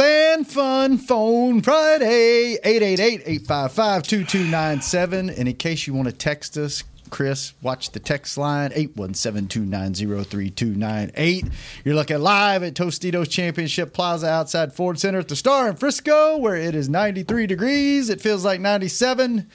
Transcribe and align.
Fan 0.00 0.44
Fun 0.44 0.98
Phone 0.98 1.62
Friday, 1.62 2.58
888-855-2297. 2.64 5.38
And 5.38 5.48
in 5.48 5.56
case 5.56 5.86
you 5.86 5.94
want 5.94 6.08
to 6.08 6.14
text 6.14 6.56
us, 6.56 6.82
Chris, 7.10 7.52
watch 7.60 7.90
the 7.90 8.00
text 8.00 8.38
line, 8.38 8.70
817-290-3298. 8.70 11.52
You're 11.84 11.94
looking 11.94 12.20
live 12.20 12.62
at 12.62 12.72
Tostitos 12.74 13.28
Championship 13.28 13.92
Plaza 13.92 14.28
outside 14.28 14.72
Ford 14.72 14.98
Center 14.98 15.18
at 15.18 15.28
the 15.28 15.36
Star 15.36 15.68
in 15.68 15.76
Frisco, 15.76 16.38
where 16.38 16.56
it 16.56 16.74
is 16.74 16.88
93 16.88 17.46
degrees. 17.46 18.08
It 18.08 18.20
feels 18.20 18.44
like 18.44 18.60
97. 18.60 19.50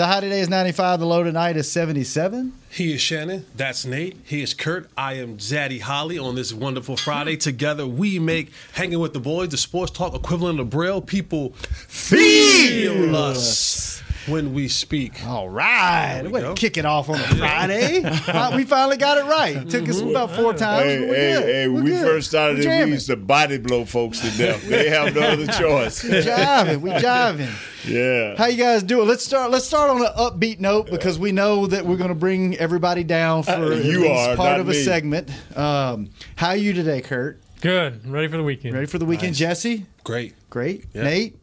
The 0.00 0.06
high 0.06 0.20
today 0.20 0.40
is 0.40 0.48
95. 0.48 0.98
The 0.98 1.04
low 1.04 1.22
tonight 1.22 1.58
is 1.58 1.70
77. 1.70 2.54
He 2.70 2.94
is 2.94 3.02
Shannon. 3.02 3.44
That's 3.54 3.84
Nate. 3.84 4.16
He 4.24 4.40
is 4.40 4.54
Kurt. 4.54 4.88
I 4.96 5.18
am 5.18 5.36
Zaddy 5.36 5.78
Holley 5.78 6.18
on 6.18 6.36
this 6.36 6.54
wonderful 6.54 6.96
Friday. 6.96 7.36
Together 7.36 7.86
we 7.86 8.18
make 8.18 8.50
Hanging 8.72 8.98
with 8.98 9.12
the 9.12 9.20
Boys, 9.20 9.50
the 9.50 9.58
sports 9.58 9.92
talk 9.92 10.14
equivalent 10.14 10.58
of 10.58 10.70
Braille. 10.70 11.02
People 11.02 11.50
feel 11.50 13.14
us 13.14 14.02
when 14.26 14.52
we 14.54 14.68
speak. 14.68 15.24
All 15.26 15.48
right. 15.48 16.20
we 16.22 16.28
Way 16.28 16.40
go. 16.42 16.54
to 16.54 16.60
kick 16.60 16.76
it 16.76 16.84
off 16.84 17.08
on 17.08 17.16
a 17.16 17.34
Friday. 17.36 18.02
Uh, 18.30 18.52
we 18.56 18.64
finally 18.64 18.96
got 18.96 19.18
it 19.18 19.24
right. 19.24 19.68
Took 19.68 19.88
us 19.88 20.00
about 20.00 20.30
four 20.36 20.52
times. 20.54 20.84
Hey, 20.84 21.00
we're 21.00 21.14
hey, 21.14 21.32
good. 21.32 21.44
hey, 21.44 21.68
We're 21.68 21.82
we 21.82 21.90
good. 21.90 22.04
first 22.06 22.28
started 22.28 22.64
We're 22.64 22.82
it, 22.82 22.84
we 22.86 22.92
used 22.92 23.06
to 23.08 23.16
body 23.16 23.58
blow 23.58 23.84
folks 23.84 24.20
to 24.20 24.30
death. 24.38 24.66
They 24.68 24.88
have 24.90 25.14
no 25.14 25.20
other 25.22 25.46
choice. 25.58 26.02
We 26.04 26.10
jiving. 26.10 26.80
We 26.80 26.90
jiving. 26.90 27.50
Yeah. 27.88 28.36
How 28.36 28.46
you 28.46 28.56
guys 28.56 28.82
doing? 28.82 29.08
Let's 29.08 29.24
start. 29.24 29.50
Let's 29.50 29.64
start 29.66 29.90
on 29.90 30.00
an 30.02 30.12
upbeat 30.16 30.60
note 30.60 30.90
because 30.90 31.18
we 31.18 31.32
know 31.32 31.66
that 31.66 31.84
we're 31.86 31.96
going 31.96 32.10
to 32.10 32.14
bring 32.14 32.56
everybody 32.56 33.04
down 33.04 33.42
for 33.42 33.50
at 33.52 33.60
Uh, 33.60 33.74
you 33.76 34.00
least 34.02 34.12
are, 34.30 34.36
part 34.36 34.60
of 34.60 34.68
a 34.68 34.72
me. 34.72 34.82
segment. 34.84 35.30
Um, 35.56 36.10
how 36.36 36.48
are 36.50 36.56
you 36.56 36.72
today, 36.72 37.00
Kurt? 37.00 37.40
Good. 37.60 38.06
Ready 38.06 38.28
for 38.28 38.36
the 38.36 38.42
weekend. 38.44 38.74
Ready 38.74 38.86
for 38.86 38.98
the 38.98 39.06
weekend, 39.06 39.34
Jesse? 39.34 39.86
Great. 40.04 40.34
Great. 40.50 40.84
Yeah. 40.94 41.02
Nate. 41.04 41.36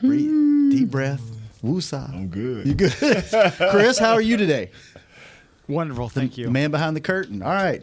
Breathe, 0.00 0.30
deep 0.70 0.90
breath. 0.90 1.22
Woosah. 1.64 2.08
I'm 2.14 2.28
good. 2.28 2.66
You 2.66 2.74
good? 2.74 2.92
Chris, 3.70 3.98
how 3.98 4.12
are 4.12 4.20
you 4.20 4.36
today? 4.36 4.70
Wonderful. 5.66 6.08
Thank 6.08 6.38
you. 6.38 6.50
Man 6.50 6.70
behind 6.70 6.94
the 6.96 7.00
curtain. 7.00 7.42
All 7.42 7.50
right. 7.52 7.82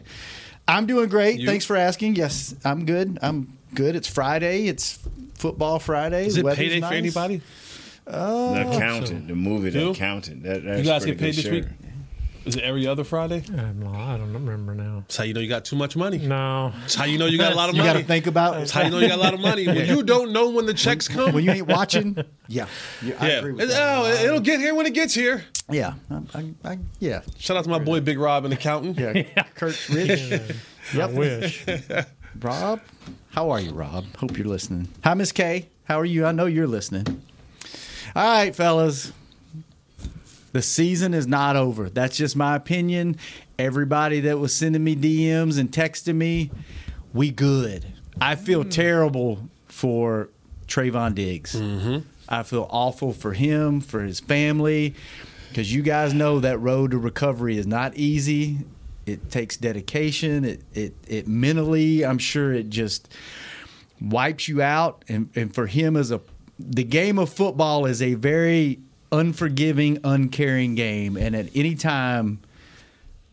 I'm 0.66 0.86
doing 0.86 1.08
great. 1.08 1.38
You? 1.38 1.46
Thanks 1.46 1.64
for 1.64 1.76
asking. 1.76 2.16
Yes, 2.16 2.54
I'm 2.64 2.84
good. 2.86 3.18
I'm 3.22 3.56
good. 3.74 3.94
It's 3.94 4.08
Friday. 4.08 4.66
It's 4.66 4.98
football 5.34 5.78
Friday. 5.78 6.26
Is 6.26 6.34
The 6.34 6.40
it 6.40 6.44
weather's 6.44 6.58
payday 6.58 6.80
nice. 6.80 6.90
for 6.90 6.94
anybody? 6.96 7.40
Uh, 8.06 8.54
the 8.54 8.70
Accountant, 8.76 9.28
the 9.28 9.34
movie 9.34 9.70
The 9.70 9.80
You? 9.80 9.90
Accountant. 9.90 10.42
That, 10.44 10.64
that's 10.64 10.78
You 10.78 10.84
guys 10.84 11.02
pretty 11.02 11.16
get 11.18 11.20
paid 11.20 11.34
good 11.36 11.36
this 11.36 11.44
shirt. 11.44 11.52
week? 11.52 11.85
Is 12.46 12.54
it 12.54 12.62
every 12.62 12.86
other 12.86 13.02
Friday? 13.02 13.42
Well, 13.50 13.92
I 13.92 14.16
don't 14.16 14.32
remember 14.32 14.72
now. 14.72 15.00
That's 15.00 15.16
how 15.16 15.24
you 15.24 15.34
know 15.34 15.40
you 15.40 15.48
got 15.48 15.64
too 15.64 15.74
much 15.74 15.96
money. 15.96 16.18
No. 16.18 16.72
That's 16.80 16.94
how 16.94 17.04
you 17.04 17.18
know 17.18 17.26
you 17.26 17.38
got 17.38 17.52
a 17.52 17.56
lot 17.56 17.68
of 17.68 17.74
money. 17.74 17.78
You 17.88 17.92
money. 17.92 17.98
got 17.98 18.00
to 18.02 18.06
think 18.06 18.26
about 18.28 18.54
That's 18.54 18.70
how 18.70 18.82
you 18.82 18.90
know 18.90 19.00
you 19.00 19.08
got 19.08 19.18
a 19.18 19.20
lot 19.20 19.34
of 19.34 19.40
money. 19.40 19.66
When 19.66 19.84
you 19.86 20.04
don't 20.04 20.30
know 20.32 20.50
when 20.50 20.64
the 20.64 20.72
checks 20.74 21.08
come. 21.08 21.32
when 21.32 21.42
you 21.44 21.50
ain't 21.50 21.66
watching. 21.66 22.16
Yeah, 22.46 22.66
yeah, 23.02 23.14
I 23.18 23.28
yeah. 23.28 23.32
agree 23.38 23.52
with 23.52 23.62
It's- 23.62 23.76
that. 23.76 23.98
oh, 23.98 24.24
it'll 24.24 24.38
get 24.40 24.60
here 24.60 24.74
when 24.76 24.86
it 24.86 24.94
gets 24.94 25.12
here. 25.12 25.44
Yeah, 25.68 25.94
I, 26.08 26.20
I, 26.38 26.54
I, 26.72 26.78
yeah, 27.00 27.22
Shout 27.36 27.56
out 27.56 27.64
to 27.64 27.70
my 27.70 27.80
boy 27.80 27.98
Big 28.00 28.16
Rob, 28.20 28.44
an 28.44 28.52
accountant. 28.52 28.96
yeah. 28.96 29.42
Kurt 29.56 29.88
rich. 29.88 30.32
I 30.32 30.40
Yep. 30.96 31.10
wish. 31.10 31.66
Rob, 32.40 32.80
how 33.30 33.50
are 33.50 33.58
you, 33.60 33.72
Rob? 33.72 34.04
Hope 34.18 34.38
you're 34.38 34.46
listening. 34.46 34.86
Hi, 35.02 35.14
Miss 35.14 35.32
Kay. 35.32 35.68
How 35.84 35.98
are 35.98 36.04
you? 36.04 36.24
I 36.24 36.30
know 36.30 36.46
you're 36.46 36.68
listening. 36.68 37.22
All 38.14 38.22
right, 38.38 38.54
fellas. 38.54 39.12
The 40.56 40.62
season 40.62 41.12
is 41.12 41.26
not 41.26 41.54
over. 41.54 41.90
That's 41.90 42.16
just 42.16 42.34
my 42.34 42.56
opinion. 42.56 43.18
Everybody 43.58 44.20
that 44.20 44.38
was 44.38 44.54
sending 44.54 44.82
me 44.82 44.96
DMs 44.96 45.58
and 45.58 45.70
texting 45.70 46.14
me, 46.14 46.50
we 47.12 47.30
good. 47.30 47.84
I 48.22 48.36
feel 48.36 48.64
mm. 48.64 48.70
terrible 48.70 49.50
for 49.66 50.30
Trevon 50.66 51.14
Diggs. 51.14 51.54
Mm-hmm. 51.54 52.08
I 52.26 52.42
feel 52.42 52.66
awful 52.70 53.12
for 53.12 53.34
him, 53.34 53.82
for 53.82 54.00
his 54.00 54.18
family, 54.18 54.94
because 55.50 55.74
you 55.74 55.82
guys 55.82 56.14
know 56.14 56.40
that 56.40 56.56
road 56.56 56.92
to 56.92 56.98
recovery 56.98 57.58
is 57.58 57.66
not 57.66 57.94
easy. 57.94 58.60
It 59.04 59.30
takes 59.30 59.58
dedication. 59.58 60.46
It 60.46 60.62
it 60.72 60.94
it 61.06 61.28
mentally, 61.28 62.02
I'm 62.02 62.16
sure 62.16 62.54
it 62.54 62.70
just 62.70 63.12
wipes 64.00 64.48
you 64.48 64.62
out. 64.62 65.04
And 65.06 65.28
and 65.36 65.54
for 65.54 65.66
him 65.66 65.98
as 65.98 66.10
a 66.10 66.22
the 66.58 66.84
game 66.84 67.18
of 67.18 67.28
football 67.28 67.84
is 67.84 68.00
a 68.00 68.14
very 68.14 68.80
unforgiving, 69.16 69.98
uncaring 70.04 70.74
game. 70.74 71.16
And 71.16 71.34
at 71.34 71.48
any 71.54 71.74
time 71.74 72.40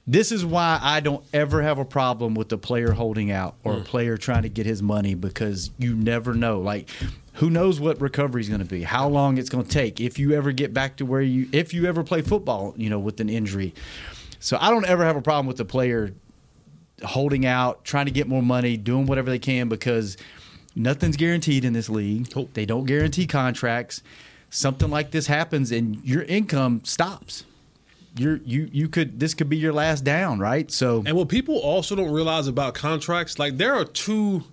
this 0.05 0.31
is 0.31 0.45
why 0.45 0.79
I 0.81 0.99
don't 0.99 1.23
ever 1.33 1.61
have 1.61 1.79
a 1.79 1.85
problem 1.85 2.35
with 2.35 2.49
the 2.49 2.57
player 2.57 2.91
holding 2.91 3.31
out 3.31 3.55
or 3.63 3.77
a 3.77 3.81
player 3.81 4.17
trying 4.17 4.43
to 4.43 4.49
get 4.49 4.65
his 4.65 4.81
money 4.81 5.15
because 5.15 5.71
you 5.77 5.95
never 5.95 6.33
know. 6.33 6.59
Like, 6.59 6.89
who 7.33 7.49
knows 7.49 7.79
what 7.79 8.01
recovery 8.01 8.41
is 8.41 8.49
going 8.49 8.59
to 8.59 8.67
be, 8.67 8.83
how 8.83 9.07
long 9.07 9.37
it's 9.37 9.49
going 9.49 9.63
to 9.63 9.69
take, 9.69 10.01
if 10.01 10.19
you 10.19 10.33
ever 10.33 10.51
get 10.51 10.73
back 10.73 10.97
to 10.97 11.05
where 11.05 11.21
you, 11.21 11.47
if 11.53 11.73
you 11.73 11.85
ever 11.85 12.03
play 12.03 12.21
football, 12.21 12.73
you 12.75 12.89
know, 12.89 12.99
with 12.99 13.19
an 13.21 13.29
injury. 13.29 13.73
So 14.39 14.57
I 14.59 14.69
don't 14.71 14.85
ever 14.85 15.05
have 15.05 15.15
a 15.15 15.21
problem 15.21 15.47
with 15.47 15.57
the 15.57 15.65
player 15.65 16.13
holding 17.05 17.45
out, 17.45 17.85
trying 17.85 18.05
to 18.05 18.11
get 18.11 18.27
more 18.27 18.43
money, 18.43 18.75
doing 18.75 19.05
whatever 19.05 19.29
they 19.29 19.39
can 19.39 19.69
because 19.69 20.17
nothing's 20.75 21.15
guaranteed 21.15 21.63
in 21.63 21.71
this 21.71 21.87
league. 21.87 22.27
They 22.53 22.65
don't 22.65 22.85
guarantee 22.85 23.25
contracts. 23.25 24.03
Something 24.53 24.91
like 24.91 25.09
this 25.09 25.25
happens 25.25 25.71
and 25.71 26.03
your 26.05 26.21
income 26.23 26.81
stops. 26.83 27.43
You're, 28.15 28.37
you 28.45 28.69
you 28.71 28.87
could 28.87 29.19
this 29.19 29.33
could 29.33 29.49
be 29.49 29.57
your 29.57 29.73
last 29.73 30.03
down, 30.03 30.37
right? 30.37 30.69
So 30.71 31.01
And 31.07 31.17
what 31.17 31.27
people 31.27 31.57
also 31.57 31.95
don't 31.95 32.11
realize 32.11 32.47
about 32.47 32.75
contracts, 32.75 33.39
like 33.39 33.57
there 33.57 33.73
are 33.73 33.83
two 33.83 34.43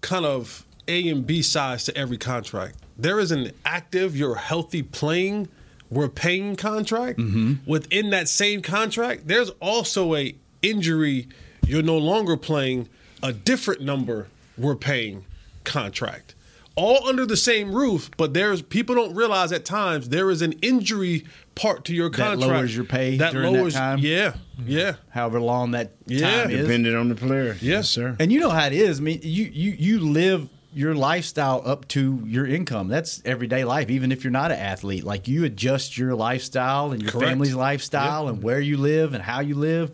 kind 0.00 0.24
of 0.24 0.64
A 0.88 1.06
and 1.10 1.26
B 1.26 1.42
sides 1.42 1.84
to 1.84 1.96
every 1.96 2.16
contract. 2.16 2.76
There 2.96 3.20
is 3.20 3.30
an 3.30 3.52
active, 3.66 4.16
you're 4.16 4.36
healthy 4.36 4.82
playing, 4.82 5.48
we're 5.90 6.08
paying 6.08 6.56
contract. 6.56 7.18
Mm-hmm. 7.18 7.70
Within 7.70 8.08
that 8.08 8.30
same 8.30 8.62
contract, 8.62 9.28
there's 9.28 9.50
also 9.60 10.14
a 10.14 10.34
injury, 10.62 11.28
you're 11.66 11.82
no 11.82 11.98
longer 11.98 12.38
playing, 12.38 12.88
a 13.22 13.34
different 13.34 13.82
number, 13.82 14.28
we're 14.56 14.76
paying 14.76 15.26
contract. 15.64 16.34
All 16.74 17.06
under 17.06 17.26
the 17.26 17.36
same 17.36 17.74
roof, 17.74 18.10
but 18.16 18.32
there's 18.32 18.62
people 18.62 18.94
don't 18.94 19.14
realize 19.14 19.52
at 19.52 19.64
times 19.64 20.08
there 20.08 20.30
is 20.30 20.40
an 20.40 20.52
injury 20.62 21.24
part 21.54 21.84
to 21.84 21.94
your 21.94 22.08
contract 22.08 22.40
That 22.40 22.46
contract 22.46 22.58
lowers 22.60 22.74
your 22.76 22.84
pay 22.86 23.18
during 23.18 23.52
that 23.52 23.70
time? 23.72 23.98
Yeah, 23.98 24.34
yeah. 24.64 24.94
however 25.10 25.38
long 25.40 25.72
that 25.72 25.92
Yeah. 26.06 26.30
time 26.44 26.50
is. 26.50 26.62
Depending 26.66 26.94
on 26.94 27.08
the 27.10 27.14
player. 27.14 27.56
Yeah. 27.60 27.76
Yes, 27.76 27.90
sir. 27.90 28.16
And 28.18 28.32
you 28.32 28.40
know 28.40 28.48
how 28.48 28.66
it 28.66 28.72
is. 28.72 29.00
I 29.00 29.02
mean, 29.02 29.20
you 29.22 29.44
you 29.52 29.72
you 29.78 30.00
live 30.00 30.48
your 30.74 30.94
lifestyle 30.94 31.60
up 31.66 31.86
to 31.88 32.22
your 32.26 32.46
income. 32.46 32.88
That's 32.88 33.20
everyday 33.26 33.64
life. 33.64 33.90
Even 33.90 34.10
if 34.10 34.24
you're 34.24 34.30
not 34.30 34.50
an 34.50 34.58
athlete, 34.58 35.04
like 35.04 35.28
you 35.28 35.44
adjust 35.44 35.98
your 35.98 36.14
lifestyle 36.14 36.92
and 36.92 37.02
your 37.02 37.12
Correct. 37.12 37.28
family's 37.28 37.54
lifestyle 37.54 38.28
and 38.28 38.42
where 38.42 38.60
you 38.60 38.78
live 38.78 39.12
and 39.12 39.22
how 39.22 39.40
you 39.40 39.54
live. 39.56 39.90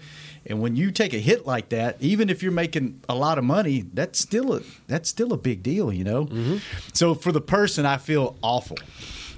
And 0.48 0.60
when 0.60 0.76
you 0.76 0.90
take 0.90 1.12
a 1.14 1.18
hit 1.18 1.46
like 1.46 1.68
that, 1.70 1.96
even 2.00 2.30
if 2.30 2.42
you're 2.42 2.52
making 2.52 3.00
a 3.08 3.14
lot 3.14 3.38
of 3.38 3.44
money, 3.44 3.84
that's 3.92 4.18
still 4.18 4.54
a 4.54 4.60
that's 4.86 5.08
still 5.08 5.32
a 5.32 5.36
big 5.36 5.62
deal, 5.62 5.92
you 5.92 6.04
know. 6.04 6.28
So 6.94 7.14
for 7.14 7.32
the 7.32 7.40
person, 7.40 7.84
I 7.86 7.98
feel 7.98 8.36
awful. 8.42 8.78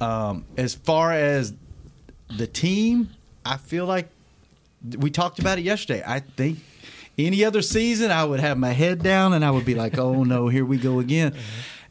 Um, 0.01 0.45
as 0.57 0.75
far 0.75 1.13
as 1.13 1.53
the 2.37 2.47
team, 2.47 3.11
I 3.45 3.57
feel 3.57 3.87
like 3.87 4.09
we 4.99 5.11
talked 5.11 5.39
about 5.41 5.59
it 5.59 5.63
yesterday. 5.63 6.03
I 6.07 6.21
think 6.21 6.59
any 7.19 7.45
other 7.45 7.61
season, 7.61 8.11
I 8.11 8.25
would 8.25 8.41
have 8.41 8.57
my 8.57 8.71
head 8.73 9.03
down 9.03 9.33
and 9.35 9.45
I 9.45 9.51
would 9.51 9.67
be 9.67 9.75
like, 9.75 9.99
"Oh 9.99 10.23
no, 10.25 10.49
here 10.49 10.65
we 10.65 10.79
go 10.79 11.01
again." 11.01 11.35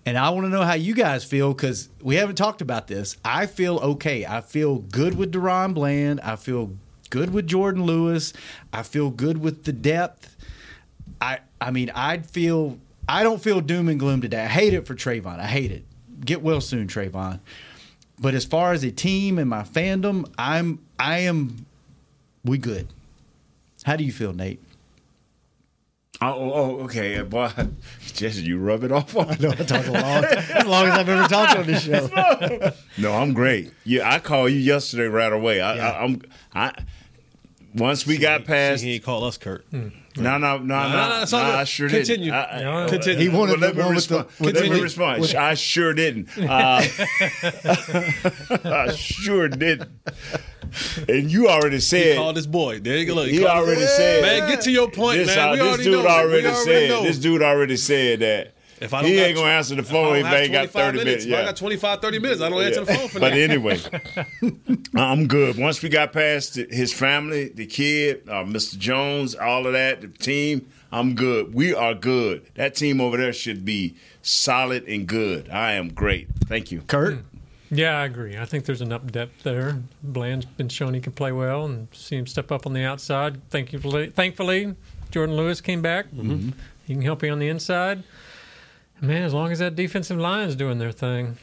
And 0.05 0.17
I 0.17 0.29
want 0.29 0.45
to 0.45 0.49
know 0.49 0.63
how 0.63 0.73
you 0.73 0.95
guys 0.95 1.23
feel 1.23 1.53
because 1.53 1.89
we 2.01 2.15
haven't 2.15 2.37
talked 2.37 2.61
about 2.61 2.87
this. 2.87 3.17
I 3.23 3.45
feel 3.45 3.77
okay. 3.77 4.25
I 4.25 4.41
feel 4.41 4.77
good 4.77 5.15
with 5.15 5.31
DaRon 5.31 5.73
Bland. 5.73 6.21
I 6.21 6.35
feel 6.35 6.71
good 7.09 7.31
with 7.33 7.47
Jourdan 7.47 7.85
Lewis. 7.85 8.33
I 8.73 8.83
feel 8.83 9.09
good 9.09 9.37
with 9.39 9.63
the 9.63 9.73
depth. 9.73 10.35
I 11.21 11.39
I 11.59 11.71
mean, 11.71 11.91
I'd 11.95 12.25
feel 12.25 12.77
I 13.07 13.23
don't 13.23 13.41
feel 13.41 13.61
doom 13.61 13.89
and 13.89 13.99
gloom 13.99 14.21
today. 14.21 14.43
I 14.43 14.47
hate 14.47 14.73
it 14.73 14.85
for 14.85 14.95
Trevon. 14.95 15.39
I 15.39 15.47
hate 15.47 15.71
it. 15.71 15.83
Get 16.23 16.41
well 16.41 16.61
soon, 16.61 16.87
Trevon. 16.87 17.39
But 18.19 18.33
as 18.33 18.45
far 18.45 18.73
as 18.73 18.83
a 18.83 18.91
team 18.91 19.39
and 19.39 19.49
my 19.49 19.63
fandom, 19.63 20.29
I'm 20.37 20.79
I 20.99 21.19
am 21.19 21.65
we 22.43 22.57
good. 22.57 22.87
How 23.83 23.95
do 23.95 24.03
you 24.03 24.11
feel, 24.11 24.33
Nate? 24.33 24.61
Oh, 26.21 26.27
oh, 26.33 26.51
oh, 26.53 26.83
okay, 26.83 27.17
uh, 27.17 27.23
boy. 27.23 27.49
Jesse, 28.13 28.41
you 28.41 28.59
rub 28.59 28.83
it 28.83 28.91
off 28.91 29.15
on 29.15 29.37
No, 29.39 29.51
I 29.51 29.55
talk 29.55 29.87
a 29.87 29.91
long, 29.91 30.25
as 30.25 30.65
long 30.65 30.87
as 30.87 30.97
I've 30.97 31.07
ever 31.07 31.27
talked 31.29 31.57
on 31.57 31.65
this 31.65 31.83
show. 31.85 32.71
No, 32.97 33.13
I'm 33.13 33.33
great. 33.33 33.71
Yeah, 33.85 34.09
I 34.11 34.19
called 34.19 34.51
you 34.51 34.57
yesterday 34.57 35.05
right 35.07 35.31
away. 35.31 35.61
I, 35.61 35.75
Yeah. 35.75 35.89
I, 35.91 36.03
I'm. 36.03 36.21
I 36.53 36.73
once 37.73 38.05
we 38.05 38.17
got 38.17 38.45
past. 38.45 38.83
he 38.83 38.95
ain't 38.95 39.03
call 39.03 39.23
us 39.23 39.37
Kurt. 39.37 39.65
No, 39.71 39.91
no, 40.15 40.37
no, 40.37 40.57
no, 40.57 40.57
no, 40.57 40.89
no. 41.09 41.21
it's 41.21 41.31
all 41.33 41.39
I 41.41 41.59
good. 41.61 41.67
sure 41.67 41.89
Continue. 41.89 42.31
didn't. 42.31 42.33
I, 42.67 42.87
Continue. 42.89 43.19
He 43.19 43.29
wanted 43.29 43.59
well, 43.61 43.69
let 43.69 43.75
me 43.75 43.83
one 43.83 43.95
with 43.95 44.07
the- 44.07 44.17
respond. 44.17 44.39
with 44.39 44.55
Let 44.55 44.69
me 44.71 44.81
respond. 44.81 45.21
with- 45.21 45.35
I 45.35 45.53
sure 45.53 45.93
didn't. 45.93 46.29
Uh, 46.37 46.81
I 48.63 48.91
sure 48.95 49.47
didn't. 49.47 49.89
And 51.07 51.31
you 51.31 51.47
already 51.47 51.77
He 51.77 51.81
said. 51.81 52.17
called 52.17 52.35
his 52.35 52.47
boy. 52.47 52.79
There 52.79 52.97
you 52.97 53.05
go. 53.05 53.13
Look, 53.15 53.29
He 53.29 53.39
called 53.39 53.49
already 53.65 53.85
said. 53.85 54.21
Man, 54.21 54.49
get 54.49 54.61
to 54.61 54.71
your 54.71 54.89
point, 54.91 55.17
this, 55.19 55.35
man. 55.35 55.49
uh, 55.49 55.51
We 55.53 55.57
this 55.57 55.67
already 55.67 55.83
dude 55.83 55.93
know. 56.03 56.09
already 56.09 56.41
we 56.43 56.49
already 56.49 56.63
said. 56.65 56.89
know. 56.89 57.03
This 57.03 57.17
dude 57.17 57.41
already 57.41 57.77
said 57.77 58.19
that. 58.19 58.53
If 58.81 58.93
I 58.93 59.01
don't 59.01 59.11
he 59.11 59.19
ain't 59.19 59.35
gonna 59.35 59.49
answer 59.51 59.75
the 59.75 59.83
phone 59.83 60.13
don't 60.15 60.25
if 60.25 60.31
they 60.31 60.43
ain't 60.43 60.51
got 60.53 60.71
25 60.71 60.71
thirty 60.73 60.97
minutes. 61.05 61.25
If 61.25 61.33
I 61.33 61.43
got 61.43 61.55
25, 61.57 62.01
30 62.01 62.19
minutes, 62.19 62.41
I 62.41 62.49
don't 62.49 62.61
answer 62.61 62.85
the 62.85 62.93
phone 62.93 63.07
for 63.09 63.19
But 63.19 63.31
that. 63.31 63.39
anyway, 63.39 63.79
I'm 64.95 65.27
good. 65.27 65.57
Once 65.57 65.81
we 65.81 65.89
got 65.89 66.13
past 66.13 66.55
his 66.55 66.93
family, 66.93 67.49
the 67.49 67.65
kid, 67.65 68.23
uh, 68.27 68.43
Mr. 68.43 68.77
Jones, 68.77 69.35
all 69.35 69.67
of 69.67 69.73
that, 69.73 70.01
the 70.01 70.07
team, 70.07 70.67
I'm 70.91 71.15
good. 71.15 71.53
We 71.53 71.73
are 71.73 71.93
good. 71.93 72.45
That 72.55 72.75
team 72.75 72.99
over 73.01 73.17
there 73.17 73.33
should 73.33 73.65
be 73.65 73.95
solid 74.21 74.87
and 74.87 75.07
good. 75.07 75.49
I 75.49 75.73
am 75.73 75.89
great. 75.89 76.27
Thank 76.47 76.71
you. 76.71 76.81
Kurt, 76.81 77.19
Yeah, 77.69 77.99
I 77.99 78.05
agree. 78.05 78.37
I 78.37 78.45
think 78.45 78.65
there's 78.65 78.81
enough 78.81 79.05
depth 79.05 79.43
there. 79.43 79.81
Bland's 80.01 80.45
been 80.45 80.69
shown 80.69 80.93
he 80.93 81.01
can 81.01 81.11
play 81.13 81.31
well 81.31 81.65
and 81.65 81.87
see 81.91 82.15
him 82.17 82.25
step 82.27 82.51
up 82.51 82.65
on 82.65 82.73
the 82.73 82.83
outside. 82.83 83.47
Thankfully, 83.49 84.07
thankfully 84.09 84.73
Jourdan 85.11 85.35
Lewis 85.35 85.61
came 85.61 85.81
back. 85.81 86.07
Mm-hmm. 86.07 86.49
He 86.87 86.93
can 86.93 87.03
help 87.03 87.21
you 87.23 87.31
on 87.31 87.39
the 87.39 87.49
inside. 87.49 88.03
Man, 89.01 89.23
as 89.23 89.33
long 89.33 89.51
as 89.51 89.59
that 89.59 89.75
defensive 89.75 90.17
line's 90.17 90.55
doing 90.55 90.77
their 90.77 90.91
thing, 90.91 91.37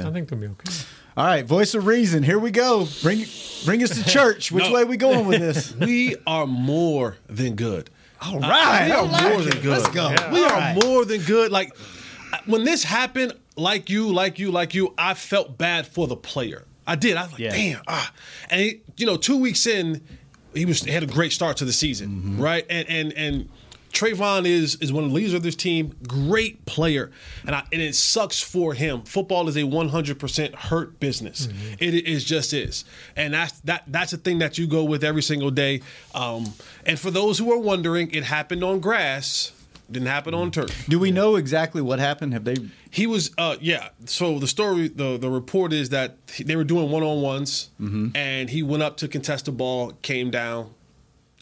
I 0.00 0.10
think 0.10 0.28
they'll 0.28 0.38
be 0.38 0.46
okay. 0.46 0.72
all 1.16 1.26
right, 1.26 1.44
voice 1.44 1.74
of 1.74 1.86
reason. 1.86 2.22
Here 2.22 2.38
we 2.38 2.50
go. 2.50 2.86
Bring 3.02 3.24
bring 3.64 3.82
us 3.82 3.90
to 4.02 4.04
church. 4.10 4.50
Which 4.50 4.64
No. 4.64 4.72
way 4.72 4.84
we 4.84 4.96
going 4.96 5.26
with 5.26 5.40
this? 5.40 5.74
we 5.76 6.16
are 6.26 6.46
more 6.46 7.16
than 7.28 7.54
good. 7.54 7.90
All 8.22 8.38
right, 8.40 8.86
we 8.86 8.92
are 8.92 9.02
like 9.06 9.22
more 9.22 9.40
it. 9.42 9.50
than 9.50 9.62
good. 9.62 9.78
Let's 9.82 9.88
go. 9.88 10.08
We 10.32 10.38
All 10.38 10.50
are 10.50 10.56
right. 10.58 10.84
more 10.84 11.04
than 11.04 11.20
good. 11.22 11.50
Like 11.52 11.76
when 12.46 12.64
this 12.64 12.82
happened, 12.84 13.34
like 13.56 13.90
you, 13.90 14.12
like 14.12 14.38
you, 14.38 14.50
like 14.50 14.74
you, 14.74 14.94
I 14.96 15.14
felt 15.14 15.58
bad 15.58 15.86
for 15.86 16.06
the 16.06 16.16
player. 16.16 16.64
I 16.86 16.96
did. 16.96 17.16
I 17.16 17.22
was 17.24 17.32
like, 17.32 17.40
Yeah. 17.40 17.50
damn. 17.50 17.82
Ah. 17.86 18.12
And 18.50 18.60
he, 18.60 18.80
you 18.96 19.06
know, 19.06 19.16
two 19.16 19.36
weeks 19.38 19.66
in, 19.66 20.00
he 20.54 20.64
was 20.64 20.80
he 20.82 20.90
had 20.92 21.02
a 21.02 21.06
great 21.06 21.32
start 21.32 21.58
to 21.58 21.64
the 21.64 21.72
season, 21.72 22.08
Mm-hmm. 22.08 22.40
right? 22.40 22.64
And 22.70 22.88
and 22.88 23.12
and 23.12 23.48
Trevon 23.92 24.46
is 24.46 24.76
is 24.76 24.92
one 24.92 25.04
of 25.04 25.10
the 25.10 25.16
leaders 25.16 25.34
of 25.34 25.42
this 25.42 25.54
team. 25.54 25.94
Great 26.08 26.64
player, 26.64 27.10
and 27.46 27.54
I, 27.54 27.62
and 27.72 27.80
it 27.80 27.94
sucks 27.94 28.40
for 28.40 28.74
him. 28.74 29.02
Football 29.02 29.48
is 29.48 29.56
a 29.56 29.62
100% 29.62 30.54
hurt 30.54 30.98
business. 30.98 31.46
Mm-hmm. 31.46 31.74
It 31.78 32.06
is 32.06 32.24
just 32.24 32.52
is, 32.52 32.84
and 33.16 33.34
that's 33.34 33.60
that 33.60 33.84
that's 33.86 34.12
a 34.12 34.16
thing 34.16 34.38
that 34.38 34.56
you 34.58 34.66
go 34.66 34.82
with 34.84 35.04
every 35.04 35.22
single 35.22 35.50
day. 35.50 35.82
Um, 36.14 36.54
and 36.86 36.98
for 36.98 37.10
those 37.10 37.38
who 37.38 37.52
are 37.52 37.58
wondering, 37.58 38.10
it 38.12 38.24
happened 38.24 38.64
on 38.64 38.80
grass. 38.80 39.52
Didn't 39.90 40.08
happen 40.08 40.32
on 40.32 40.50
turf. 40.50 40.86
Do 40.88 40.98
we 40.98 41.10
know 41.10 41.36
exactly 41.36 41.82
what 41.82 41.98
happened? 41.98 42.32
Have 42.32 42.44
they? 42.44 42.54
He 42.90 43.06
was, 43.06 43.30
uh, 43.36 43.56
yeah. 43.60 43.90
So 44.06 44.38
the 44.38 44.46
story, 44.46 44.88
the 44.88 45.18
the 45.18 45.28
report 45.28 45.74
is 45.74 45.90
that 45.90 46.16
they 46.38 46.56
were 46.56 46.64
doing 46.64 46.90
one 46.90 47.02
on 47.02 47.20
ones, 47.20 47.68
and 48.14 48.48
he 48.48 48.62
went 48.62 48.82
up 48.82 48.96
to 48.98 49.08
contest 49.08 49.44
the 49.44 49.52
ball, 49.52 49.92
came 50.00 50.30
down, 50.30 50.70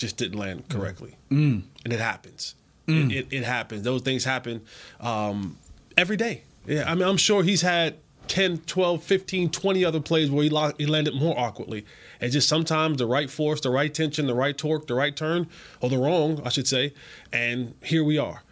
just 0.01 0.17
didn't 0.17 0.39
land 0.39 0.69
correctly, 0.69 1.17
and 1.31 1.63
it 1.85 2.01
happens. 2.01 2.55
It, 2.89 3.13
it, 3.13 3.27
it 3.31 3.45
happens. 3.45 3.83
Those 3.85 4.03
things 4.03 4.25
happen 4.25 4.63
um, 4.99 5.59
every 5.97 6.17
day. 6.17 6.43
Yeah, 6.67 6.91
I 6.91 6.95
mean, 6.97 7.07
I'm 7.07 7.17
sure 7.17 7.45
he's 7.45 7.63
had 7.63 7.95
10, 8.27 8.59
12, 8.67 9.03
15, 9.03 9.51
20 9.51 9.85
other 9.85 10.01
plays 10.01 10.29
where 10.31 10.43
he, 10.43 10.51
lo- 10.51 10.73
he 10.77 10.87
landed 10.87 11.15
more 11.15 11.39
awkwardly. 11.39 11.87
And 12.21 12.33
just 12.33 12.49
sometimes 12.49 12.99
the 12.99 13.07
right 13.07 13.31
force, 13.31 13.61
the 13.61 13.71
right 13.71 13.93
tension, 13.95 14.27
the 14.27 14.35
right 14.35 14.57
torque, 14.59 14.87
the 14.89 14.95
right 14.95 15.15
turn, 15.15 15.47
or 15.81 15.89
the 15.89 15.99
wrong, 15.99 16.43
I 16.45 16.49
should 16.49 16.67
say. 16.67 16.93
And 17.33 17.75
here 17.85 18.03
we 18.03 18.19
are. 18.19 18.43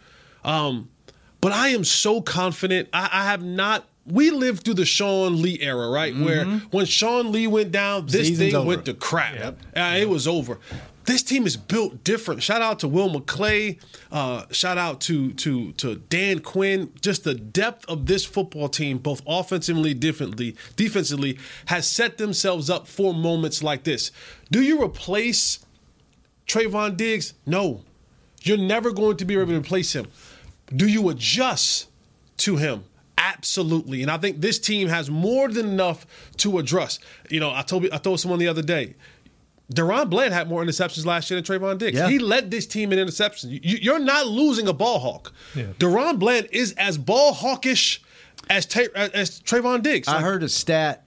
Um, 0.45 0.89
but 1.41 1.51
I 1.51 1.69
am 1.69 1.83
so 1.83 2.21
confident. 2.21 2.87
I, 2.93 3.09
I 3.11 3.25
have 3.25 3.43
not. 3.43 3.85
We 4.05 4.31
lived 4.31 4.63
through 4.63 4.73
the 4.75 4.85
Sean 4.85 5.41
Lee 5.41 5.59
era, 5.61 5.89
right? 5.89 6.15
Where 6.15 6.45
when 6.71 6.85
Sean 6.85 7.31
Lee 7.31 7.45
went 7.47 7.71
down, 7.71 8.05
this 8.07 8.27
Season's 8.27 8.39
thing 8.39 8.55
over. 8.55 8.67
went 8.67 8.85
to 8.85 8.93
crap. 8.93 9.57
Uh, 9.75 9.95
it 9.97 10.09
was 10.09 10.27
over. 10.27 10.59
This 11.09 11.23
team 11.23 11.47
is 11.47 11.57
built 11.57 12.03
different. 12.03 12.43
Shout 12.43 12.61
out 12.61 12.77
to 12.81 12.87
Will 12.87 13.09
McClay. 13.09 13.79
Uh, 14.11 14.45
shout 14.51 14.77
out 14.77 15.01
to 15.01 15.33
to 15.33 15.71
to 15.71 15.95
Dan 15.95 16.37
Quinn. 16.37 16.93
Just 17.01 17.23
the 17.23 17.33
depth 17.33 17.83
of 17.89 18.05
this 18.05 18.23
football 18.23 18.69
team, 18.69 18.99
both 18.99 19.23
offensively, 19.25 19.95
differently, 19.95 20.55
defensively, 20.75 21.39
has 21.65 21.87
set 21.87 22.19
themselves 22.19 22.69
up 22.69 22.87
for 22.87 23.11
moments 23.11 23.63
like 23.63 23.85
this. 23.85 24.11
Do 24.51 24.61
you 24.61 24.83
replace 24.83 25.65
Trevon 26.45 26.95
Diggs? 26.95 27.33
No. 27.43 27.81
You're 28.43 28.57
never 28.57 28.91
going 28.91 29.17
to 29.17 29.25
be 29.25 29.33
able 29.33 29.47
to 29.47 29.57
replace 29.57 29.93
him. 29.93 30.05
Do 30.67 30.87
you 30.87 31.09
adjust 31.09 31.87
to 32.37 32.57
him? 32.57 32.83
Absolutely. 33.17 34.01
And 34.01 34.11
I 34.11 34.17
think 34.17 34.41
this 34.41 34.59
team 34.59 34.87
has 34.87 35.09
more 35.09 35.49
than 35.49 35.69
enough 35.69 36.05
to 36.37 36.59
address. 36.59 36.99
You 37.29 37.39
know, 37.39 37.51
I 37.51 37.63
told 37.63 37.89
I 37.91 37.97
told 37.97 38.19
someone 38.19 38.39
the 38.39 38.47
other 38.47 38.61
day, 38.61 38.93
DaRon 39.73 40.09
Bland 40.09 40.33
had 40.33 40.49
more 40.49 40.63
interceptions 40.63 41.05
last 41.05 41.29
year 41.29 41.39
than 41.39 41.45
Trevon 41.59 41.77
Diggs. 41.77 41.97
Yeah. 41.97 42.09
He 42.09 42.17
led 42.19 42.49
this 42.49 42.65
team 42.65 42.91
in 42.91 42.99
interceptions. 42.99 43.51
You, 43.51 43.77
you're 43.81 43.99
not 43.99 44.25
losing 44.27 44.67
a 44.67 44.73
ball 44.73 44.99
hawk. 44.99 45.31
Yeah. 45.55 45.65
DaRon 45.77 46.17
Bland 46.17 46.47
is 46.51 46.73
as 46.77 46.97
ball 46.97 47.33
hawkish 47.33 48.01
as, 48.49 48.65
Ta- 48.65 48.87
as 48.95 49.39
Trevon 49.41 49.83
Diggs. 49.83 50.07
I 50.07 50.13
Like, 50.15 50.23
heard 50.23 50.43
a 50.43 50.49
stat, 50.49 51.03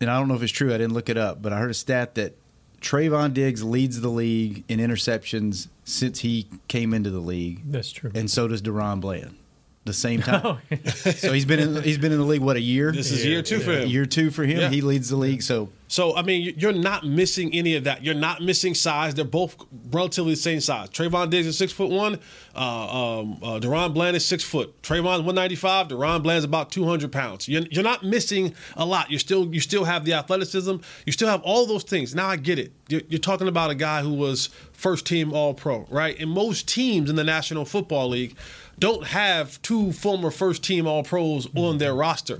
and 0.00 0.10
I 0.10 0.18
don't 0.18 0.28
know 0.28 0.34
if 0.34 0.42
it's 0.42 0.52
true. 0.52 0.68
I 0.74 0.78
didn't 0.78 0.92
look 0.92 1.08
it 1.08 1.16
up, 1.16 1.40
but 1.40 1.52
I 1.54 1.58
heard 1.58 1.70
a 1.70 1.74
stat 1.74 2.14
that 2.16 2.34
Trevon 2.82 3.32
Diggs 3.32 3.64
leads 3.64 4.02
the 4.02 4.10
league 4.10 4.64
in 4.68 4.80
interceptions 4.80 5.68
since 5.84 6.20
he 6.20 6.46
came 6.68 6.92
into 6.92 7.08
the 7.10 7.20
league, 7.20 7.62
That's 7.70 7.90
true. 7.90 8.10
and 8.14 8.30
so 8.30 8.48
does 8.48 8.60
DaRon 8.60 9.00
Bland. 9.00 9.36
The 9.84 9.92
same 9.92 10.22
time, 10.22 10.60
so 10.86 11.34
he's 11.34 11.44
been 11.44 11.60
in, 11.60 11.82
he's 11.82 11.98
been 11.98 12.10
in 12.10 12.16
the 12.16 12.24
league 12.24 12.40
what 12.40 12.56
a 12.56 12.60
year. 12.60 12.90
This 12.90 13.10
is 13.10 13.22
year 13.22 13.42
two 13.42 13.60
for 13.60 13.72
him. 13.72 13.86
Year 13.86 14.06
two 14.06 14.30
for 14.30 14.42
him. 14.42 14.58
Yeah. 14.58 14.70
He 14.70 14.80
leads 14.80 15.10
the 15.10 15.16
league. 15.16 15.42
So 15.42 15.68
So 15.88 16.16
I 16.16 16.22
mean, 16.22 16.54
you're 16.56 16.72
not 16.72 17.04
missing 17.04 17.52
any 17.52 17.76
of 17.76 17.84
that. 17.84 18.02
You're 18.02 18.14
not 18.14 18.40
missing 18.40 18.74
size. 18.74 19.14
They're 19.14 19.26
both 19.26 19.54
relatively 19.90 20.32
the 20.32 20.40
same 20.40 20.60
size. 20.60 20.88
Trevon 20.88 21.28
Diggs 21.28 21.46
is 21.46 21.58
six 21.58 21.70
foot 21.70 21.90
one. 21.90 22.18
Uh, 22.56 23.18
um, 23.20 23.38
uh, 23.42 23.60
DaRon 23.60 23.92
Bland 23.92 24.16
is 24.16 24.24
six 24.24 24.42
foot. 24.42 24.80
Trevon's 24.80 25.20
one 25.22 25.34
ninety 25.34 25.54
five. 25.54 25.88
DaRon 25.88 26.22
Bland's 26.22 26.46
about 26.46 26.70
two 26.70 26.86
hundred 26.86 27.12
pounds. 27.12 27.46
You're, 27.46 27.64
you're 27.70 27.84
not 27.84 28.02
missing 28.02 28.54
a 28.78 28.86
lot. 28.86 29.10
You 29.10 29.18
still 29.18 29.52
you 29.52 29.60
still 29.60 29.84
have 29.84 30.06
the 30.06 30.14
athleticism. 30.14 30.76
You 31.04 31.12
still 31.12 31.28
have 31.28 31.42
all 31.42 31.66
those 31.66 31.84
things. 31.84 32.14
Now 32.14 32.28
I 32.28 32.36
get 32.36 32.58
it. 32.58 32.72
You're, 32.88 33.02
you're 33.08 33.18
talking 33.18 33.48
about 33.48 33.70
a 33.70 33.74
guy 33.74 34.00
who 34.00 34.14
was 34.14 34.48
first 34.72 35.06
team 35.06 35.34
All 35.34 35.52
Pro, 35.52 35.86
right? 35.90 36.18
And 36.18 36.30
most 36.30 36.68
teams 36.68 37.10
in 37.10 37.16
the 37.16 37.24
National 37.24 37.66
Football 37.66 38.08
League 38.08 38.36
don't 38.78 39.06
have 39.06 39.60
two 39.62 39.92
former 39.92 40.30
first 40.30 40.62
team 40.62 40.86
All 40.86 41.02
Pros 41.02 41.48
on 41.54 41.78
their 41.78 41.94
roster. 41.94 42.38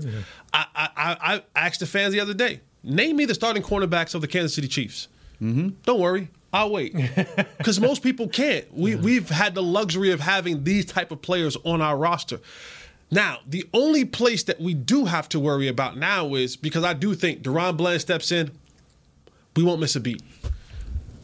I, 0.53 0.65
I, 0.75 0.89
I, 0.95 1.35
I 1.35 1.43
asked 1.55 1.79
the 1.79 1.85
fans 1.85 2.13
the 2.13 2.19
other 2.19 2.33
day, 2.33 2.61
name 2.83 3.17
me 3.17 3.25
the 3.25 3.33
starting 3.33 3.63
cornerbacks 3.63 4.15
of 4.15 4.21
the 4.21 4.27
Kansas 4.27 4.53
City 4.53 4.67
Chiefs. 4.67 5.07
Mm-hmm. 5.41 5.69
Don't 5.83 5.99
worry, 5.99 6.29
I'll 6.53 6.71
wait 6.71 6.95
because 7.57 7.79
most 7.79 8.01
people 8.01 8.29
can't. 8.29 8.65
We 8.73 8.95
we've 8.95 9.29
had 9.29 9.55
the 9.55 9.63
luxury 9.63 10.11
of 10.11 10.21
having 10.21 10.63
these 10.63 10.85
type 10.85 11.11
of 11.11 11.21
players 11.21 11.57
on 11.65 11.81
our 11.81 11.97
roster. 11.97 12.39
Now, 13.11 13.39
the 13.45 13.65
only 13.73 14.03
place 14.05 14.43
that 14.43 14.59
we 14.59 14.73
do 14.73 15.05
have 15.05 15.29
to 15.29 15.39
worry 15.39 15.67
about 15.67 15.97
now 15.97 16.33
is 16.33 16.55
because 16.55 16.83
I 16.83 16.93
do 16.93 17.13
think 17.13 17.43
DaRon 17.43 17.77
Bland 17.77 18.01
steps 18.01 18.31
in, 18.31 18.51
we 19.55 19.63
won't 19.63 19.79
miss 19.79 19.95
a 19.95 19.99
beat. 19.99 20.21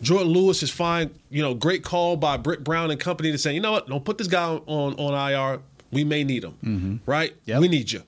Jourdan 0.01 0.33
Lewis 0.33 0.63
is 0.63 0.69
fine. 0.71 1.11
You 1.29 1.41
know, 1.41 1.53
great 1.53 1.83
call 1.83 2.17
by 2.17 2.37
Britt 2.37 2.63
Brown 2.63 2.91
and 2.91 2.99
company 2.99 3.31
to 3.31 3.37
say, 3.37 3.53
you 3.53 3.59
know 3.59 3.71
what, 3.71 3.87
don't 3.87 4.03
put 4.03 4.17
this 4.17 4.27
guy 4.27 4.43
on 4.43 4.93
on 4.95 5.31
IR. 5.31 5.61
We 5.91 6.03
may 6.03 6.23
need 6.23 6.43
him, 6.43 7.01
right? 7.05 7.35
Yep. 7.45 7.59
We 7.61 7.67
need 7.67 7.91
you. 7.91 8.03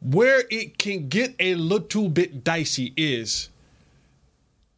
Where 0.00 0.44
it 0.50 0.78
can 0.78 1.08
get 1.08 1.34
a 1.38 1.54
little 1.56 2.08
bit 2.08 2.42
dicey 2.44 2.92
is 2.96 3.48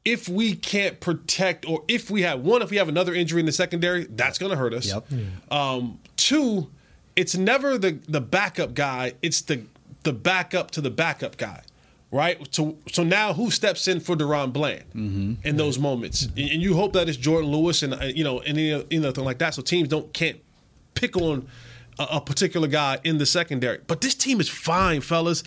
if 0.05 0.29
we 0.29 0.55
can't 0.55 1.01
protect, 1.01 1.67
or 1.67 1.83
if 1.89 2.11
we 2.11 2.23
have 2.23 2.41
one, 2.41 2.63
if 2.63 2.71
we 2.71 2.77
have 2.77 2.89
another 2.89 3.15
injury 3.15 3.41
in 3.41 3.47
the 3.47 3.53
secondary, 3.53 4.05
that's 4.05 4.39
going 4.39 4.51
to 4.51 4.57
hurt 4.57 4.75
us. 4.75 4.87
Yep. 4.87 5.07
Um, 5.51 5.99
two, 6.17 6.69
it's 7.17 7.37
never 7.37 7.79
the 7.79 7.99
the 8.09 8.21
backup 8.21 8.75
guy; 8.75 9.15
it's 9.23 9.41
the 9.43 9.63
the 10.03 10.13
backup 10.13 10.71
to 10.73 10.81
the 10.81 10.91
backup 10.91 11.37
guy, 11.37 11.63
right? 12.15 12.39
So 12.55 12.77
so 12.91 13.03
now 13.03 13.33
who 13.33 13.51
steps 13.51 13.89
in 13.89 13.99
for 13.99 14.15
DaRon 14.15 14.53
Bland 14.53 14.85
in 15.45 15.57
those 15.57 15.79
moments? 15.79 16.23
And, 16.23 16.39
and 16.39 16.63
you 16.63 16.75
hope 16.75 16.93
that 16.93 17.09
it's 17.09 17.19
Jourdan 17.19 17.51
Lewis 17.51 17.83
and 17.83 17.95
uh, 17.95 18.05
you 18.05 18.23
know 18.23 18.39
any 18.39 18.73
anything 18.73 19.25
like 19.25 19.39
that, 19.39 19.55
so 19.55 19.63
teams 19.63 19.89
don't 19.89 20.13
can't 20.15 20.39
pick 20.95 21.17
on 21.17 21.49
a, 21.99 22.07
a 22.13 22.21
particular 22.21 22.69
guy 22.69 22.99
in 23.03 23.19
the 23.19 23.27
secondary. 23.27 23.81
But 23.87 24.01
this 24.01 24.15
team 24.15 24.41
is 24.41 24.49
fine, 24.49 25.01
fellas. 25.01 25.43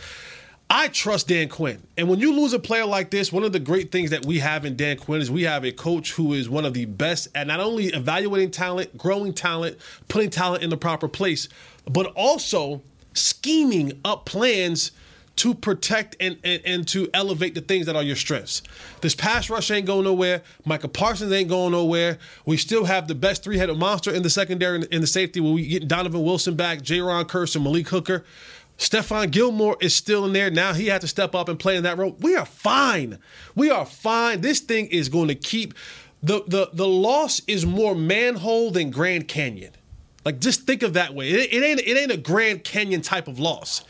I 0.70 0.90
trust 0.90 1.30
Dan 1.30 1.48
Quinn. 1.48 1.82
And 1.98 2.10
when 2.10 2.20
you 2.20 2.34
lose 2.34 2.52
a 2.52 2.60
player 2.60 2.86
like 2.86 3.10
this, 3.10 3.32
one 3.32 3.46
of 3.46 3.54
the 3.54 3.60
great 3.60 3.90
things 3.90 4.10
that 4.10 4.26
we 4.26 4.40
have 4.40 4.66
in 4.66 4.76
Dan 4.76 4.98
Quinn 4.98 5.22
is 5.22 5.32
we 5.32 5.44
have 5.44 5.64
a 5.64 5.72
coach 5.72 6.12
who 6.12 6.34
is 6.34 6.50
one 6.50 6.66
of 6.66 6.74
the 6.74 6.84
best 6.84 7.30
at 7.34 7.48
not 7.48 7.62
only 7.62 7.86
evaluating 7.86 8.52
talent, 8.52 8.98
growing 8.98 9.34
talent, 9.34 9.78
putting 10.10 10.30
talent 10.30 10.64
in 10.64 10.70
the 10.70 10.76
proper 10.76 11.08
place, 11.08 11.48
but 11.90 12.08
also 12.18 12.82
scheming 13.14 13.94
up 14.04 14.26
plans 14.26 14.92
to 15.38 15.54
protect 15.54 16.16
and, 16.20 16.38
and, 16.44 16.62
and 16.66 16.88
to 16.90 17.10
elevate 17.14 17.56
the 17.56 17.62
things 17.62 17.86
that 17.86 17.96
are 17.96 18.04
your 18.04 18.16
strengths. 18.16 18.62
This 19.02 19.16
pass 19.16 19.50
rush 19.50 19.72
ain't 19.72 19.86
going 19.86 20.04
nowhere. 20.04 20.42
Micah 20.66 20.88
Parsons 20.88 21.32
ain't 21.32 21.50
going 21.50 21.72
nowhere. 21.72 22.18
We 22.46 22.58
still 22.58 22.86
have 22.86 23.08
the 23.08 23.16
best 23.16 23.44
three 23.44 23.58
headed 23.58 23.78
monster 23.78 24.12
in 24.12 24.24
the 24.24 24.30
secondary 24.30 24.84
in 24.92 25.02
the 25.02 25.08
safety 25.08 25.40
when 25.40 25.54
we 25.54 25.68
get 25.68 25.88
Donovan 25.88 26.24
Wilson 26.24 26.56
back, 26.56 26.80
Jayron 26.80 27.26
Kearse, 27.26 27.56
and 27.56 27.64
Malik 27.64 27.88
Hooker. 27.88 28.26
Stephon 28.78 29.32
Gilmore 29.32 29.76
is 29.82 29.96
still 29.96 30.26
in 30.26 30.34
there. 30.34 30.52
Now 30.52 30.74
he 30.74 30.88
had 30.88 31.02
to 31.02 31.08
step 31.08 31.34
up 31.34 31.50
and 31.50 31.58
play 31.58 31.78
in 31.78 31.84
that 31.84 31.98
role. 31.98 32.16
We 32.20 32.36
are 32.36 32.46
fine. 32.46 33.18
We 33.56 33.72
are 33.72 33.86
fine. 33.86 34.42
This 34.42 34.60
thing 34.60 34.88
is 34.88 35.10
going 35.10 35.30
to 35.30 35.36
keep 35.36 35.74
the 36.22 36.44
the 36.48 36.70
the 36.74 36.88
loss 36.88 37.42
is 37.48 37.66
more 37.66 37.96
manhole 37.96 38.72
than 38.72 38.92
Grand 38.92 39.28
Canyon. 39.28 39.74
Like 40.26 40.40
just 40.40 40.64
think 40.64 40.84
of 40.84 40.94
that 40.94 41.14
way. 41.14 41.30
It, 41.30 41.54
it 41.54 41.64
ain't 41.64 41.80
it 41.80 41.98
ain't 41.98 42.12
a 42.12 42.18
Grand 42.18 42.64
Canyon 42.64 43.02
type 43.02 43.28
of 43.28 43.40
loss. 43.40 43.84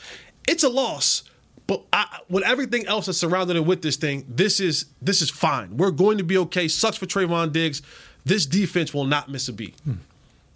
It's 0.48 0.63
a 0.63 0.70
loss, 0.70 1.24
but 1.67 1.83
I, 1.93 2.19
with 2.29 2.43
everything 2.43 2.88
else 2.88 3.05
that's 3.07 3.17
surrounded 3.17 3.55
it 3.57 3.65
with 3.65 3.81
this 3.81 3.97
thing, 3.97 4.25
this 4.27 4.59
is 4.59 4.86
this 5.01 5.21
is 5.21 5.29
fine. 5.29 5.77
We're 5.77 5.91
going 5.91 6.17
to 6.17 6.24
be 6.24 6.38
okay. 6.39 6.67
Sucks 6.67 6.97
for 6.97 7.05
Trevon 7.05 7.51
Diggs. 7.51 7.81
This 8.25 8.45
defense 8.45 8.93
will 8.93 9.05
not 9.05 9.29
miss 9.29 9.47
a 9.50 9.53
beat. 9.53 9.75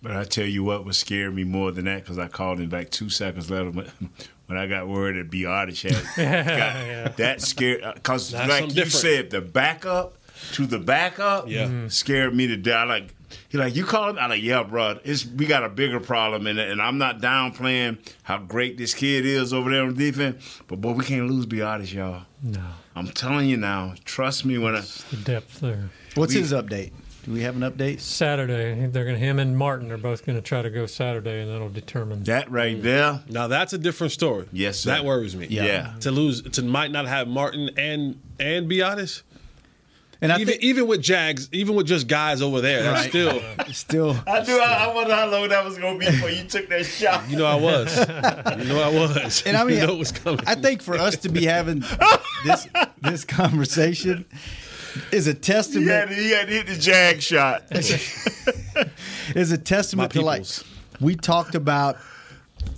But 0.01 0.13
I 0.13 0.23
tell 0.23 0.45
you 0.47 0.63
what 0.63 0.83
was 0.83 0.97
scared 0.97 1.35
me 1.35 1.43
more 1.43 1.71
than 1.71 1.85
that 1.85 2.01
because 2.03 2.17
I 2.17 2.27
called 2.27 2.59
him 2.59 2.69
back 2.69 2.89
two 2.89 3.09
seconds 3.09 3.51
later 3.51 3.69
when- 3.71 3.91
when 4.47 4.57
I 4.57 4.67
got 4.67 4.87
word 4.87 5.15
that 5.15 5.29
Biadasz 5.31 5.83
had 6.15 7.05
got, 7.05 7.17
that 7.17 7.39
scared 7.41 7.83
uh, 7.83 7.93
because 7.93 8.33
like 8.33 8.63
you 8.63 8.67
different. 8.69 8.91
said 8.91 9.29
the 9.29 9.39
backup 9.41 10.17
to 10.53 10.65
the 10.65 10.79
backup 10.79 11.47
Yeah. 11.47 11.87
Scared 11.87 12.35
me 12.35 12.47
to 12.47 12.57
death. 12.57 12.87
Like 12.89 13.13
he 13.49 13.57
like 13.57 13.75
you 13.75 13.85
call 13.85 14.09
him? 14.09 14.17
I 14.17 14.27
like 14.27 14.41
yeah, 14.41 14.63
bro. 14.63 14.99
It's 15.03 15.25
we 15.25 15.45
got 15.45 15.63
a 15.63 15.69
bigger 15.69 15.99
problem 15.99 16.47
and 16.47 16.59
and 16.59 16.81
I'm 16.81 16.97
not 16.97 17.19
downplaying 17.19 17.99
how 18.23 18.37
great 18.37 18.77
this 18.77 18.93
kid 18.93 19.25
is 19.25 19.53
over 19.53 19.69
there 19.69 19.83
on 19.83 19.93
defense, 19.95 20.61
but 20.67 20.81
boy, 20.81 20.93
we 20.93 21.03
can't 21.03 21.29
lose 21.29 21.45
Biadasz, 21.45 21.93
y'all. 21.93 22.23
No, 22.43 22.65
I'm 22.95 23.07
telling 23.07 23.49
you 23.49 23.57
now. 23.57 23.95
Trust 24.05 24.45
me 24.45 24.57
when 24.57 24.75
I. 24.75 24.81
the 25.09 25.17
depth 25.17 25.59
there. 25.59 25.89
What's 26.15 26.33
We- 26.33 26.41
his 26.41 26.53
update? 26.53 26.91
Do 27.23 27.33
we 27.33 27.41
have 27.41 27.55
an 27.55 27.61
update? 27.61 27.99
Saturday, 27.99 28.87
they're 28.87 29.03
going 29.05 29.15
to 29.15 29.23
him 29.23 29.37
and 29.37 29.55
Martin 29.55 29.91
are 29.91 29.97
both 29.97 30.25
going 30.25 30.37
to 30.37 30.41
try 30.41 30.63
to 30.63 30.71
go 30.71 30.87
Saturday, 30.87 31.41
and 31.41 31.51
that'll 31.51 31.69
determine. 31.69 32.23
That 32.23 32.49
right 32.49 32.75
mm. 32.75 32.81
there. 32.81 33.21
Now 33.29 33.47
that's 33.47 33.73
a 33.73 33.77
different 33.77 34.11
story. 34.11 34.47
Yes, 34.51 34.79
sir. 34.79 34.91
that 34.91 35.05
worries 35.05 35.35
me. 35.35 35.47
Yeah. 35.47 35.65
Yeah. 35.65 35.93
to 35.99 36.11
lose 36.11 36.41
to 36.41 36.63
might 36.63 36.91
not 36.91 37.07
have 37.07 37.27
Martin 37.27 37.69
and 37.77 38.19
and 38.39 38.67
be 38.67 38.81
honest. 38.81 39.21
And 40.23 40.31
I 40.31 40.35
even 40.35 40.47
think 40.53 40.63
even 40.63 40.85
with 40.87 41.01
Jags, 41.01 41.49
even 41.51 41.73
with 41.75 41.87
just 41.87 42.07
guys 42.07 42.41
over 42.43 42.61
there, 42.61 42.83
that's 42.83 43.01
Right. 43.01 43.09
still. 43.09 43.41
still 43.73 44.17
I 44.27 44.43
do. 44.43 44.59
I, 44.59 44.85
I 44.85 44.93
wonder 44.93 45.15
how 45.15 45.27
long 45.27 45.49
that 45.49 45.65
was 45.65 45.77
gonna 45.79 45.97
be 45.97 46.05
before 46.05 46.29
you 46.29 46.43
took 46.43 46.69
that 46.69 46.85
shot. 46.85 47.27
You 47.29 47.37
know 47.37 47.45
I 47.45 47.55
was. 47.55 47.97
You 47.97 48.65
know 48.65 48.81
I 48.81 48.89
was. 48.93 49.41
And 49.47 49.57
I 49.57 49.63
mean, 49.65 49.79
you 49.79 49.87
know 49.87 49.93
it 49.93 49.99
was 49.99 50.11
coming. 50.11 50.41
I 50.45 50.53
think 50.55 50.83
for 50.83 50.95
us 50.95 51.17
to 51.17 51.29
be 51.29 51.45
having 51.45 51.83
this 52.45 52.67
this 53.01 53.25
conversation 53.25 54.25
is 55.11 55.27
a 55.27 55.31
He 55.31 55.39
testament 55.39 55.87
had, 55.89 56.09
he 56.11 56.29
had 56.31 56.47
to 56.49 56.53
hit 56.53 56.67
the 56.67 56.75
jag 56.75 57.21
shot. 57.21 57.63
is 59.35 59.51
a 59.51 59.57
testament 59.57 60.13
My 60.13 60.19
to 60.19 60.25
like 60.25 60.41
peoples. 60.41 60.63
we 60.99 61.15
talked 61.15 61.55
about, 61.55 61.97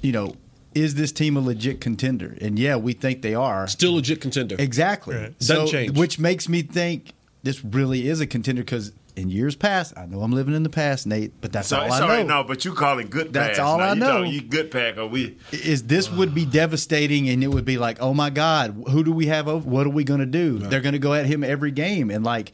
you 0.01 0.11
know, 0.11 0.35
is 0.75 0.95
this 0.95 1.11
team 1.11 1.37
a 1.37 1.39
legit 1.41 1.81
contender? 1.81 2.37
And 2.41 2.57
yeah, 2.57 2.75
we 2.77 2.93
think 2.93 3.21
they 3.21 3.35
are. 3.35 3.67
still 3.67 3.95
legit 3.95 4.21
contender. 4.21 4.55
Exactly. 4.57 5.15
Right. 5.15 5.33
So, 5.43 5.55
Doesn't 5.55 5.67
change. 5.71 5.97
which 5.97 6.19
makes 6.19 6.47
me 6.49 6.61
think 6.61 7.11
this 7.43 7.63
really 7.63 8.07
is 8.07 8.19
a 8.21 8.27
contender 8.27 8.61
because 8.63 8.91
in 9.15 9.29
years 9.29 9.55
past, 9.55 9.93
I 9.95 10.07
know 10.07 10.21
I'm 10.21 10.31
living 10.31 10.55
in 10.55 10.63
the 10.63 10.69
past, 10.69 11.05
Nate, 11.05 11.33
but 11.39 11.51
that's 11.51 11.67
So 11.67 11.77
all 11.77 11.83
I 11.83 11.89
all 11.99 12.07
know. 12.07 12.07
right, 12.07 12.25
no, 12.25 12.43
but 12.43 12.65
you 12.65 12.73
calling 12.73 13.09
good 13.09 13.31
That's 13.31 13.59
pass. 13.59 13.65
all 13.67 13.77
now. 13.77 13.83
I 13.83 13.93
you 13.93 13.99
know. 13.99 14.07
talking- 14.19 14.31
You 14.33 14.41
good 14.41 14.71
pack? 14.71 14.97
Are 14.97 15.05
we? 15.05 15.37
is 15.51 15.83
this 15.83 16.09
would 16.09 16.33
be 16.33 16.45
devastating 16.45 17.29
and 17.29 17.43
it 17.43 17.47
would 17.49 17.65
be 17.65 17.77
like 17.77 18.01
oh 18.01 18.13
my 18.13 18.29
god 18.31 18.83
who 18.89 19.03
do 19.03 19.11
we 19.11 19.27
have 19.27 19.47
over 19.47 19.69
what 19.69 19.85
are 19.85 19.91
we 19.91 20.03
going 20.03 20.19
to 20.21 20.25
do 20.25 20.57
they're 20.57 20.81
going 20.81 20.93
to 20.93 20.99
go 20.99 21.13
at 21.13 21.25
him 21.27 21.43
every 21.43 21.69
game 21.71 22.09
and 22.09 22.23
like 22.25 22.53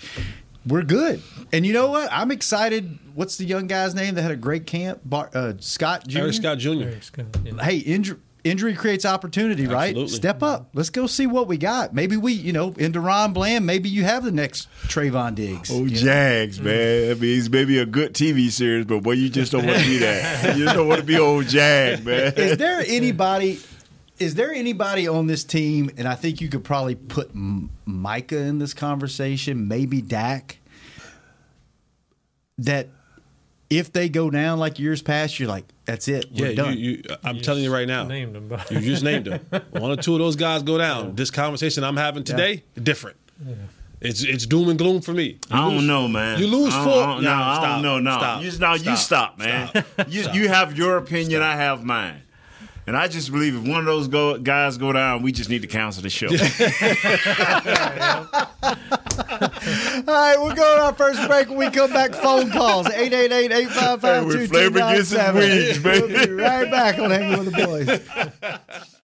we're 0.67 0.81
good 0.83 1.21
and 1.53 1.65
you 1.65 1.71
know 1.71 1.87
what 1.89 2.09
i'm 2.11 2.29
excited 2.31 2.99
what's 3.15 3.37
the 3.37 3.45
young 3.45 3.65
guy's 3.67 3.95
name 3.95 4.15
that 4.15 4.21
had 4.21 4.31
a 4.31 4.35
great 4.35 4.65
camp 4.67 4.99
Bar, 5.05 5.29
uh, 5.33 5.53
scott 5.59 6.05
Jr. 6.07 6.19
Eric 6.19 6.33
Scott 6.33 6.57
Jr. 6.57 6.69
Eric's 6.83 7.09
gonna- 7.09 7.29
yeah. 7.45 7.63
hey 7.63 7.77
injury 7.77 8.17
Injury 8.43 8.73
creates 8.73 9.05
opportunity, 9.05 9.67
right? 9.67 9.89
Absolutely. 9.89 10.15
Step 10.15 10.41
up. 10.43 10.69
Let's 10.73 10.89
go 10.89 11.07
see 11.07 11.27
what 11.27 11.47
we 11.47 11.57
got. 11.57 11.93
Maybe 11.93 12.15
we, 12.15 12.33
you 12.33 12.53
know, 12.53 12.73
into 12.77 13.01
DaRon 13.01 13.33
Bland, 13.33 13.65
maybe 13.65 13.89
you 13.89 14.03
have 14.05 14.23
the 14.23 14.31
next 14.31 14.69
Trevon 14.83 15.35
Diggs. 15.35 15.69
Oh, 15.71 15.83
you 15.83 15.91
know? 15.91 15.95
Jags, 15.95 16.59
mm. 16.59 16.63
man. 16.63 17.11
I 17.11 17.13
mean, 17.15 17.37
it's 17.37 17.49
maybe 17.49 17.79
a 17.79 17.85
good 17.85 18.13
TV 18.13 18.49
series, 18.49 18.85
but 18.85 19.03
boy, 19.03 19.13
you 19.13 19.29
just 19.29 19.51
don't 19.51 19.65
want 19.65 19.79
to 19.79 19.85
be 19.85 19.97
that. 19.97 20.55
You 20.57 20.63
just 20.63 20.75
don't 20.75 20.87
want 20.87 21.01
to 21.01 21.05
be 21.05 21.17
old 21.17 21.47
Jag, 21.47 22.05
man. 22.05 22.33
is 22.35 22.57
there 22.57 22.81
anybody 22.85 23.59
is 24.19 24.35
there 24.35 24.51
anybody 24.51 25.07
on 25.07 25.27
this 25.27 25.43
team 25.43 25.89
and 25.97 26.07
i 26.07 26.15
think 26.15 26.41
you 26.41 26.49
could 26.49 26.63
probably 26.63 26.95
put 26.95 27.29
M- 27.29 27.69
micah 27.85 28.37
in 28.37 28.59
this 28.59 28.73
conversation 28.73 29.67
maybe 29.67 30.01
dak 30.01 30.59
that 32.57 32.89
if 33.69 33.91
they 33.93 34.09
go 34.09 34.29
down 34.29 34.57
like 34.59 34.79
years 34.79 35.01
past 35.01 35.39
you're 35.39 35.47
like 35.49 35.65
that's 35.85 36.07
it 36.07 36.25
we're 36.31 36.49
Yeah, 36.49 36.55
done 36.55 36.77
you, 36.77 36.89
you, 36.91 37.03
I'm 37.23 37.35
You 37.37 37.41
telling 37.41 37.63
you 37.63 37.71
right 37.73 37.87
now. 37.87 38.03
named 38.05 38.35
them, 38.35 38.47
but- 38.47 38.69
You 38.71 38.79
just 38.79 39.03
named 39.03 39.25
them. 39.25 39.39
One 39.71 39.91
or 39.91 39.95
two 39.97 40.13
of 40.13 40.19
those 40.19 40.35
guys 40.35 40.63
go 40.63 40.77
down. 40.77 41.15
This 41.15 41.31
conversation 41.31 41.83
I'm 41.83 41.97
having 41.97 42.23
today, 42.23 42.63
different. 42.81 43.17
It's 44.01 44.23
it's 44.23 44.45
doom 44.45 44.69
and 44.69 44.77
gloom 44.79 45.01
for 45.01 45.13
me. 45.13 45.39
I 45.51 45.69
don't 45.69 45.85
know, 45.85 46.07
man. 46.07 46.39
You 46.39 46.47
lose 46.47 46.73
I 46.73 46.83
four. 46.85 46.93
don't- 46.93 47.09
I 47.09 47.13
don't- 47.15 47.23
Nah, 47.23 47.49
no, 47.49 47.55
stop. 47.59 47.83
don't. 47.83 48.03
No, 48.03 48.17
Stop. 48.17 48.43
you, 48.43 48.51
no, 48.59 48.73
you 48.91 48.95
stop, 48.97 49.37
man. 49.37 49.69
You, 50.07 50.25
you 50.33 50.47
have 50.47 50.77
your 50.77 50.95
opinion. 50.97 51.41
I 51.41 51.55
have 51.55 51.83
mine. 51.83 52.21
And 52.89 52.97
I 52.97 53.07
just 53.07 53.31
believe 53.31 53.55
if 53.55 53.67
one 53.67 53.81
of 53.81 53.85
those 53.85 54.07
go, 54.07 54.39
guys 54.39 54.79
go 54.79 54.91
down, 54.91 55.21
we 55.21 55.31
just 55.31 55.47
need 55.47 55.61
to 55.61 55.67
cancel 55.67 56.01
the 56.01 56.09
show. 56.09 56.25
all 56.25 56.33
right 60.07 60.41
we're 60.41 60.55
going 60.55 60.77
to 60.79 60.83
our 60.85 60.95
first 60.95 61.27
break. 61.27 61.49
When 61.49 61.59
we 61.59 61.69
come 61.69 61.93
back 61.93 62.15
phone 62.15 62.49
calls 62.49 62.87
888-855-2297 62.87 64.25
With 64.25 64.49
flavor 64.49 64.79
gets 64.79 65.11
his 65.11 65.33
wings, 65.35 65.83
we'll 65.83 66.07
be 66.07 66.31
right 66.31 66.71
back 66.71 66.97
on 66.97 67.11
hanging 67.11 67.37
with 67.37 67.53
the 67.53 67.63
boys 67.63 68.95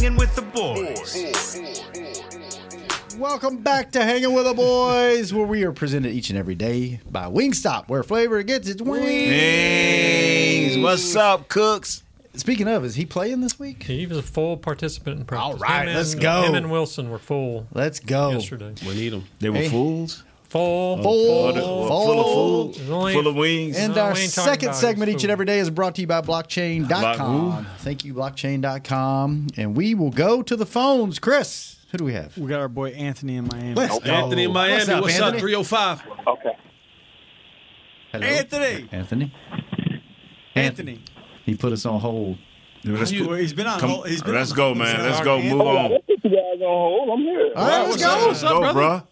Hanging 0.00 0.16
with 0.16 0.34
the 0.34 0.42
boys. 0.42 1.60
Welcome 3.18 3.58
back 3.58 3.92
to 3.92 4.02
Hanging 4.02 4.32
with 4.32 4.46
the 4.46 4.54
Boys, 4.54 5.34
where 5.34 5.46
we 5.46 5.62
are 5.64 5.72
presented 5.72 6.12
each 6.12 6.30
and 6.30 6.38
every 6.38 6.54
day 6.54 7.00
by 7.10 7.24
Wingstop, 7.26 7.88
where 7.88 8.02
flavor 8.02 8.42
gets 8.42 8.66
its 8.66 8.80
wings. 8.80 9.04
Wings. 10.72 10.78
What's 10.82 11.14
up, 11.16 11.48
Cooks? 11.48 12.02
Speaking 12.34 12.66
of, 12.66 12.82
is 12.84 12.94
he 12.94 13.04
playing 13.04 13.42
this 13.42 13.58
week? 13.58 13.82
He 13.82 14.06
was 14.06 14.16
a 14.16 14.22
full 14.22 14.56
participant 14.56 15.18
in 15.20 15.26
practice. 15.26 15.52
All 15.52 15.58
right, 15.58 15.86
Him 15.88 15.94
let's 15.94 16.12
and- 16.14 16.22
go. 16.22 16.42
Him 16.44 16.54
and 16.54 16.70
Wilson 16.70 17.10
were 17.10 17.18
full 17.18 17.66
Let's 17.74 18.00
go. 18.00 18.30
yesterday. 18.30 18.72
We 18.86 18.94
need 18.94 19.10
them. 19.10 19.24
They 19.40 19.50
were 19.50 19.56
Hey. 19.58 19.68
fools. 19.68 20.22
Full, 20.50 21.00
Full, 21.00 21.02
Full, 21.02 21.52
full, 21.54 21.86
full 21.88 22.20
of 22.20 22.26
fools. 22.26 22.76
There's 22.76 23.14
Full 23.14 23.26
of 23.28 23.36
wings. 23.36 23.76
And 23.78 23.94
No, 23.94 24.02
our 24.02 24.14
we 24.14 24.20
ain't 24.22 24.34
talking 24.34 24.50
second 24.52 24.74
segment 24.74 25.08
each 25.10 25.22
and 25.22 25.30
every 25.30 25.46
day 25.46 25.60
is 25.60 25.70
brought 25.70 25.94
to 25.94 26.00
you 26.00 26.08
by 26.08 26.20
blockchain.com. 26.22 27.50
Block- 27.50 27.64
Thank 27.78 28.04
you, 28.04 28.14
blockchain.com. 28.14 29.46
And 29.56 29.76
we 29.76 29.94
will 29.94 30.10
go 30.10 30.42
to 30.42 30.56
the 30.56 30.66
phones. 30.66 31.20
Chris, 31.20 31.76
who 31.92 31.98
do 31.98 32.04
we 32.04 32.14
have? 32.14 32.36
We 32.36 32.48
got 32.48 32.60
our 32.60 32.68
boy 32.68 32.90
Anthony 32.90 33.36
in 33.36 33.46
Miami. 33.46 33.74
Let's 33.74 33.98
go. 34.00 34.10
Anthony 34.10 34.42
in 34.44 34.52
Miami. 34.52 34.74
What's 34.78 34.88
up, 34.88 35.02
What's 35.02 35.18
up? 35.20 35.24
Anthony? 35.34 35.40
305. 35.40 36.02
Okay. 36.26 36.50
Hello? 38.12 38.26
Anthony. 38.26 38.88
Anthony. 38.90 39.32
Anthony. 40.56 41.04
He 41.44 41.54
put 41.54 41.72
us 41.72 41.86
on 41.86 42.00
hold. 42.00 42.38
Let's, 42.84 43.12
Well, 43.12 43.34
he's 43.34 43.52
been 43.52 43.66
on. 43.68 43.78
come- 43.78 43.90
hold. 43.90 44.08
He's 44.08 44.22
been 44.22 44.34
let's 44.34 44.50
on 44.50 44.56
go, 44.56 44.64
hold 44.64 44.78
man. 44.78 45.02
Let's 45.02 45.20
go. 45.20 45.40
Move 45.40 45.60
on. 45.60 45.90
Let's 45.92 46.04
put 46.06 46.24
you 46.24 46.30
guys 46.30 46.60
on 46.60 46.60
hold. 46.60 47.10
I'm 47.10 47.18
here. 47.20 47.52
All 47.54 47.68
right, 47.68 47.88
let's 47.88 48.02
go. 48.02 48.26
What's 48.26 48.42
up, 48.42 48.50
Go, 48.50 48.60
brother? 48.72 48.80
bruh. 48.80 49.06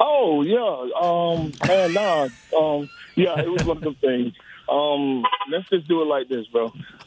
Oh 0.00 0.42
yeah, 0.42 1.00
um, 1.00 1.52
man, 1.66 1.92
nah, 1.92 2.28
um, 2.56 2.88
yeah, 3.16 3.40
it 3.40 3.50
was 3.50 3.64
one 3.64 3.78
of 3.78 3.82
them 3.82 3.94
things. 4.00 4.32
Um, 4.68 5.24
let's 5.50 5.68
just 5.70 5.88
do 5.88 6.02
it 6.02 6.06
like 6.06 6.28
this, 6.28 6.46
bro. 6.46 6.66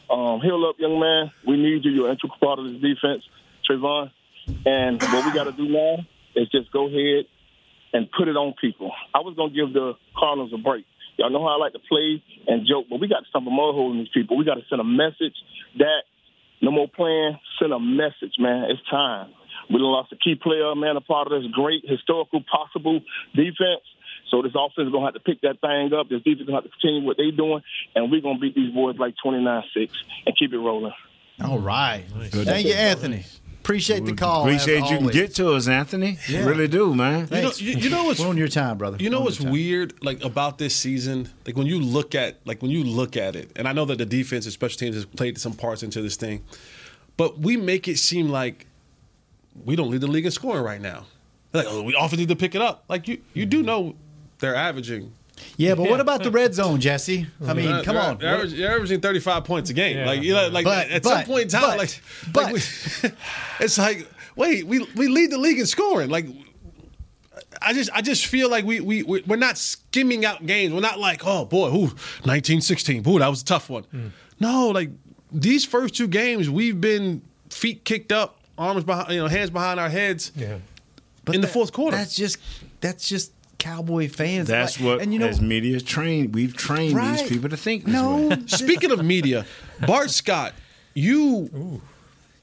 Um, 0.10 0.42
heal 0.42 0.66
up, 0.68 0.76
young 0.80 1.00
man. 1.00 1.32
We 1.46 1.58
need 1.58 1.86
you. 1.86 1.92
You're 1.92 2.10
an 2.10 2.18
integral 2.18 2.38
part 2.42 2.60
of 2.60 2.66
this 2.66 2.82
defense, 2.82 3.24
Trevon. 3.70 4.12
And 4.66 5.02
what 5.02 5.26
we 5.26 5.32
got 5.32 5.46
to 5.46 5.52
do 5.52 5.70
now 5.70 5.98
is 6.36 6.50
just 6.50 6.72
go 6.72 6.88
ahead 6.88 7.26
and 7.94 8.10
put 8.12 8.28
it 8.28 8.36
on 8.36 8.54
people. 8.60 8.92
I 9.14 9.20
was 9.20 9.36
gonna 9.36 9.54
give 9.54 9.74
the 9.74 9.94
Cardinals 10.18 10.52
a 10.54 10.58
break. 10.58 10.86
Y'all 11.18 11.30
know 11.30 11.44
how 11.44 11.56
I 11.56 11.58
like 11.58 11.74
to 11.74 11.80
play 11.80 12.24
and 12.48 12.66
joke, 12.68 12.88
but 12.90 13.00
we 13.00 13.08
got 13.08 13.20
to 13.20 13.30
stop 13.30 13.44
a 13.44 13.50
mud 13.52 13.76
hole 13.76 13.92
in 13.92 14.00
these 14.00 14.10
people. 14.14 14.38
We 14.38 14.46
got 14.46 14.56
to 14.56 14.66
send 14.70 14.82
a 14.82 14.86
message 14.86 15.36
that 15.78 16.04
no 16.62 16.72
more 16.72 16.88
playing. 16.88 17.38
Send 17.60 17.74
a 17.74 17.80
message, 17.80 18.36
man. 18.40 18.66
It's 18.70 18.82
time. 18.90 19.34
We 19.72 19.80
done 19.80 19.88
lost 19.88 20.12
a 20.12 20.18
key 20.18 20.36
player, 20.36 20.76
man, 20.76 20.98
a 20.98 21.02
part 21.02 21.32
of 21.32 21.42
this 21.42 21.52
great 21.52 21.84
historical 21.88 22.44
possible 22.44 23.00
defense. 23.34 23.86
So 24.30 24.42
this 24.42 24.54
offense 24.56 24.88
is 24.88 24.92
gonna 24.92 25.06
have 25.06 25.14
to 25.14 25.20
pick 25.20 25.42
that 25.42 25.62
thing 25.62 25.94
up. 25.94 26.10
This 26.10 26.22
defense 26.24 26.42
is 26.42 26.48
gonna 26.48 26.62
have 26.62 26.64
to 26.66 26.70
continue 26.70 27.06
what 27.06 27.18
they're 27.18 27.32
doing, 27.32 27.62
and 27.96 28.12
we're 28.12 28.22
gonna 28.22 28.40
beat 28.40 28.56
these 28.56 28.74
boys 28.74 28.98
like 28.98 29.16
29-6 29.24 29.90
and 30.26 30.38
keep 30.38 30.54
it 30.54 30.58
rolling. 30.58 30.94
All 31.44 31.60
right. 31.60 32.04
Thank 32.30 32.66
you, 32.66 32.74
Anthony. 32.74 33.26
Appreciate 33.62 34.06
the 34.06 34.14
call. 34.14 34.42
Appreciate 34.42 34.90
you 34.90 34.98
can 34.98 35.08
get 35.10 35.36
to 35.36 35.54
us, 35.54 35.68
Anthony. 35.68 36.18
Really 36.30 36.68
do, 36.68 36.96
man. 36.96 37.28
You 37.32 37.42
know, 37.44 37.52
you, 37.58 37.74
you 37.74 37.90
know 37.92 38.06
what's 38.06 38.20
We're 38.20 38.28
on 38.28 38.38
your 38.38 38.48
time, 38.48 38.80
brother. 38.80 38.98
You 39.00 39.12
know 39.12 39.20
We're 39.20 39.26
what's 39.26 39.40
weird, 39.40 40.04
like 40.04 40.24
about 40.24 40.58
this 40.58 40.76
season, 40.76 41.30
like 41.46 41.56
when 41.56 41.68
you 41.68 41.80
look 41.80 42.16
at, 42.16 42.38
like 42.46 42.64
when 42.64 42.72
you 42.72 42.84
look 42.84 43.16
at 43.16 43.36
it, 43.36 43.52
and 43.56 43.68
I 43.68 43.74
know 43.74 43.86
that 43.86 44.00
the 44.00 44.06
defense 44.06 44.46
and 44.46 44.54
special 44.54 44.80
teams 44.80 44.96
has 44.96 45.06
played 45.06 45.38
some 45.38 45.54
parts 45.54 45.84
into 45.84 46.02
this 46.02 46.16
thing, 46.16 46.44
but 47.18 47.38
we 47.38 47.56
make 47.56 47.88
it 47.88 48.00
seem 48.00 48.30
like 48.30 48.66
we 49.66 49.76
don't 49.76 49.90
lead 49.90 50.02
the 50.02 50.08
league 50.08 50.26
in 50.26 50.32
scoring 50.32 50.64
right 50.64 50.82
now. 50.82 51.06
Like, 51.54 51.66
oh, 51.68 51.84
we 51.84 51.96
often 51.96 52.20
need 52.20 52.30
to 52.30 52.36
pick 52.36 52.56
it 52.56 52.62
up. 52.62 52.86
Like 52.88 53.08
you, 53.08 53.22
you 53.34 53.46
do 53.46 53.58
mm-hmm. 53.58 53.66
know 53.66 53.96
they're 54.40 54.56
averaging. 54.56 55.14
Yeah, 55.58 55.76
but 55.76 55.90
what 55.90 56.00
about 56.00 56.24
the 56.24 56.30
red 56.32 56.54
zone, 56.54 56.80
Jesse? 56.80 57.20
I 57.42 57.44
mm-hmm. 57.44 57.58
mean, 57.58 57.66
They're- 57.72 57.84
come 57.84 57.96
they're- 57.96 58.04
on. 58.04 58.18
they're, 58.20 58.36
averaging, 58.36 58.60
they're 58.60 58.72
averaging 58.76 59.02
thirty-five 59.02 59.44
points 59.44 59.70
a 59.70 59.74
game. 59.74 59.98
Yeah. 59.98 60.06
Like, 60.06 60.22
you 60.22 60.34
know, 60.34 60.48
like 60.50 60.66
But- 60.66 60.90
at 60.90 61.04
but- 61.04 61.10
some 61.10 61.24
point 61.26 61.44
in 61.44 61.48
time, 61.50 61.62
but- 61.62 61.78
like, 61.78 62.02
but- 62.32 62.44
like 62.44 62.54
we, 62.54 62.60
it's 63.60 63.78
like, 63.78 64.08
wait, 64.36 64.66
we 64.68 64.86
we 64.96 65.08
lead 65.08 65.32
the 65.32 65.38
league 65.38 65.60
in 65.60 65.66
scoring. 65.66 66.10
Like, 66.10 66.28
I 67.62 67.74
just 67.74 67.90
I 67.94 68.02
just 68.02 68.28
feel 68.28 68.50
like 68.50 68.66
we 68.66 68.80
we 68.82 69.04
we- 69.04 69.24
we're 69.26 69.36
not 69.36 69.58
skimming 69.58 70.26
out 70.26 70.46
games. 70.46 70.74
We're 70.74 70.80
not 70.80 71.00
like, 71.00 71.22
oh 71.26 71.46
boy, 71.46 71.70
who 71.70 71.80
1916, 72.24 73.08
Ooh, 73.08 73.20
that 73.20 73.28
was 73.28 73.42
a 73.42 73.46
tough 73.46 73.70
one. 73.70 73.84
Mm. 73.94 74.12
No, 74.40 74.70
like 74.70 74.90
these 75.32 75.66
first 75.66 75.96
two 75.96 76.08
games, 76.08 76.50
we've 76.50 76.80
been 76.80 77.22
feet 77.50 77.84
kicked 77.84 78.12
up, 78.12 78.41
arms 78.62 78.84
behind, 78.84 79.12
you 79.12 79.20
know, 79.20 79.28
hands 79.28 79.50
behind 79.50 79.80
our 79.80 79.90
heads. 79.90 80.32
Yeah. 80.36 80.58
But 81.26 81.36
in 81.36 81.42
the 81.42 81.48
fourth 81.48 81.72
quarter. 81.74 81.98
That's 81.98 82.16
just 82.16 82.38
that's 82.80 83.08
just 83.08 83.32
Cowboy 83.58 84.10
fans. 84.10 84.48
That's 84.48 84.80
Like- 84.80 84.86
what, 84.86 85.02
and 85.02 85.14
you 85.14 85.20
know, 85.20 85.28
as 85.28 85.40
media 85.42 85.80
trained, 85.80 86.34
we've 86.34 86.56
trained 86.56 86.96
Right. 86.96 87.20
these 87.20 87.30
people 87.30 87.50
to 87.50 87.58
think 87.58 87.86
this 87.86 87.94
no. 87.94 88.28
way. 88.30 88.38
Speaking 88.48 88.92
of 88.92 89.04
media, 89.06 89.46
Bart 89.86 90.10
Scott, 90.10 90.54
you 90.96 91.82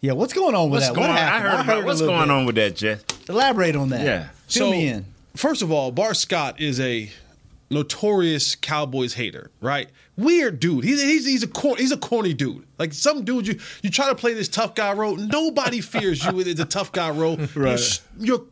Yeah, 0.01 0.13
what's 0.13 0.33
going 0.33 0.55
on 0.55 0.71
with 0.71 0.81
What's 0.83 0.87
that? 0.89 0.95
going 0.95 1.09
what 1.09 1.19
on? 1.21 1.29
I 1.29 1.41
heard 1.41 1.61
about 1.65 1.83
a 1.83 1.87
what's 1.87 2.01
going 2.01 2.29
bit. 2.29 2.31
on 2.31 2.47
with 2.47 2.55
that, 2.55 2.77
Jeff. 2.77 3.01
Elaborate 3.29 3.75
on 3.75 3.89
that. 3.89 4.05
Yeah. 4.05 4.29
Fill 4.47 4.71
me 4.71 4.87
in. 4.89 5.05
First 5.35 5.61
of 5.63 5.73
all, 5.73 5.91
Bart 5.91 6.17
Scott 6.17 6.61
is 6.61 6.79
a 6.81 7.11
notorious 7.71 8.55
Cowboys 8.57 9.15
hater, 9.15 9.51
right? 9.61 9.89
Weird 10.17 10.59
dude. 10.61 10.85
He's 10.85 11.01
he's, 11.03 11.27
he's 11.27 11.43
a 11.43 11.49
cor- 11.49 11.77
he's 11.77 11.93
a 11.93 11.97
corny 11.97 12.35
dude. 12.35 12.67
Like 12.79 12.93
some 12.93 13.25
dude, 13.25 13.47
you 13.47 13.59
you 13.83 13.91
try 13.91 14.09
to 14.09 14.15
play 14.15 14.35
this 14.35 14.49
tough 14.49 14.75
guy 14.75 14.93
role. 14.93 15.17
Nobody 15.17 15.81
fears 15.81 16.25
you 16.25 16.33
with 16.33 16.57
the 16.57 16.65
tough 16.65 16.93
guy 16.93 17.11
role. 17.11 17.39
You're, 17.55 17.77
you're 18.19 18.45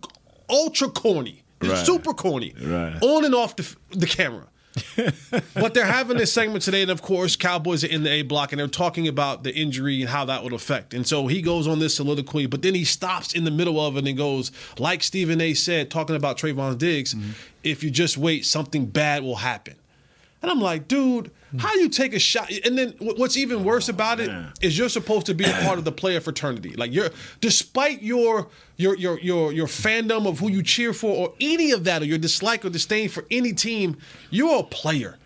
ultra 0.49 0.89
corny. 0.89 1.43
You're 1.63 1.73
Right. 1.73 1.87
super 1.87 2.13
corny. 2.13 2.55
Right. 2.63 2.99
On 3.03 3.25
and 3.25 3.35
off 3.35 3.57
the 3.57 3.77
the 3.91 4.07
camera. 4.07 4.47
but 5.55 5.75
they're 5.75 5.87
having 5.87 6.17
this 6.17 6.33
segment 6.33 6.62
today, 6.62 6.83
and 6.83 6.91
of 6.91 7.03
course, 7.03 7.37
Cowboys 7.37 7.85
are 7.85 7.89
in 7.89 8.03
the 8.03 8.11
A 8.11 8.23
block, 8.23 8.53
and 8.53 8.61
they're 8.61 8.69
talking 8.69 9.09
about 9.09 9.43
the 9.43 9.55
injury 9.55 10.01
and 10.01 10.11
how 10.11 10.25
that 10.27 10.43
would 10.43 10.53
affect. 10.53 10.95
And 10.95 11.07
so 11.07 11.27
he 11.27 11.43
goes 11.43 11.67
on 11.67 11.79
this 11.79 11.97
soliloquy, 11.97 12.47
but 12.47 12.62
then 12.62 12.75
he 12.75 12.85
stops 12.85 13.35
in 13.35 13.45
the 13.45 13.51
middle 13.51 13.81
of 13.81 13.97
it 13.97 14.07
and 14.07 14.17
goes, 14.17 14.53
like 14.79 15.03
Stephen 15.03 15.41
A. 15.41 15.55
said, 15.55 15.91
talking 15.91 16.17
about 16.17 16.39
Trevon 16.39 16.79
Diggs, 16.79 17.15
mm-hmm. 17.15 17.31
if 17.65 17.83
you 17.83 17.91
just 17.91 18.19
wait, 18.19 18.45
something 18.45 18.87
bad 18.87 19.23
will 19.23 19.37
happen. 19.37 19.77
And 20.43 20.51
I'm 20.51 20.61
like, 20.61 20.87
dude, 20.89 21.31
Mm-hmm. 21.57 21.66
how 21.66 21.73
do 21.73 21.81
you 21.81 21.88
take 21.88 22.14
a 22.14 22.19
shot? 22.19 22.51
And 22.64 22.77
then 22.77 22.95
what's 22.99 23.37
even 23.37 23.59
oh, 23.59 23.62
worse 23.62 23.88
about 23.88 24.21
it 24.21 24.31
is 24.61 24.77
you're 24.77 24.88
supposed 24.88 25.27
to 25.27 25.35
be 25.35 25.45
a 25.45 25.53
part 25.62 25.79
of 25.79 25.85
the 25.85 25.92
player 25.92 26.21
fraternity. 26.21 26.75
Like 26.75 26.92
you're, 26.92 27.11
despite 27.40 28.03
your 28.03 28.49
your 28.77 28.97
your 28.97 29.19
your 29.21 29.53
your 29.53 29.66
fandom 29.66 30.27
of 30.29 30.38
who 30.38 30.51
you 30.51 30.62
cheer 30.62 30.92
for 30.92 31.14
or 31.14 31.35
any 31.40 31.73
of 31.73 31.85
that, 31.85 32.03
or 32.03 32.05
your 32.05 32.19
dislike 32.19 32.64
or 32.64 32.71
disdain 32.71 33.09
for 33.09 33.25
any 33.31 33.53
team, 33.53 33.97
you're 34.31 34.61
a 34.61 34.62
player. 34.62 35.16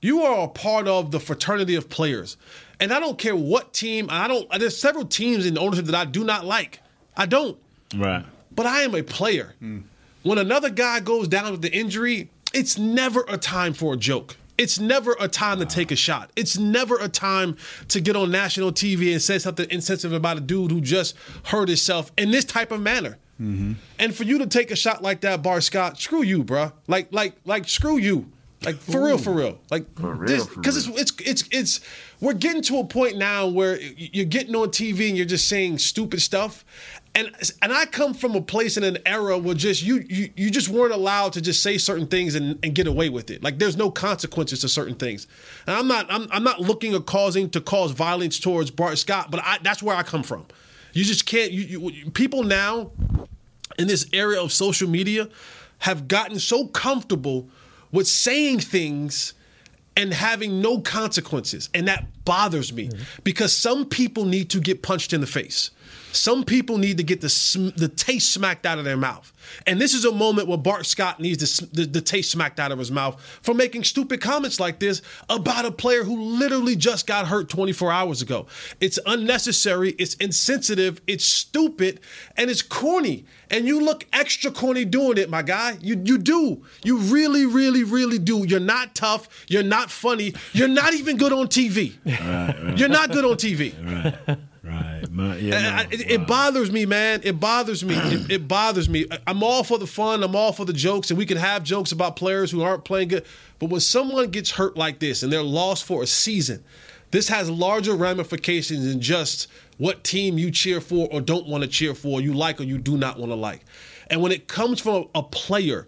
You 0.00 0.22
are 0.22 0.44
a 0.44 0.48
part 0.48 0.86
of 0.88 1.10
the 1.10 1.20
fraternity 1.20 1.74
of 1.74 1.88
players. 1.88 2.36
And 2.80 2.92
I 2.92 3.00
don't 3.00 3.18
care 3.18 3.34
what 3.34 3.72
team. 3.72 4.06
I 4.10 4.28
don't. 4.28 4.48
There's 4.58 4.76
several 4.76 5.04
teams 5.04 5.44
in 5.44 5.54
the 5.54 5.60
ownership 5.60 5.86
that 5.86 5.94
I 5.94 6.04
do 6.04 6.22
not 6.24 6.44
like. 6.44 6.80
I 7.16 7.26
don't 7.26 7.58
Right. 7.96 8.24
but 8.52 8.66
I 8.66 8.82
am 8.82 8.94
a 8.94 9.02
player. 9.02 9.54
Mm. 9.62 9.82
When 10.22 10.38
another 10.38 10.70
guy 10.70 11.00
goes 11.00 11.26
down 11.28 11.50
with 11.50 11.62
the 11.62 11.72
injury, 11.72 12.30
it's 12.54 12.78
never 12.78 13.24
a 13.28 13.36
time 13.36 13.72
for 13.74 13.94
a 13.94 13.96
joke. 13.96 14.36
It's 14.58 14.78
never 14.78 15.16
a 15.20 15.28
time 15.28 15.60
to 15.60 15.66
take 15.66 15.90
a 15.92 15.96
shot. 15.96 16.30
It's 16.36 16.58
never 16.58 16.98
a 16.98 17.08
time 17.08 17.56
to 17.88 18.00
get 18.00 18.16
on 18.16 18.30
national 18.30 18.72
TV 18.72 19.12
and 19.12 19.22
say 19.22 19.38
something 19.38 19.70
insensitive 19.70 20.12
about 20.12 20.36
a 20.36 20.40
dude 20.40 20.72
who 20.72 20.80
just 20.80 21.14
hurt 21.44 21.68
himself 21.68 22.12
in 22.18 22.30
this 22.32 22.44
type 22.44 22.72
of 22.72 22.80
manner. 22.80 23.18
And 23.40 24.14
for 24.16 24.24
you 24.24 24.38
to 24.38 24.48
take 24.48 24.72
a 24.72 24.76
shot 24.76 25.00
like 25.00 25.20
that, 25.20 25.42
Bart 25.42 25.62
Scott, 25.62 25.96
screw 26.00 26.22
you, 26.22 26.42
bruh. 26.42 26.72
Like, 26.88 27.12
like, 27.12 27.36
like, 27.44 27.68
screw 27.68 27.96
you. 27.96 28.32
Like 28.64 28.76
for 28.76 29.04
real, 29.04 29.18
for 29.18 29.32
real. 29.32 29.60
Like 29.70 29.94
because 29.94 30.76
it's 30.76 30.88
it's 30.88 31.12
it's 31.24 31.48
it's 31.52 31.80
we're 32.20 32.34
getting 32.34 32.62
to 32.62 32.78
a 32.78 32.84
point 32.84 33.16
now 33.16 33.46
where 33.46 33.80
you're 33.80 34.24
getting 34.24 34.54
on 34.54 34.68
TV 34.68 35.08
and 35.08 35.16
you're 35.16 35.26
just 35.26 35.48
saying 35.48 35.78
stupid 35.78 36.20
stuff. 36.20 36.64
And 37.14 37.30
and 37.62 37.72
I 37.72 37.86
come 37.86 38.12
from 38.14 38.34
a 38.34 38.40
place 38.40 38.76
in 38.76 38.84
an 38.84 38.98
era 39.06 39.38
where 39.38 39.54
just 39.54 39.82
you 39.82 40.04
you, 40.08 40.30
you 40.36 40.50
just 40.50 40.68
weren't 40.68 40.92
allowed 40.92 41.32
to 41.34 41.40
just 41.40 41.62
say 41.62 41.78
certain 41.78 42.06
things 42.06 42.34
and, 42.34 42.58
and 42.62 42.74
get 42.74 42.86
away 42.86 43.08
with 43.08 43.30
it. 43.30 43.42
Like 43.42 43.58
there's 43.58 43.76
no 43.76 43.90
consequences 43.90 44.60
to 44.60 44.68
certain 44.68 44.94
things. 44.94 45.26
And 45.66 45.76
I'm 45.76 45.88
not 45.88 46.06
I'm, 46.10 46.28
I'm 46.30 46.44
not 46.44 46.60
looking 46.60 46.94
or 46.94 47.00
causing 47.00 47.50
to 47.50 47.60
cause 47.60 47.92
violence 47.92 48.38
towards 48.38 48.70
Bart 48.70 48.98
Scott, 48.98 49.30
but 49.30 49.40
I, 49.42 49.58
that's 49.62 49.82
where 49.82 49.96
I 49.96 50.02
come 50.02 50.22
from. 50.22 50.46
You 50.92 51.04
just 51.04 51.26
can't 51.26 51.52
you, 51.52 51.90
you 51.90 52.10
people 52.10 52.42
now 52.42 52.90
in 53.78 53.86
this 53.86 54.06
area 54.12 54.40
of 54.40 54.52
social 54.52 54.88
media 54.88 55.28
have 55.78 56.08
gotten 56.08 56.38
so 56.40 56.66
comfortable 56.66 57.48
with 57.92 58.06
saying 58.06 58.60
things 58.60 59.34
and 59.98 60.14
having 60.14 60.62
no 60.62 60.80
consequences. 60.80 61.68
And 61.74 61.88
that 61.88 62.06
bothers 62.24 62.72
me 62.72 62.88
because 63.24 63.52
some 63.52 63.84
people 63.84 64.24
need 64.24 64.48
to 64.50 64.60
get 64.60 64.80
punched 64.82 65.12
in 65.12 65.20
the 65.20 65.26
face. 65.26 65.72
Some 66.12 66.44
people 66.44 66.78
need 66.78 66.96
to 66.98 67.02
get 67.02 67.20
the 67.20 67.28
sm- 67.28 67.68
the 67.76 67.88
taste 67.88 68.32
smacked 68.32 68.66
out 68.66 68.78
of 68.78 68.84
their 68.84 68.96
mouth. 68.96 69.32
And 69.66 69.80
this 69.80 69.94
is 69.94 70.04
a 70.04 70.12
moment 70.12 70.46
where 70.48 70.58
Bart 70.58 70.84
Scott 70.84 71.20
needs 71.20 71.38
the, 71.38 71.44
s- 71.64 71.70
the, 71.72 71.84
the 71.86 72.00
taste 72.02 72.30
smacked 72.30 72.60
out 72.60 72.70
of 72.70 72.78
his 72.78 72.90
mouth 72.90 73.18
for 73.42 73.54
making 73.54 73.84
stupid 73.84 74.20
comments 74.20 74.60
like 74.60 74.78
this 74.78 75.00
about 75.30 75.64
a 75.64 75.70
player 75.72 76.04
who 76.04 76.20
literally 76.20 76.76
just 76.76 77.06
got 77.06 77.26
hurt 77.26 77.48
24 77.48 77.90
hours 77.90 78.20
ago. 78.20 78.46
It's 78.80 78.98
unnecessary, 79.06 79.90
it's 79.98 80.14
insensitive, 80.14 81.00
it's 81.06 81.24
stupid, 81.24 82.00
and 82.36 82.50
it's 82.50 82.60
corny. 82.62 83.24
And 83.50 83.66
you 83.66 83.80
look 83.80 84.04
extra 84.12 84.50
corny 84.50 84.84
doing 84.84 85.16
it, 85.16 85.30
my 85.30 85.40
guy. 85.42 85.78
You 85.80 86.00
you 86.04 86.18
do. 86.18 86.62
You 86.84 86.98
really, 86.98 87.46
really, 87.46 87.84
really 87.84 88.18
do. 88.18 88.46
You're 88.46 88.60
not 88.60 88.94
tough. 88.94 89.46
You're 89.48 89.62
not 89.62 89.90
funny. 89.90 90.34
You're 90.52 90.68
not 90.68 90.92
even 90.92 91.16
good 91.16 91.32
on 91.32 91.46
TV. 91.48 91.94
You're 92.78 92.88
not 92.90 93.10
good 93.10 93.24
on 93.24 93.36
TV. 93.36 93.72
Right. 94.28 94.38
Yeah, 95.26 95.60
no, 95.62 95.68
I- 95.70 95.86
it, 95.90 96.10
it 96.10 96.26
bothers 96.26 96.70
me, 96.70 96.86
man. 96.86 97.20
It 97.24 97.38
bothers 97.40 97.84
me. 97.84 97.94
It, 97.96 98.30
it 98.30 98.48
bothers 98.48 98.88
me. 98.88 99.06
I'm 99.26 99.42
all 99.42 99.64
for 99.64 99.78
the 99.78 99.86
fun. 99.86 100.22
I'm 100.22 100.36
all 100.36 100.52
for 100.52 100.64
the 100.64 100.72
jokes, 100.72 101.10
and 101.10 101.18
we 101.18 101.26
can 101.26 101.36
have 101.36 101.62
jokes 101.64 101.92
about 101.92 102.16
players 102.16 102.50
who 102.50 102.62
aren't 102.62 102.84
playing 102.84 103.08
good. 103.08 103.24
But 103.58 103.70
when 103.70 103.80
someone 103.80 104.30
gets 104.30 104.50
hurt 104.50 104.76
like 104.76 104.98
this 104.98 105.22
and 105.22 105.32
they're 105.32 105.42
lost 105.42 105.84
for 105.84 106.02
a 106.02 106.06
season, 106.06 106.62
this 107.10 107.28
has 107.28 107.50
larger 107.50 107.94
ramifications 107.94 108.84
than 108.86 109.00
just 109.00 109.48
what 109.78 110.04
team 110.04 110.38
you 110.38 110.50
cheer 110.50 110.80
for 110.80 111.08
or 111.10 111.20
don't 111.20 111.46
want 111.46 111.62
to 111.62 111.68
cheer 111.68 111.94
for, 111.94 112.20
you 112.20 112.34
like 112.34 112.60
or 112.60 112.64
you 112.64 112.78
do 112.78 112.96
not 112.98 113.18
want 113.18 113.30
to 113.30 113.36
like. 113.36 113.64
And 114.10 114.22
when 114.22 114.32
it 114.32 114.46
comes 114.48 114.80
from 114.80 115.08
a 115.14 115.22
player 115.22 115.86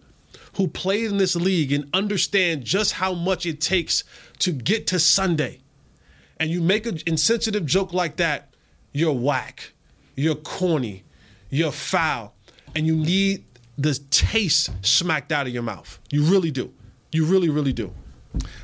who 0.56 0.66
played 0.68 1.06
in 1.10 1.16
this 1.18 1.36
league 1.36 1.72
and 1.72 1.88
understand 1.94 2.64
just 2.64 2.92
how 2.92 3.14
much 3.14 3.46
it 3.46 3.60
takes 3.60 4.04
to 4.40 4.52
get 4.52 4.86
to 4.88 4.98
Sunday, 4.98 5.60
and 6.38 6.50
you 6.50 6.60
make 6.60 6.86
an 6.86 6.98
insensitive 7.06 7.66
joke 7.66 7.92
like 7.92 8.16
that, 8.16 8.49
you're 8.92 9.12
whack, 9.12 9.72
you're 10.16 10.35
corny, 10.35 11.05
you're 11.50 11.72
foul, 11.72 12.35
and 12.74 12.87
you 12.87 12.96
need 12.96 13.44
the 13.79 13.94
taste 14.11 14.70
smacked 14.85 15.33
out 15.33 15.46
of 15.46 15.53
your 15.53 15.62
mouth. 15.62 15.98
You 16.11 16.24
really 16.24 16.50
do. 16.50 16.72
You 17.12 17.24
really, 17.24 17.48
really 17.48 17.72
do. 17.72 17.92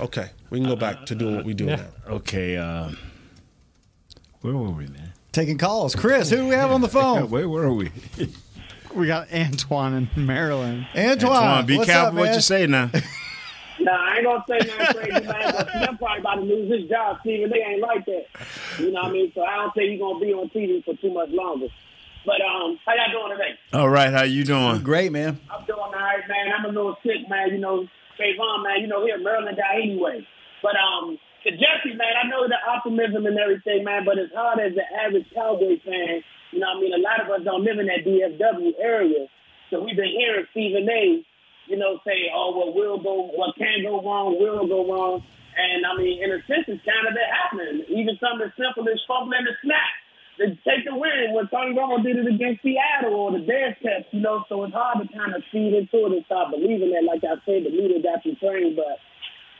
Okay, 0.00 0.30
we 0.50 0.60
can 0.60 0.68
go 0.68 0.76
back 0.76 1.06
to 1.06 1.14
doing 1.14 1.36
what 1.36 1.44
we 1.44 1.54
do 1.54 1.66
now. 1.66 1.86
Okay. 2.08 2.56
Uh, 2.56 2.90
where 4.42 4.54
were 4.54 4.70
we, 4.70 4.86
man? 4.86 5.12
Taking 5.32 5.58
calls. 5.58 5.96
Chris, 5.96 6.30
who 6.30 6.36
do 6.36 6.46
we 6.46 6.54
have 6.54 6.70
on 6.70 6.80
the 6.80 6.88
phone? 6.88 7.28
Wait, 7.30 7.44
where 7.46 7.68
were 7.68 7.72
we? 7.74 7.90
We 8.94 9.08
got 9.08 9.30
Antoine 9.30 10.08
in 10.16 10.26
Maryland. 10.26 10.86
Antoine, 10.96 11.66
be 11.66 11.76
what's 11.76 11.90
careful 11.90 12.06
up, 12.08 12.14
what 12.14 12.24
man? 12.26 12.34
you 12.34 12.40
say 12.40 12.66
now. 12.66 12.90
Nah, 13.86 13.94
I 13.94 14.16
ain't 14.18 14.26
gonna 14.26 14.42
say 14.50 14.58
nothing 14.66 14.94
crazy, 14.98 15.26
man. 15.30 15.52
But 15.54 15.70
Slim 15.70 15.98
probably 15.98 16.18
about 16.18 16.34
to 16.34 16.40
lose 16.42 16.66
his 16.66 16.90
job. 16.90 17.18
Stephen, 17.22 17.50
they 17.54 17.62
ain't 17.62 17.80
like 17.80 18.04
that. 18.06 18.26
You 18.82 18.90
know 18.90 19.06
what 19.06 19.10
I 19.10 19.12
mean? 19.14 19.30
So 19.32 19.42
I 19.46 19.62
don't 19.62 19.72
think 19.78 19.94
he's 19.94 20.00
gonna 20.02 20.18
be 20.18 20.34
on 20.34 20.50
TV 20.50 20.82
for 20.82 20.98
too 20.98 21.14
much 21.14 21.30
longer. 21.30 21.70
But 22.26 22.42
um, 22.42 22.82
how 22.82 22.98
y'all 22.98 23.14
doing 23.14 23.38
today? 23.38 23.54
All 23.72 23.88
right. 23.88 24.10
How 24.10 24.24
you 24.26 24.42
doing? 24.42 24.82
Great, 24.82 25.12
man. 25.12 25.38
I'm 25.46 25.64
doing 25.70 25.78
all 25.78 25.94
right, 25.94 26.26
man. 26.26 26.50
I'm 26.50 26.64
a 26.64 26.74
little 26.74 26.98
sick, 27.06 27.30
man. 27.30 27.54
You 27.54 27.58
know, 27.58 27.86
Trevon, 28.18 28.64
man. 28.66 28.82
You 28.82 28.88
know, 28.88 29.06
here 29.06 29.22
Maryland 29.22 29.56
guy 29.56 29.78
anyway. 29.78 30.26
But 30.66 30.74
um, 30.74 31.16
to 31.44 31.50
Jesse, 31.54 31.94
man, 31.94 32.18
I 32.18 32.26
know 32.26 32.48
the 32.50 32.58
optimism 32.66 33.24
and 33.26 33.38
everything, 33.38 33.84
man. 33.84 34.02
But 34.04 34.18
as 34.18 34.34
hard 34.34 34.58
as 34.58 34.74
the 34.74 34.82
average 34.82 35.30
Cowboy 35.32 35.78
fan, 35.86 36.26
you 36.50 36.58
know, 36.58 36.74
what 36.74 36.78
I 36.78 36.80
mean, 36.82 36.94
a 36.98 36.98
lot 36.98 37.22
of 37.22 37.30
us 37.30 37.46
don't 37.46 37.62
live 37.62 37.78
in 37.78 37.86
that 37.86 38.02
DFW 38.02 38.72
area, 38.82 39.30
so 39.70 39.78
we've 39.78 39.94
been 39.94 40.10
hearing 40.10 40.46
Stephen 40.50 40.90
A. 40.90 41.22
You 41.66 41.76
know, 41.76 41.98
say, 42.06 42.30
oh, 42.34 42.54
well, 42.54 42.72
will 42.72 43.02
go, 43.02 43.30
what 43.34 43.56
can 43.56 43.82
go 43.82 44.00
wrong, 44.02 44.38
will 44.38 44.66
go 44.66 44.86
wrong. 44.86 45.22
And 45.56 45.86
I 45.86 45.96
mean, 45.96 46.22
in 46.22 46.30
a 46.30 46.40
sense, 46.44 46.68
it's 46.68 46.84
kind 46.84 47.08
of 47.08 47.16
been 47.16 47.32
happening. 47.32 47.76
Even 47.88 48.20
something 48.20 48.44
as 48.44 48.54
simple 48.60 48.84
as 48.86 49.00
fumbling 49.08 49.48
the 49.48 49.56
snap 49.64 49.92
to 50.36 50.52
take 50.68 50.84
the 50.84 50.92
win 50.92 51.32
when 51.32 51.48
Tony 51.48 51.72
Romo 51.72 51.96
did 52.04 52.20
it 52.20 52.28
against 52.28 52.60
Seattle 52.60 53.16
or 53.16 53.32
the 53.32 53.40
Bearcats, 53.40 54.04
you 54.12 54.20
know, 54.20 54.44
so 54.48 54.64
it's 54.64 54.76
hard 54.76 55.00
to 55.00 55.08
kind 55.16 55.32
of 55.32 55.40
feed 55.48 55.72
into 55.72 56.06
it 56.06 56.12
and 56.12 56.24
start 56.28 56.52
believing 56.52 56.92
that. 56.92 57.08
Like 57.08 57.24
I 57.24 57.40
said, 57.48 57.64
the 57.64 57.72
media 57.72 58.04
got 58.04 58.20
you 58.28 58.36
trained, 58.36 58.76
but 58.76 59.00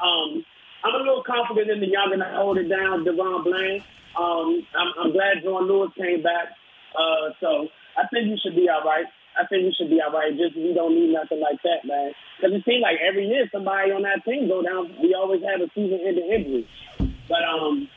um, 0.05 0.45
I'm 0.85 0.95
a 0.95 1.01
little 1.01 1.25
confident 1.25 1.73
in 1.73 1.81
the 1.81 1.89
young 1.89 2.13
and 2.13 2.23
I 2.23 2.37
hold 2.37 2.61
it 2.61 2.69
down, 2.69 3.09
DaRon 3.09 3.45
Bland. 3.45 3.81
Um, 4.21 4.61
I'm, 4.77 4.91
I'm 5.01 5.13
glad 5.13 5.41
Jourdan 5.41 5.69
Lewis 5.69 5.97
came 5.97 6.23
back. 6.23 6.53
Uh, 6.93 7.33
so 7.41 7.69
I 7.97 8.05
think 8.13 8.29
you 8.29 8.37
should 8.45 8.57
be 8.57 8.69
all 8.69 8.85
right. 8.85 9.09
I 9.37 9.47
think 9.47 9.69
we 9.69 9.75
should 9.77 9.91
be 9.91 10.01
all 10.01 10.13
right. 10.13 10.33
Just 10.33 10.57
we 10.57 10.73
don't 10.73 10.97
need 10.97 11.13
nothing 11.13 11.41
like 11.41 11.61
that, 11.63 11.85
man. 11.85 12.13
Because 12.37 12.57
it 12.57 12.65
seems 12.65 12.83
like 12.83 12.97
every 13.05 13.29
year 13.29 13.45
somebody 13.53 13.93
on 13.93 14.03
that 14.03 14.25
team 14.25 14.49
go 14.49 14.63
down. 14.65 14.97
We 15.01 15.13
always 15.13 15.45
have 15.45 15.61
a 15.61 15.69
season-ending 15.77 16.29
injury. 16.33 16.65
But 17.29 17.43
um, 17.45 17.89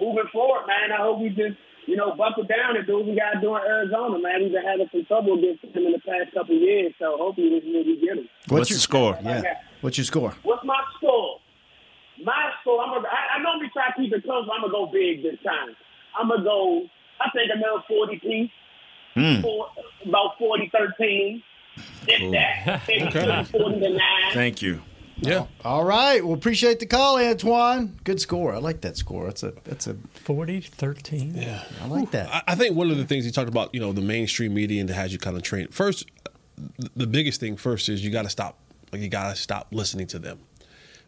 moving 0.00 0.28
forward, 0.32 0.66
man, 0.68 0.92
I 0.92 1.00
hope 1.00 1.20
we 1.20 1.30
just 1.30 1.56
you 1.86 1.96
know 1.96 2.12
buckle 2.12 2.44
down 2.44 2.76
and 2.76 2.86
do 2.86 2.98
what 3.00 3.06
we 3.06 3.16
got 3.16 3.36
to 3.36 3.40
do 3.40 3.56
in 3.56 3.62
Arizona, 3.64 4.18
man. 4.20 4.42
We've 4.42 4.52
been 4.52 4.66
having 4.66 4.88
some 4.92 5.04
trouble 5.08 5.38
against 5.38 5.64
them 5.64 5.86
in 5.86 5.92
the 5.96 6.02
past 6.04 6.34
couple 6.34 6.56
of 6.56 6.62
years, 6.62 6.92
so 6.98 7.16
hopefully 7.16 7.56
this 7.56 7.64
year 7.64 7.82
we 7.84 7.96
get 7.96 8.16
them. 8.16 8.28
What's 8.48 8.70
your 8.70 8.80
score? 8.84 9.16
Yeah. 9.22 9.64
What's 9.80 9.96
your 9.96 10.04
score? 10.04 10.34
What's 10.42 10.64
my 10.64 10.80
score? 10.98 11.40
My 12.24 12.50
score, 12.60 12.80
I'm 12.80 12.96
gonna, 12.96 13.08
I, 13.08 13.36
I 13.36 13.42
normally 13.42 13.68
try 13.72 13.92
to 13.92 13.96
keep 14.00 14.12
it 14.12 14.24
close, 14.24 14.48
but 14.48 14.56
I'm 14.56 14.64
gonna 14.64 14.72
go 14.72 14.88
big 14.88 15.22
this 15.22 15.36
time. 15.44 15.76
I'm 16.16 16.28
gonna 16.28 16.42
go, 16.44 16.88
I 17.20 17.28
think 17.30 17.52
another 17.52 17.84
40 17.86 18.18
piece, 18.20 18.50
Hmm. 19.16 19.40
four, 19.40 19.68
about 20.04 20.38
40 20.38 20.70
13. 20.72 21.42
If 22.08 22.32
that, 22.32 22.82
Okay. 22.90 23.44
40 23.50 23.80
to 23.80 23.88
9. 23.90 24.00
Thank 24.32 24.62
you. 24.62 24.80
Yeah. 25.18 25.46
All 25.64 25.84
right. 25.84 26.22
Well, 26.24 26.34
appreciate 26.34 26.78
the 26.78 26.86
call, 26.86 27.16
Antoine. 27.18 27.98
Good 28.04 28.20
score. 28.20 28.54
I 28.54 28.58
like 28.58 28.82
that 28.82 28.96
score. 28.98 29.24
That's 29.24 29.42
a 29.42 29.52
that's 29.64 29.86
a 29.86 29.94
40 29.94 30.60
13. 30.60 31.34
Yeah. 31.34 31.64
I 31.82 31.86
like 31.86 32.10
that. 32.10 32.28
I, 32.32 32.42
I 32.48 32.54
think 32.54 32.76
one 32.76 32.90
of 32.90 32.98
the 32.98 33.04
things 33.04 33.24
he 33.24 33.30
talked 33.30 33.48
about, 33.48 33.74
you 33.74 33.80
know, 33.80 33.92
the 33.92 34.02
mainstream 34.02 34.52
media 34.52 34.80
and 34.80 34.88
that 34.90 34.94
has 34.94 35.12
you 35.12 35.18
kind 35.18 35.36
of 35.36 35.42
trained. 35.42 35.72
First, 35.72 36.06
the 36.94 37.06
biggest 37.06 37.40
thing 37.40 37.56
first 37.56 37.88
is 37.88 38.04
you 38.04 38.10
got 38.10 38.22
to 38.22 38.30
stop. 38.30 38.58
Like 38.92 39.00
you 39.00 39.08
got 39.08 39.30
to 39.30 39.36
stop 39.40 39.68
listening 39.70 40.06
to 40.08 40.18
them. 40.18 40.38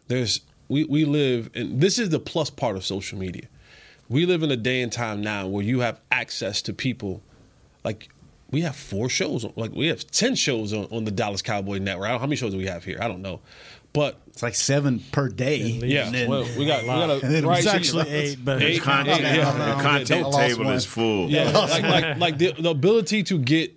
There's 0.07 0.41
we 0.69 0.83
we 0.85 1.05
live, 1.05 1.51
and 1.53 1.79
this 1.79 1.99
is 1.99 2.09
the 2.09 2.19
plus 2.19 2.49
part 2.49 2.75
of 2.75 2.85
social 2.85 3.17
media. 3.19 3.47
We 4.09 4.25
live 4.25 4.41
in 4.41 4.49
a 4.51 4.57
day 4.57 4.81
and 4.81 4.91
time 4.91 5.21
now 5.21 5.47
where 5.47 5.63
you 5.63 5.81
have 5.81 5.99
access 6.11 6.63
to 6.63 6.73
people. 6.73 7.21
Like 7.89 8.09
we 8.51 8.61
have 8.61 8.75
four 8.75 9.09
shows, 9.09 9.45
like 9.55 9.71
we 9.73 9.87
have 9.87 10.05
ten 10.11 10.35
shows 10.35 10.73
on, 10.73 10.85
on 10.91 11.05
the 11.05 11.11
Dallas 11.11 11.41
Cowboy 11.41 11.77
Network. 11.79 12.07
I 12.07 12.11
don't, 12.11 12.19
how 12.19 12.25
many 12.27 12.35
shows 12.35 12.51
do 12.51 12.57
we 12.57 12.67
have 12.67 12.83
here? 12.83 12.99
I 13.01 13.07
don't 13.07 13.21
know, 13.23 13.39
but 13.93 14.19
it's 14.27 14.43
like 14.43 14.53
seven 14.55 14.99
per 15.11 15.27
day. 15.29 15.57
Yeah, 15.57 16.05
And 16.05 16.13
then- 16.15 16.29
well, 16.29 16.45
we 16.57 16.65
got 16.67 16.81
we 16.83 16.87
got 16.87 17.09
a 17.09 17.13
And 17.13 17.21
then 17.33 17.43
it 17.43 17.47
was 17.47 17.65
right, 17.65 17.75
actually 17.75 18.03
so- 18.05 18.09
eight, 18.11 18.37
but 18.45 18.61
eight, 18.61 18.75
it's 18.75 18.85
content- 18.85 19.21
eight, 19.21 19.37
yeah, 19.37 19.51
the 19.75 19.81
content 19.81 20.07
don't- 20.23 20.33
table 20.33 20.69
is 20.71 20.85
full. 20.85 21.29
Yeah, 21.31 21.49
like, 21.51 21.83
like, 21.83 22.17
like 22.17 22.37
the, 22.37 22.51
the 22.59 22.69
ability 22.69 23.23
to 23.23 23.39
get 23.39 23.73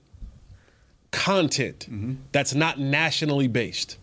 content 1.10 1.86
Mm-hmm. 1.90 2.14
that's 2.32 2.54
not 2.54 2.78
nationally 2.78 3.48
based, 3.48 3.98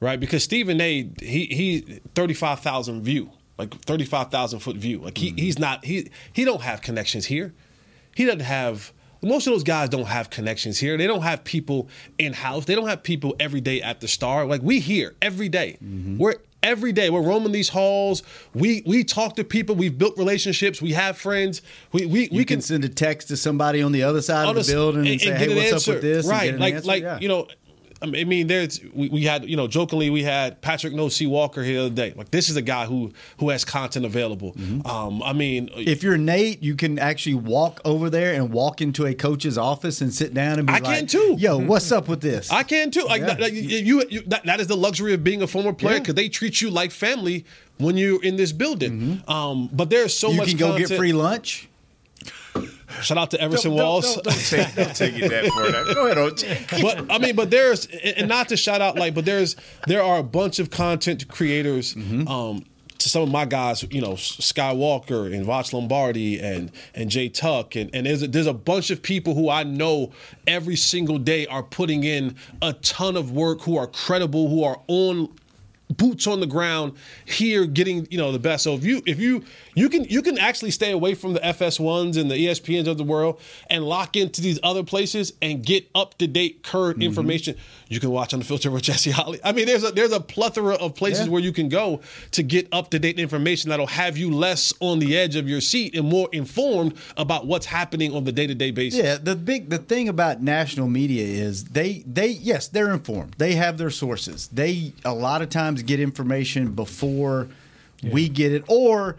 right? 0.00 0.18
Because 0.18 0.42
Stephen 0.44 0.80
A. 0.80 1.08
he 1.20 1.46
he 1.46 2.00
thirty 2.14 2.34
five 2.34 2.60
thousand 2.60 3.02
view, 3.02 3.30
like 3.58 3.74
thirty 3.84 4.04
five 4.04 4.30
thousand 4.30 4.60
foot 4.60 4.76
view. 4.76 4.98
Like 4.98 5.16
he 5.18 5.30
he's 5.36 5.58
not 5.58 5.84
he 5.84 6.10
he 6.32 6.44
don't 6.44 6.62
have 6.62 6.82
connections 6.82 7.26
here. 7.26 7.52
He 8.14 8.24
doesn't 8.24 8.40
have. 8.40 8.92
Most 9.22 9.46
of 9.46 9.52
those 9.52 9.62
guys 9.64 9.88
don't 9.88 10.06
have 10.06 10.30
connections 10.30 10.78
here. 10.78 10.96
They 10.96 11.06
don't 11.06 11.22
have 11.22 11.44
people 11.44 11.88
in 12.18 12.32
house. 12.32 12.64
They 12.64 12.74
don't 12.74 12.88
have 12.88 13.02
people 13.02 13.36
every 13.38 13.60
day 13.60 13.80
at 13.80 14.00
the 14.00 14.08
star. 14.08 14.44
Like 14.46 14.62
we 14.62 14.80
here 14.80 15.14
every 15.22 15.48
day. 15.48 15.78
Mm-hmm. 15.82 16.18
We're 16.18 16.34
every 16.62 16.92
day. 16.92 17.10
We're 17.10 17.22
roaming 17.22 17.52
these 17.52 17.68
halls. 17.68 18.22
We 18.54 18.82
we 18.86 19.04
talk 19.04 19.36
to 19.36 19.44
people. 19.44 19.74
We've 19.74 19.96
built 19.96 20.16
relationships. 20.18 20.80
We 20.82 20.92
have 20.92 21.16
friends. 21.18 21.62
We 21.92 22.06
we, 22.06 22.28
we 22.32 22.44
can, 22.44 22.60
send 22.60 22.84
a 22.84 22.88
text 22.88 23.28
to 23.28 23.36
somebody 23.36 23.80
on 23.82 23.92
the 23.92 24.02
other 24.02 24.22
side 24.22 24.48
of 24.48 24.54
the 24.54 24.72
building 24.72 25.06
and, 25.06 25.20
say, 25.20 25.26
get 25.28 25.36
"Hey, 25.38 25.50
an 25.50 25.56
what's 25.56 25.72
answer. 25.72 25.90
up 25.92 25.94
with 25.96 26.02
this?" 26.02 26.24
and 26.26 26.30
Right, 26.30 26.54
an 26.54 26.60
like 26.60 26.74
answer. 26.74 26.86
like 26.88 27.02
Yeah. 27.02 27.18
you 27.20 27.28
know, 27.28 27.48
I 28.02 28.24
mean, 28.24 28.46
there's 28.46 28.80
we, 28.92 29.08
we 29.08 29.22
had 29.24 29.48
you 29.48 29.56
know 29.56 29.66
jokingly 29.68 30.10
we 30.10 30.22
had 30.22 30.60
Patrick 30.60 30.92
No 30.94 31.08
C 31.08 31.26
Walker 31.26 31.62
here 31.62 31.80
the 31.80 31.86
other 31.86 31.94
day. 31.94 32.12
Like 32.16 32.30
this 32.30 32.48
is 32.50 32.56
a 32.56 32.62
guy 32.62 32.86
who 32.86 33.12
who 33.38 33.50
has 33.50 33.64
content 33.64 34.04
available. 34.06 34.54
Um, 34.84 35.22
I 35.22 35.32
mean, 35.32 35.70
If 35.76 36.02
you're 36.02 36.16
Nate, 36.18 36.62
you 36.62 36.74
can 36.76 36.98
actually 36.98 37.34
walk 37.34 37.80
over 37.84 38.10
there 38.10 38.34
and 38.34 38.52
walk 38.52 38.80
into 38.80 39.06
a 39.06 39.14
coach's 39.14 39.56
office 39.56 40.00
and 40.00 40.12
sit 40.12 40.34
down 40.34 40.58
and 40.58 40.66
be 40.66 40.72
I 40.74 40.78
like, 40.78 40.84
can 40.98 41.06
too. 41.06 41.36
Yo, 41.38 41.58
what's 41.58 41.90
up 41.92 42.08
with 42.08 42.20
this? 42.20 42.50
I 42.50 42.62
can 42.62 42.90
too. 42.90 43.04
Like, 43.04 43.20
Yeah. 43.22 43.34
that, 43.34 43.52
you, 43.52 44.02
you 44.08 44.20
that, 44.26 44.44
that 44.46 44.60
is 44.60 44.66
the 44.66 44.76
luxury 44.76 45.14
of 45.14 45.22
being 45.24 45.42
a 45.42 45.46
former 45.46 45.72
player 45.72 45.94
Yeah. 45.94 46.00
because 46.00 46.14
they 46.14 46.28
treat 46.28 46.60
you 46.60 46.70
like 46.70 46.90
family 46.90 47.44
when 47.78 47.96
you're 47.96 48.22
in 48.22 48.36
this 48.36 48.52
building. 48.52 49.22
Um, 49.28 49.68
but 49.72 49.90
there's 49.90 50.16
so 50.16 50.28
Mm-hmm. 50.30 50.40
you 50.40 50.46
can 50.46 50.56
go 50.56 50.78
get 50.78 50.88
free 50.96 51.12
lunch. 51.12 51.68
Shout 53.00 53.18
out 53.18 53.30
to 53.32 53.40
Everson 53.40 53.70
Don't- 53.70 53.78
don't- 53.78 53.86
Walls. 53.86 54.14
don't- 54.14 54.24
don't 54.24 54.34
take- 54.46 54.74
don't 54.74 54.94
take 54.96 55.14
it 55.18 55.30
that 55.30 55.46
far. 55.52 55.94
Go 55.94 56.06
ahead, 56.06 56.18
OG. 56.18 56.82
but 56.82 57.10
I 57.12 57.18
mean, 57.18 57.34
but 57.36 57.50
there's 57.50 57.86
and 57.86 58.28
not 58.28 58.48
to 58.50 58.56
shout 58.56 58.80
out 58.80 58.96
like, 58.96 59.14
but 59.14 59.24
there's 59.24 59.56
there 59.86 60.02
are 60.02 60.18
a 60.18 60.22
bunch 60.22 60.58
of 60.58 60.70
content 60.70 61.28
creators. 61.28 61.94
Mm-hmm. 61.94 62.28
Um, 62.28 62.64
to 62.98 63.08
some 63.08 63.22
of 63.22 63.30
my 63.32 63.44
guys, 63.44 63.84
you 63.90 64.00
know, 64.00 64.12
Skywalker 64.12 65.34
and 65.34 65.44
Voch 65.44 65.72
Lombardi 65.72 66.38
and 66.38 66.70
and 66.94 67.10
Jay 67.10 67.28
Tuck 67.28 67.74
and 67.74 67.90
and 67.94 68.06
there's 68.06 68.22
a, 68.22 68.28
there's 68.28 68.46
a 68.46 68.52
bunch 68.54 68.90
of 68.90 69.02
people 69.02 69.34
who 69.34 69.50
I 69.50 69.64
know 69.64 70.12
every 70.46 70.76
single 70.76 71.18
day 71.18 71.46
are 71.48 71.64
putting 71.64 72.04
in 72.04 72.36
a 72.60 72.72
ton 72.74 73.16
of 73.16 73.32
work, 73.32 73.62
who 73.62 73.76
are 73.76 73.88
credible, 73.88 74.48
who 74.48 74.62
are 74.62 74.80
on 74.86 75.28
boots 75.96 76.26
on 76.26 76.40
the 76.40 76.46
ground 76.46 76.92
here 77.24 77.66
getting 77.66 78.06
you 78.10 78.18
know 78.18 78.32
the 78.32 78.38
best 78.38 78.64
so 78.64 78.74
if 78.74 78.84
you 78.84 79.02
if 79.06 79.18
you 79.18 79.42
you 79.74 79.88
can 79.88 80.04
you 80.04 80.22
can 80.22 80.38
actually 80.38 80.70
stay 80.70 80.92
away 80.92 81.14
from 81.14 81.32
the 81.32 81.40
fs1s 81.40 82.20
and 82.20 82.30
the 82.30 82.46
espns 82.46 82.86
of 82.86 82.98
the 82.98 83.04
world 83.04 83.40
and 83.68 83.84
lock 83.84 84.16
into 84.16 84.40
these 84.40 84.58
other 84.62 84.82
places 84.82 85.32
and 85.42 85.64
get 85.64 85.88
up 85.94 86.16
to 86.18 86.26
date 86.26 86.62
current 86.62 86.92
Mm-hmm. 86.92 87.02
information 87.02 87.56
you 87.92 88.00
can 88.00 88.10
watch 88.10 88.32
on 88.32 88.38
the 88.40 88.44
filter 88.44 88.70
with 88.70 88.82
jesse 88.82 89.10
holley 89.10 89.38
i 89.44 89.52
mean 89.52 89.66
there's 89.66 89.84
a 89.84 89.90
there's 89.92 90.12
a 90.12 90.20
plethora 90.20 90.74
of 90.76 90.94
places 90.94 91.26
Yeah. 91.26 91.32
where 91.32 91.42
you 91.42 91.52
can 91.52 91.68
go 91.68 92.00
to 92.32 92.42
get 92.42 92.66
up 92.72 92.90
to 92.90 92.98
date 92.98 93.18
information 93.18 93.70
that'll 93.70 93.86
have 93.86 94.16
you 94.16 94.30
less 94.30 94.72
on 94.80 94.98
the 94.98 95.16
edge 95.16 95.36
of 95.36 95.48
your 95.48 95.60
seat 95.60 95.94
and 95.94 96.08
more 96.08 96.28
informed 96.32 96.94
about 97.16 97.46
what's 97.46 97.66
happening 97.66 98.14
on 98.14 98.24
the 98.24 98.32
day-to-day 98.32 98.70
basis 98.70 99.00
Yeah, 99.02 99.16
the 99.18 99.36
big 99.36 99.68
the 99.70 99.78
thing 99.78 100.08
about 100.08 100.42
national 100.42 100.88
media 100.88 101.24
is 101.24 101.64
they 101.64 102.02
they 102.06 102.28
yes 102.28 102.68
they're 102.68 102.92
informed. 102.92 103.34
They 103.38 103.54
have 103.54 103.78
their 103.78 103.90
sources. 103.90 104.48
They 104.52 104.92
a 105.04 105.12
lot 105.14 105.42
of 105.42 105.48
times 105.50 105.82
get 105.82 106.00
information 106.00 106.72
before 106.72 107.48
we 108.02 108.28
get 108.28 108.52
it, 108.52 108.64
or 108.68 109.16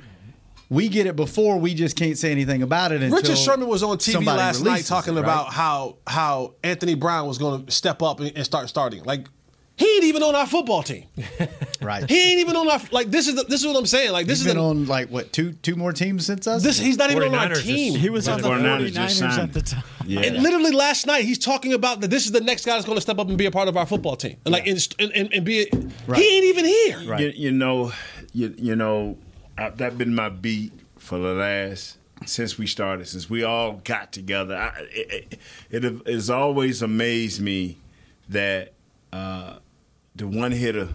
we 0.70 0.88
get 0.90 1.06
it 1.06 1.16
before 1.16 1.58
we 1.60 1.74
just 1.74 1.96
can't 1.96 2.18
say 2.18 2.32
anything 2.32 2.64
about 2.64 2.92
it. 2.92 3.02
Until 3.04 3.18
Richard 3.20 3.38
Sherman 3.38 3.68
was 3.68 3.84
on 3.84 3.98
TV 3.98 4.26
last 4.26 4.64
night 4.64 4.86
talking 4.86 5.14
it, 5.14 5.18
right? 5.18 5.24
about 5.24 5.54
how 5.54 5.98
how 6.08 6.54
Anthony 6.64 6.96
Brown 6.96 7.28
was 7.28 7.38
going 7.38 7.66
to 7.66 7.72
step 7.72 8.02
up 8.02 8.20
and, 8.20 8.32
and 8.36 8.46
start 8.46 8.70
starting. 8.70 9.04
Like 9.04 9.28
he 9.76 9.88
ain't 9.96 10.04
even 10.04 10.22
on 10.22 10.36
our 10.36 10.46
football 10.46 10.84
team. 10.84 11.06
right. 11.82 12.08
He 12.08 12.32
ain't 12.32 12.40
even 12.42 12.56
on 12.56 12.70
our 12.70 12.80
like 12.92 13.10
this 13.10 13.28
is 13.28 13.36
the, 13.36 13.44
this 13.44 13.62
is 13.62 13.68
what 13.68 13.76
I'm 13.76 13.88
saying. 13.88 14.12
Like 14.12 14.28
this 14.28 14.40
He's 14.40 14.48
is 14.48 14.54
been 14.54 14.62
the, 14.62 14.68
on 14.70 14.86
like 14.86 15.10
what 15.10 15.34
two 15.34 15.54
two 15.54 15.76
more 15.76 15.92
teams 15.92 16.26
since 16.28 16.46
us. 16.46 16.62
this 16.62 16.78
he's 16.78 16.98
not 16.98 17.10
even 17.10 17.24
on 17.24 17.34
our 17.36 17.56
team. 17.56 17.94
just- 17.94 18.04
He 18.04 18.10
was 18.12 18.28
on 18.28 18.40
the 18.42 18.50
49ers 18.50 18.92
49ers 18.92 19.10
signed 19.12 19.42
at 19.42 19.54
the 19.54 19.62
time. 19.62 19.84
Yeah. 20.06 20.22
And 20.22 20.44
literally 20.44 20.72
last 20.72 21.08
night 21.08 21.26
he's 21.26 21.40
talking 21.40 21.74
about 21.74 22.02
that 22.02 22.10
this 22.12 22.26
is 22.28 22.32
the 22.32 22.42
next 22.42 22.66
guy 22.66 22.74
that's 22.74 22.86
going 22.86 22.98
to 22.98 23.02
step 23.02 23.18
up 23.18 23.30
and 23.30 23.38
be 23.38 23.48
a 23.48 23.52
part 23.52 23.68
of 23.68 23.76
our 23.76 23.86
football 23.88 24.16
team. 24.16 24.38
And 24.46 24.54
like 24.54 24.68
and, 24.68 24.88
and, 25.00 25.34
and 25.34 25.44
be 25.44 25.68
Right. 26.06 26.20
he 26.22 26.36
ain't 26.38 26.46
even 26.46 26.66
here. 26.66 27.18
You, 27.20 27.34
you 27.36 27.52
know, 27.52 27.92
you, 28.32 28.54
you 28.58 28.76
know, 28.76 29.18
I, 29.58 29.70
that 29.70 29.98
been 29.98 30.16
my 30.16 30.30
beat 30.30 30.74
for 30.98 31.18
the 31.18 31.34
last 31.34 31.98
since 32.26 32.58
we 32.58 32.68
started, 32.68 33.08
since 33.08 33.30
we 33.30 33.44
all 33.44 33.82
got 33.84 34.12
together. 34.12 34.56
I, 34.56 34.82
it, 34.92 35.40
it, 35.70 35.84
it 35.84 36.08
has 36.08 36.30
always 36.30 36.82
amazed 36.82 37.42
me 37.42 37.78
that 38.30 38.74
uh, 39.12 39.58
the 40.16 40.28
one 40.28 40.52
hitter, 40.52 40.90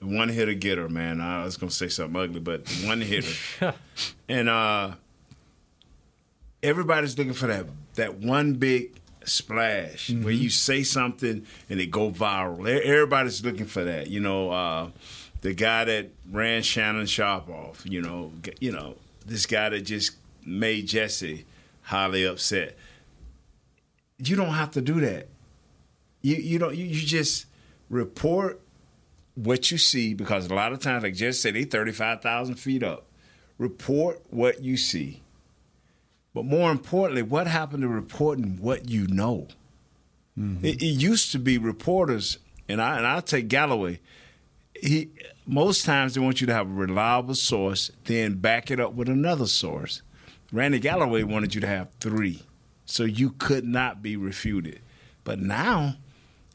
the 0.00 0.06
one 0.06 0.28
hitter 0.28 0.54
getter, 0.54 0.88
man. 0.88 1.20
I 1.20 1.44
was 1.44 1.56
gonna 1.56 1.70
say 1.70 1.88
something 1.88 2.20
ugly, 2.20 2.40
but 2.40 2.64
the 2.64 2.86
one 2.86 3.00
hitter, 3.00 3.74
and 4.28 4.48
uh, 4.48 4.92
everybody's 6.62 7.16
looking 7.16 7.34
for 7.34 7.46
that 7.46 7.66
that 7.94 8.16
one 8.16 8.54
big 8.54 8.92
splash 9.24 10.10
where 10.10 10.32
you 10.32 10.48
say 10.48 10.82
something 10.82 11.44
and 11.68 11.80
it 11.80 11.90
go 11.90 12.10
viral. 12.10 12.68
Everybody's 12.68 13.44
looking 13.44 13.66
for 13.66 13.84
that. 13.84 14.08
You 14.08 14.20
know, 14.20 14.50
uh, 14.50 14.90
the 15.46 15.54
guy 15.54 15.84
that 15.84 16.08
ran 16.32 16.60
Shannon 16.60 17.06
Sharpe 17.06 17.48
off. 17.48 17.84
You 17.84 18.02
know, 18.02 18.32
you 18.58 18.72
know 18.72 18.96
this 19.24 19.46
guy 19.46 19.68
that 19.68 19.82
just 19.82 20.16
made 20.44 20.88
Jesse 20.88 21.46
highly 21.82 22.24
upset. 22.24 22.76
You 24.18 24.34
don't 24.34 24.54
have 24.54 24.72
to 24.72 24.80
do 24.80 25.00
that. 25.02 25.28
You 26.20 26.34
you 26.34 26.58
don't. 26.58 26.74
You, 26.74 26.84
you 26.84 27.06
just 27.06 27.46
report 27.88 28.60
what 29.36 29.70
you 29.70 29.78
see 29.78 30.14
because 30.14 30.50
a 30.50 30.54
lot 30.54 30.72
of 30.72 30.80
times, 30.80 31.04
like 31.04 31.14
Jesse 31.14 31.38
said, 31.38 31.54
they 31.54 31.62
thirty 31.62 31.92
five 31.92 32.22
thousand 32.22 32.56
feet 32.56 32.82
up. 32.82 33.06
Report 33.56 34.20
what 34.30 34.64
you 34.64 34.76
see. 34.76 35.22
But 36.34 36.44
more 36.44 36.72
importantly, 36.72 37.22
what 37.22 37.46
happened 37.46 37.82
to 37.82 37.88
reporting 37.88 38.58
what 38.60 38.90
you 38.90 39.06
know? 39.06 39.46
Mm-hmm. 40.36 40.66
It, 40.66 40.82
it 40.82 40.86
used 40.86 41.30
to 41.32 41.38
be 41.38 41.56
reporters, 41.56 42.38
and 42.68 42.82
I 42.82 42.96
and 42.96 43.06
I'll 43.06 43.22
take 43.22 43.46
Galloway. 43.46 44.00
He 44.82 45.10
most 45.46 45.84
times 45.84 46.14
they 46.14 46.20
want 46.20 46.40
you 46.40 46.46
to 46.48 46.54
have 46.54 46.68
a 46.68 46.72
reliable 46.72 47.34
source, 47.34 47.90
then 48.04 48.34
back 48.34 48.70
it 48.70 48.80
up 48.80 48.94
with 48.94 49.08
another 49.08 49.46
source. 49.46 50.02
Randy 50.52 50.78
Galloway 50.78 51.22
wanted 51.22 51.54
you 51.54 51.60
to 51.60 51.66
have 51.66 51.88
three, 52.00 52.42
so 52.84 53.04
you 53.04 53.30
could 53.30 53.64
not 53.64 54.02
be 54.02 54.16
refuted. 54.16 54.80
But 55.24 55.40
now, 55.40 55.96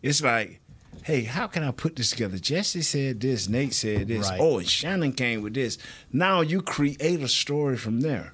it's 0.02 0.22
like, 0.22 0.60
hey, 1.04 1.24
how 1.24 1.48
can 1.48 1.64
I 1.64 1.72
put 1.72 1.96
this 1.96 2.12
together? 2.12 2.38
Jesse 2.38 2.82
said 2.82 3.20
this, 3.20 3.50
Nate 3.50 3.74
said 3.74 4.08
this, 4.08 4.30
Right. 4.30 4.40
oh, 4.40 4.60
and 4.60 4.68
Shannon 4.68 5.14
came 5.14 5.42
with 5.42 5.54
this. 5.54 5.78
Now 6.12 6.42
you 6.42 6.62
create 6.62 7.22
a 7.22 7.28
story 7.28 7.78
from 7.78 8.02
there. 8.02 8.34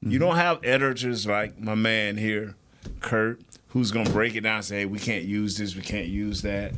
You 0.00 0.10
mm-hmm. 0.10 0.18
don't 0.18 0.36
have 0.36 0.64
editors 0.64 1.26
like 1.26 1.58
my 1.58 1.74
man 1.74 2.16
here, 2.16 2.54
Kurt, 3.00 3.40
who's 3.68 3.90
going 3.90 4.06
to 4.06 4.12
break 4.12 4.34
it 4.34 4.40
down 4.40 4.56
and 4.56 4.64
say, 4.64 4.78
hey, 4.80 4.84
we 4.86 4.98
can't 4.98 5.24
use 5.24 5.58
this, 5.58 5.76
we 5.76 5.82
can't 5.82 6.08
use 6.08 6.42
that. 6.42 6.72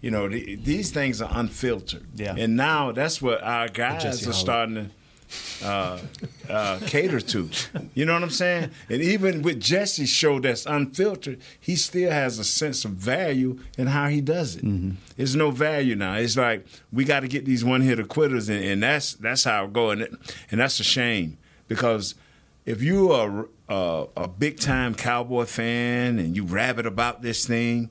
You 0.00 0.10
know, 0.10 0.28
th- 0.28 0.60
these 0.64 0.90
things 0.90 1.20
are 1.20 1.30
unfiltered. 1.32 2.06
Yeah. 2.14 2.34
And 2.36 2.56
now 2.56 2.92
that's 2.92 3.20
what 3.20 3.42
our 3.42 3.68
guys 3.68 4.26
are 4.26 4.32
starting 4.32 4.74
to 4.74 4.90
uh, 5.62 6.00
uh, 6.48 6.78
cater 6.86 7.20
to. 7.20 7.48
You 7.94 8.04
know 8.04 8.14
what 8.14 8.22
I'm 8.22 8.30
saying? 8.30 8.70
And 8.88 9.02
even 9.02 9.42
with 9.42 9.60
Jesse's 9.60 10.08
show 10.08 10.40
that's 10.40 10.66
unfiltered, 10.66 11.40
he 11.58 11.76
still 11.76 12.10
has 12.10 12.38
a 12.38 12.44
sense 12.44 12.84
of 12.84 12.92
value 12.92 13.60
in 13.78 13.88
how 13.88 14.08
he 14.08 14.20
does 14.20 14.56
it. 14.56 14.64
There's 15.16 15.36
no 15.36 15.50
value 15.50 15.94
now. 15.94 16.14
It's 16.14 16.36
like 16.36 16.66
we 16.92 17.04
got 17.04 17.20
to 17.20 17.28
get 17.28 17.44
these 17.44 17.64
one 17.64 17.82
hitter 17.82 18.04
quitters, 18.04 18.48
and, 18.48 18.64
and 18.64 18.82
that's 18.82 19.14
that's 19.14 19.44
how 19.44 19.66
it 19.66 19.72
go. 19.72 19.90
And, 19.90 20.02
it, 20.02 20.12
and 20.50 20.60
that's 20.60 20.80
a 20.80 20.84
shame 20.84 21.38
because 21.68 22.14
if 22.66 22.82
you 22.82 23.12
are 23.12 23.48
a, 23.68 24.06
a 24.16 24.28
big 24.28 24.58
time 24.58 24.94
cowboy 24.94 25.44
fan 25.44 26.18
and 26.18 26.36
you 26.36 26.44
rabid 26.44 26.86
about 26.86 27.22
this 27.22 27.46
thing, 27.46 27.90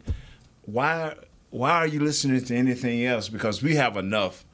why 0.65 1.15
why 1.51 1.71
are 1.71 1.87
you 1.87 1.99
listening 1.99 2.43
to 2.43 2.55
anything 2.55 3.05
else? 3.05 3.29
Because 3.29 3.61
we 3.63 3.75
have 3.75 3.97
enough 3.97 4.45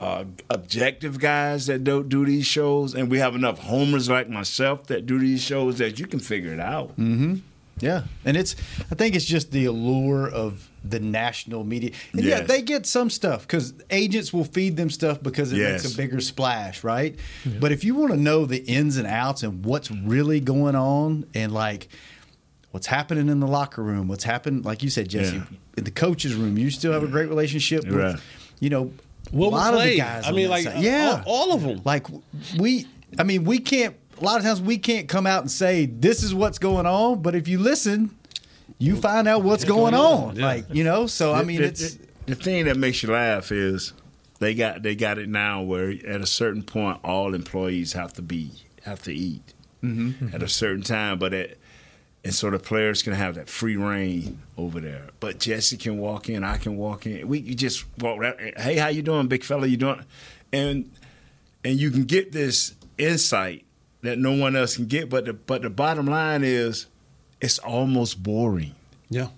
uh, 0.00 0.24
objective 0.50 1.18
guys 1.20 1.66
that 1.66 1.84
don't 1.84 2.08
do 2.08 2.26
these 2.26 2.46
shows, 2.46 2.94
and 2.94 3.10
we 3.10 3.18
have 3.18 3.34
enough 3.36 3.58
homers 3.60 4.08
like 4.10 4.28
myself 4.28 4.86
that 4.88 5.06
do 5.06 5.18
these 5.18 5.40
shows 5.42 5.78
that 5.78 5.98
you 6.00 6.06
can 6.06 6.18
figure 6.18 6.52
it 6.52 6.60
out. 6.60 6.88
Mm-hmm. 6.98 7.36
Yeah, 7.78 8.02
and 8.24 8.36
it's 8.36 8.54
I 8.90 8.94
think 8.96 9.14
it's 9.16 9.24
just 9.24 9.50
the 9.50 9.64
allure 9.64 10.28
of 10.28 10.68
the 10.84 11.00
national 11.00 11.64
media. 11.64 11.92
And 12.12 12.22
yeah, 12.22 12.40
they 12.40 12.60
get 12.62 12.84
some 12.86 13.08
stuff 13.10 13.42
because 13.42 13.72
agents 13.90 14.32
will 14.32 14.44
feed 14.44 14.76
them 14.76 14.90
stuff 14.90 15.22
because 15.22 15.52
it 15.52 15.56
Yes. 15.58 15.82
makes 15.84 15.94
a 15.94 15.96
bigger 15.96 16.20
splash, 16.20 16.84
right? 16.84 17.16
But 17.60 17.72
if 17.72 17.82
you 17.84 17.94
want 17.94 18.10
to 18.12 18.16
know 18.18 18.44
the 18.44 18.58
ins 18.64 18.96
and 18.98 19.06
outs 19.06 19.42
and 19.42 19.64
what's 19.64 19.90
really 19.90 20.38
going 20.40 20.74
on 20.76 21.24
and 21.34 21.52
like 21.52 21.88
what's 22.72 22.86
happening 22.88 23.28
in 23.28 23.38
the 23.40 23.46
locker 23.46 23.82
room, 23.82 24.08
what's 24.08 24.24
happened, 24.24 24.64
like 24.64 24.82
you 24.82 24.90
said, 24.90 25.08
Jesse, 25.08 25.36
Yeah. 25.36 25.44
in 25.78 25.84
the 25.84 25.90
coach's 25.90 26.34
room, 26.34 26.58
you 26.58 26.70
still 26.70 26.92
have 26.92 27.02
a 27.04 27.06
great 27.08 27.28
relationship 27.28 27.84
with, 27.84 27.94
Right. 27.94 28.16
you 28.60 28.68
know, 28.70 28.92
Will 29.30 29.48
a 29.48 29.50
lot 29.50 29.74
of 29.74 29.82
the 29.84 29.96
guys. 29.96 30.24
I 30.26 30.32
mean, 30.32 30.48
like, 30.50 30.64
side. 30.64 30.76
uh, 30.78 30.80
yeah, 30.80 31.22
all- 31.26 31.52
all 31.52 31.56
them. 31.58 31.80
Like 31.84 32.06
we, 32.58 32.86
I 33.18 33.22
mean, 33.22 33.44
we 33.44 33.58
can't. 33.60 33.94
A 34.20 34.24
lot 34.24 34.38
of 34.38 34.44
times 34.44 34.60
we 34.60 34.76
can't 34.78 35.08
come 35.08 35.26
out 35.26 35.42
and 35.42 35.50
say 35.50 35.86
this 35.86 36.22
is 36.22 36.34
what's 36.34 36.58
going 36.58 36.86
on, 36.86 37.22
but 37.22 37.34
if 37.34 37.46
you 37.48 37.58
listen, 37.58 38.14
you 38.78 38.96
find 38.96 39.26
out 39.28 39.42
what's 39.42 39.64
going 39.64 39.94
on. 39.94 40.36
Like 40.36 40.66
you 40.72 40.82
know, 40.84 41.06
so 41.06 41.32
I 41.32 41.44
mean, 41.44 41.58
the, 41.60 41.68
it's 41.68 41.94
the, 41.94 42.06
the 42.26 42.34
thing 42.34 42.64
that 42.66 42.76
makes 42.76 43.02
you 43.02 43.10
laugh 43.12 43.52
is 43.52 43.92
they 44.40 44.54
got 44.54 44.82
they 44.82 44.94
got 44.96 45.18
it 45.18 45.28
now 45.28 45.62
where 45.62 45.90
at 45.90 46.20
a 46.20 46.26
certain 46.26 46.62
point 46.62 46.98
all 47.04 47.32
employees 47.34 47.92
have 47.94 48.12
to 48.14 48.22
be 48.22 48.50
have 48.82 49.02
to 49.04 49.12
eat 49.14 49.54
Mm-hmm. 49.84 50.34
at 50.34 50.42
a 50.42 50.48
certain 50.48 50.82
time, 50.82 51.18
but 51.18 51.32
at 51.34 51.56
and 52.24 52.34
so 52.34 52.50
the 52.50 52.58
players 52.58 53.02
can 53.02 53.12
have 53.14 53.34
that 53.34 53.48
free 53.48 53.76
reign 53.76 54.40
over 54.56 54.80
there. 54.80 55.06
But 55.20 55.40
Jesse 55.40 55.76
can 55.76 55.98
walk 55.98 56.28
in, 56.28 56.44
I 56.44 56.56
can 56.56 56.76
walk 56.76 57.06
in. 57.06 57.26
We 57.28 57.38
you 57.40 57.54
just 57.54 57.84
walk 57.98 58.18
right. 58.20 58.58
Hey, 58.58 58.76
how 58.76 58.88
you 58.88 59.02
doing, 59.02 59.26
big 59.28 59.44
fella? 59.44 59.66
You 59.66 59.76
doing? 59.76 60.04
And 60.52 60.90
and 61.64 61.78
you 61.80 61.90
can 61.90 62.04
get 62.04 62.32
this 62.32 62.74
insight 62.98 63.64
that 64.02 64.18
no 64.18 64.32
one 64.32 64.56
else 64.56 64.76
can 64.76 64.86
get. 64.86 65.08
But 65.08 65.24
the 65.24 65.32
but 65.32 65.62
the 65.62 65.70
bottom 65.70 66.06
line 66.06 66.42
is, 66.44 66.86
it's 67.40 67.58
almost 67.58 68.22
boring. 68.22 68.74
Yeah. 69.08 69.28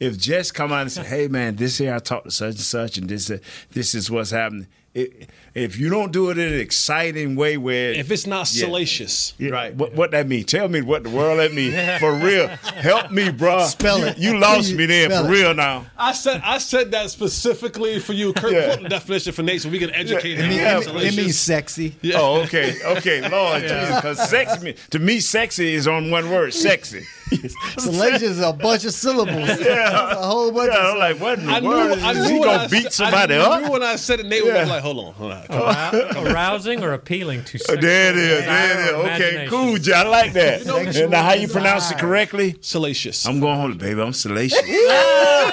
if 0.00 0.18
Jess 0.18 0.50
come 0.50 0.72
out 0.72 0.82
and 0.82 0.92
say, 0.92 1.04
"Hey 1.04 1.28
man, 1.28 1.56
this 1.56 1.78
here 1.78 1.94
I 1.94 1.98
talked 1.98 2.24
to 2.24 2.30
such 2.30 2.54
and 2.56 2.58
such, 2.60 2.98
and 2.98 3.08
this 3.08 3.30
this 3.72 3.94
is 3.94 4.10
what's 4.10 4.30
happening," 4.30 4.66
it, 4.94 5.28
if 5.54 5.76
you 5.78 5.88
don't 5.90 6.12
do 6.12 6.30
it 6.30 6.38
in 6.38 6.52
an 6.52 6.60
exciting 6.60 7.34
way, 7.36 7.56
where 7.56 7.92
If 7.92 8.10
it's 8.10 8.26
not 8.26 8.52
Yeah. 8.52 8.66
salacious, 8.66 9.34
right? 9.40 9.74
What, 9.74 9.94
what 9.94 10.10
that 10.12 10.26
mean? 10.28 10.44
Tell 10.44 10.68
me 10.68 10.82
what 10.82 11.02
the 11.04 11.10
world 11.10 11.38
that 11.40 11.52
mean 11.52 11.72
for 12.00 12.12
real. 12.14 12.46
Help 12.48 13.10
me, 13.10 13.30
bro. 13.30 13.64
Spell 13.66 14.02
it. 14.04 14.18
You 14.18 14.38
lost 14.38 14.72
me 14.74 14.86
there 14.94 15.10
Spell 15.10 15.24
for 15.26 15.28
it. 15.32 15.36
real 15.36 15.54
now. 15.54 15.86
I 15.98 16.12
said 16.12 16.40
I 16.44 16.58
said 16.58 16.90
that 16.92 17.10
specifically 17.10 17.98
for 18.00 18.12
you. 18.12 18.32
Kurt 18.32 18.52
Yeah. 18.52 18.74
put 18.74 18.82
the 18.84 18.88
definition 18.88 19.32
for 19.32 19.42
Nate 19.42 19.62
so 19.62 19.68
we 19.68 19.78
can 19.78 19.90
educate 19.90 20.32
It, 20.32 20.38
him. 20.38 20.48
mean- 20.48 20.58
Yeah, 20.58 20.78
it- 20.80 20.86
it 20.88 21.16
means 21.16 21.38
sexy. 21.38 21.94
Oh, 22.14 22.42
okay, 22.42 22.74
okay, 22.84 23.28
Lord 23.28 23.62
Jesus, 23.68 23.96
because 23.96 24.28
sexy 24.30 24.74
to 24.90 24.98
me, 24.98 25.20
sexy 25.20 25.74
is 25.74 25.86
on 25.88 26.10
one 26.10 26.30
word, 26.30 26.54
sexy. 26.54 27.04
Salacious 27.78 28.22
is 28.22 28.40
a 28.40 28.52
bunch 28.52 28.84
of 28.84 28.92
syllables. 28.92 29.48
Yeah. 29.60 30.12
a 30.12 30.26
whole 30.26 30.52
bunch 30.52 30.70
Yeah, 30.72 30.78
of 30.88 30.92
I'm 30.94 30.98
like, 30.98 31.20
what 31.20 31.38
in 31.38 31.46
the 31.46 31.52
I 31.52 31.60
knew, 31.60 31.68
world? 31.68 31.98
I 32.00 32.10
is 32.12 32.18
knew 32.28 32.34
he 32.34 32.38
gonna 32.44 32.62
I 32.64 32.66
beat 32.68 32.82
said- 32.84 32.92
somebody 32.92 33.34
I 33.34 33.38
up? 33.38 33.62
knew 33.62 33.70
when 33.70 33.82
I 33.82 33.96
said 33.96 34.20
it, 34.20 34.26
Nate 34.26 34.44
Yeah. 34.44 34.60
was 34.60 34.68
like, 34.68 34.82
"Hold 34.82 34.98
on, 34.98 35.14
hold 35.14 35.32
on." 35.32 35.42
Arou- 35.48 36.30
arousing 36.32 36.82
or 36.82 36.92
appealing 36.92 37.44
to 37.44 37.56
uh, 37.56 37.60
sexual 37.60 37.80
There 37.80 38.10
it 38.10 38.16
is. 38.16 38.28
There 38.28 38.40
desire 38.40 38.70
it 38.70 38.78
is. 38.78 38.92
Okay, 39.32 39.46
cool, 39.48 39.76
Jay. 39.78 39.92
I 39.94 40.02
like 40.02 40.32
that. 40.34 40.60
You 40.60 40.66
know, 40.66 40.76
and 40.78 41.10
now, 41.10 41.22
how 41.22 41.32
you 41.34 41.48
pronounce 41.48 41.90
it 41.90 41.98
correctly? 41.98 42.56
Salacious. 42.60 43.26
I'm 43.26 43.40
going 43.40 43.56
home, 43.58 43.78
baby. 43.78 44.00
I'm 44.00 44.12
salacious. 44.12 44.60
hey, 44.60 45.50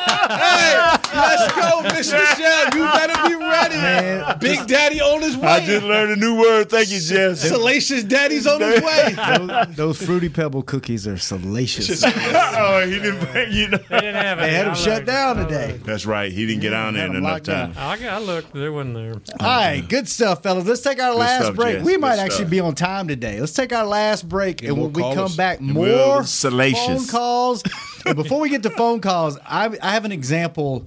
let's 1.14 1.54
go, 1.54 1.82
Miss 1.84 2.12
Michelle. 2.12 2.66
You 2.76 2.84
better 2.84 3.30
be 3.30 3.36
ready. 3.36 3.76
Man, 3.76 4.38
Big 4.40 4.66
Daddy 4.68 5.02
on 5.02 5.22
his 5.22 5.38
way. 5.38 5.48
I 5.48 5.66
just 5.66 5.86
learned 5.86 6.12
a 6.12 6.16
new 6.16 6.40
word. 6.40 6.70
Thank 6.70 6.90
you, 6.92 7.00
Jess. 7.00 7.42
Salacious 7.42 8.04
Daddy's 8.04 8.48
on 8.48 8.62
his 8.62 8.82
way. 8.82 9.16
those, 9.38 9.76
those 9.76 10.02
fruity 10.06 10.30
pebble 10.30 10.64
cookies 10.64 11.08
are 11.08 11.18
salacious. 11.18 12.04
oh, 12.06 12.86
he 12.88 13.00
didn't 13.00 13.20
bring 13.32 13.52
you. 13.52 13.68
Know. 13.70 13.78
They 13.90 14.00
didn't 14.00 14.16
have 14.16 14.40
it. 14.40 14.42
They 14.44 14.54
had 14.54 14.68
I 14.68 14.70
them 14.70 14.76
shut 14.76 14.94
looked. 14.96 15.08
down 15.08 15.36
today. 15.38 15.80
That's 15.84 16.06
right. 16.06 16.32
He 16.32 16.46
didn't 16.46 16.62
get 16.62 16.74
on 16.74 16.94
there 16.94 17.04
Had 17.08 17.12
in 17.12 17.18
'em 17.18 17.24
enough 17.26 17.44
time. 17.44 17.74
I, 17.78 18.08
I 18.08 18.20
looked. 18.20 18.54
They 18.54 18.70
wasn't 18.70 18.96
there. 18.96 19.14
Oh, 19.40 19.46
All 19.46 19.48
right, 19.48 19.82
good 19.88 20.08
stuff, 20.08 20.44
fellas. 20.44 20.66
Let's 20.66 20.82
take 20.82 21.02
our 21.02 21.16
last 21.16 21.44
stuff, 21.46 21.56
break. 21.56 21.78
Jess. 21.78 21.86
We 21.86 21.94
Good 21.94 22.02
might 22.02 22.16
stuff. 22.16 22.26
actually 22.26 22.50
be 22.50 22.60
on 22.60 22.76
time 22.76 23.08
today. 23.08 23.40
Let's 23.40 23.54
take 23.54 23.74
our 23.74 23.86
last 23.86 24.28
break, 24.30 24.64
and 24.64 24.76
more 24.78 24.86
when 24.86 24.94
we 24.94 25.02
come 25.02 25.16
callers. 25.16 25.36
back, 25.36 25.60
we'll- 25.62 25.74
more 26.14 26.24
salacious. 26.24 26.86
phone 26.88 27.08
calls. 27.08 27.64
and 28.06 28.16
before 28.16 28.40
we 28.40 28.50
get 28.50 28.64
to 28.64 28.70
phone 28.72 29.00
calls, 29.02 29.38
I, 29.46 29.76
I 29.82 29.92
have 29.92 30.06
an 30.06 30.12
example 30.12 30.86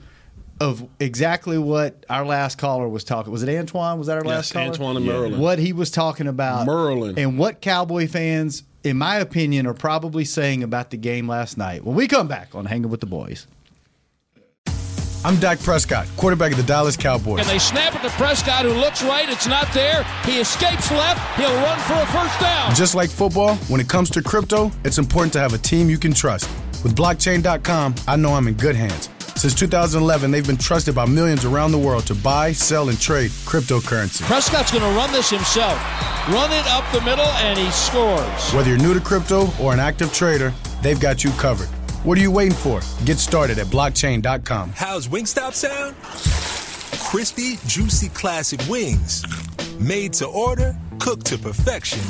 of 0.61 0.87
exactly 1.01 1.59
what 1.59 2.05
our 2.09 2.25
last 2.25 2.59
caller 2.59 2.89
was 2.89 3.05
talking. 3.05 3.33
Was 3.33 3.43
it 3.43 3.49
Antoine? 3.59 3.99
Was 3.99 4.07
that 4.07 4.17
our 4.19 4.25
last 4.25 4.49
Yes, 4.49 4.53
caller? 4.53 4.67
Antoine 4.67 4.97
and 4.99 5.07
Merlin. 5.07 5.39
What 5.41 5.59
he 5.59 5.73
was 5.73 5.91
talking 5.91 6.27
about, 6.27 6.67
Merlin. 6.67 7.19
and 7.19 7.39
what 7.39 7.61
Cowboy 7.61 8.07
fans, 8.07 8.63
in 8.85 8.97
my 8.97 9.17
opinion, 9.17 9.67
are 9.67 9.75
probably 9.75 10.25
saying 10.25 10.63
about 10.63 10.91
the 10.91 10.97
game 10.97 11.27
last 11.29 11.59
night. 11.59 11.85
When 11.85 11.97
we 11.97 12.07
come 12.07 12.29
back 12.29 12.55
on 12.55 12.67
Hanging 12.67 12.91
with 12.91 13.01
the 13.01 13.07
Boys. 13.07 13.47
I'm 15.27 15.37
Dak 15.37 15.59
Prescott, 15.61 16.07
quarterback 16.19 16.51
of 16.53 16.59
the 16.59 16.65
Dallas 16.65 16.99
Cowboys. 16.99 17.41
And 17.41 17.49
they 17.49 17.59
snap 17.59 17.95
it 17.95 18.03
to 18.03 18.11
Prescott, 18.11 18.67
who 18.67 18.73
looks 18.75 19.03
right. 19.03 19.27
It's 19.27 19.47
not 19.47 19.73
there. 19.73 20.05
He 20.27 20.39
escapes 20.39 20.91
left. 20.91 21.19
He'll 21.41 21.49
run 21.63 21.79
for 21.81 21.95
a 21.95 22.07
first 22.09 22.39
down. 22.41 22.75
Just 22.75 22.95
like 22.95 23.09
football, 23.09 23.57
when 23.69 23.81
it 23.81 23.89
comes 23.89 24.11
to 24.11 24.23
crypto, 24.23 24.71
it's 24.85 24.99
important 24.99 25.33
to 25.33 25.39
have 25.41 25.55
a 25.55 25.59
team 25.59 25.89
you 25.89 25.97
can 25.97 26.13
trust. 26.13 26.51
With 26.83 26.95
blockchain.com, 26.95 27.95
I 28.07 28.17
know 28.17 28.35
I'm 28.35 28.49
in 28.49 28.55
good 28.55 28.77
hands. 28.77 29.09
Since 29.45 29.57
2011, 29.57 30.31
they've 30.31 30.47
been 30.47 30.57
trusted 30.57 30.95
by 30.95 31.05
millions 31.05 31.45
around 31.45 31.73
the 31.73 31.79
world 31.79 32.07
to 32.07 32.15
buy, 32.15 32.51
sell, 32.53 32.89
and 32.89 32.99
trade 32.99 33.31
cryptocurrency. 33.45 34.23
Prescott's 34.23 34.73
going 34.73 34.83
to 34.83 34.97
run 34.97 35.13
this 35.13 35.29
himself. 35.29 35.77
Run 36.29 36.51
it 36.51 36.67
up 36.69 36.91
the 36.95 37.03
middle, 37.03 37.27
and 37.27 37.59
he 37.59 37.71
scores. 37.71 38.53
Whether 38.55 38.71
you're 38.71 38.79
new 38.79 38.95
to 38.95 39.01
crypto 39.01 39.49
or 39.61 39.75
an 39.75 39.81
active 39.81 40.15
trader, 40.15 40.55
they've 40.81 40.99
got 40.99 41.25
you 41.25 41.31
covered. 41.33 41.69
What 42.07 42.17
are 42.17 42.23
you 42.23 42.31
waiting 42.31 42.57
for? 42.57 42.81
Get 43.05 43.19
started 43.19 43.59
at 43.59 43.67
blockchain.com. 43.67 44.71
How's 44.71 45.09
Wingstop 45.09 45.53
sound? 45.53 45.95
Crispy, 47.05 47.59
juicy, 47.67 48.09
classic 48.15 48.63
wings. 48.67 49.27
Made 49.79 50.15
to 50.15 50.27
order, 50.27 50.75
cooked 50.99 51.27
to 51.27 51.37
perfection. 51.37 52.01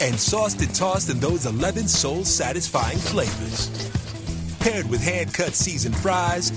And 0.00 0.16
sauced 0.16 0.60
and 0.60 0.72
tossed 0.72 1.10
in 1.10 1.18
those 1.18 1.44
11 1.44 1.88
soul 1.88 2.24
satisfying 2.24 2.98
flavors. 2.98 3.95
Paired 4.66 4.90
with 4.90 5.00
hand 5.00 5.32
cut 5.32 5.54
seasoned 5.54 5.96
fries, 5.96 6.50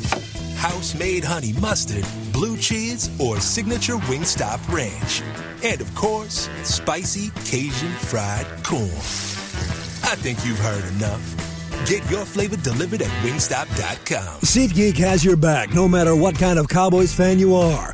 house 0.55 0.95
made 0.95 1.23
honey 1.23 1.53
mustard, 1.53 2.03
blue 2.33 2.57
cheese, 2.57 3.07
or 3.19 3.39
signature 3.39 3.97
Wingstop 3.97 4.67
ranch. 4.73 5.21
And 5.63 5.79
of 5.79 5.93
course, 5.93 6.49
spicy 6.63 7.29
Cajun 7.45 7.91
fried 7.91 8.47
corn. 8.63 8.89
I 10.01 10.15
think 10.15 10.43
you've 10.43 10.57
heard 10.57 10.91
enough. 10.95 11.21
Get 11.87 12.09
your 12.09 12.25
flavor 12.25 12.57
delivered 12.57 13.03
at 13.03 13.11
wingstop.com. 13.23 14.41
SeatGeek 14.41 14.97
has 14.97 15.23
your 15.23 15.37
back 15.37 15.75
no 15.75 15.87
matter 15.87 16.15
what 16.15 16.33
kind 16.33 16.57
of 16.57 16.67
Cowboys 16.67 17.13
fan 17.13 17.37
you 17.37 17.53
are. 17.53 17.93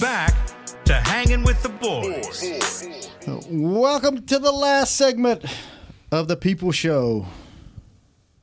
Back 0.00 0.34
to 0.84 0.94
hanging 0.94 1.42
with 1.42 1.60
the 1.62 1.68
boys. 1.68 2.88
Welcome 3.50 4.24
to 4.26 4.38
the 4.38 4.52
last 4.52 4.94
segment 4.96 5.44
of 6.12 6.28
the 6.28 6.36
People 6.36 6.70
Show. 6.70 7.26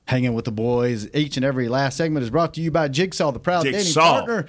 Hanging 0.07 0.33
with 0.33 0.45
the 0.45 0.51
boys. 0.53 1.07
Each 1.13 1.35
and 1.35 1.45
every 1.45 1.67
last 1.67 1.97
segment 1.97 2.23
is 2.23 2.29
brought 2.29 2.53
to 2.53 2.61
you 2.61 2.71
by 2.71 2.87
Jigsaw, 2.87 3.31
the 3.31 3.39
proud 3.39 3.63
dating 3.65 3.81
Jigsaw. 3.81 4.01
partner 4.21 4.45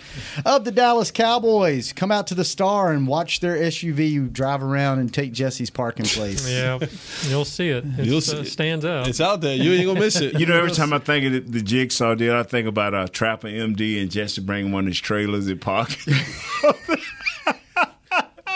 of 0.47 0.65
the 0.65 0.71
Dallas 0.71 1.11
Cowboys. 1.11 1.93
Come 1.93 2.13
out 2.13 2.29
to 2.29 2.35
the 2.37 2.45
Star 2.45 2.93
and 2.93 3.09
watch 3.09 3.41
their 3.41 3.57
SUV 3.57 4.33
drive 4.33 4.63
around 4.63 5.01
and 5.01 5.13
take 5.13 5.33
Jesse's 5.33 5.71
parking 5.71 6.07
place. 6.07 6.49
Yeah, 6.49 6.79
you'll 7.29 7.45
see 7.45 7.71
it. 7.71 7.85
It 7.99 8.05
You'll 8.07 8.19
uh, 8.19 8.41
it. 8.43 8.47
stands 8.47 8.85
out. 8.85 9.09
It's 9.09 9.21
out 9.21 9.41
there. 9.41 9.57
You 9.57 9.73
ain't 9.73 9.87
gonna 9.87 9.99
miss 10.01 10.21
it. 10.21 10.35
You 10.39 10.47
know, 10.47 10.57
every 10.57 10.71
time 10.71 10.93
I 10.93 10.99
think 10.99 11.27
of 11.27 11.33
the, 11.33 11.41
the 11.41 11.63
jigsaw 11.63 12.15
deal, 12.15 12.35
I 12.37 12.45
think 12.45 12.69
about 12.69 12.95
uh, 12.95 13.09
Trapper 13.09 13.49
MD 13.49 14.01
and 14.01 14.11
Jesse 14.11 14.41
bringing 14.41 14.71
one 14.71 14.85
of 14.85 14.89
his 14.89 15.01
trailers 15.01 15.49
at 15.49 15.61
park. 15.61 15.91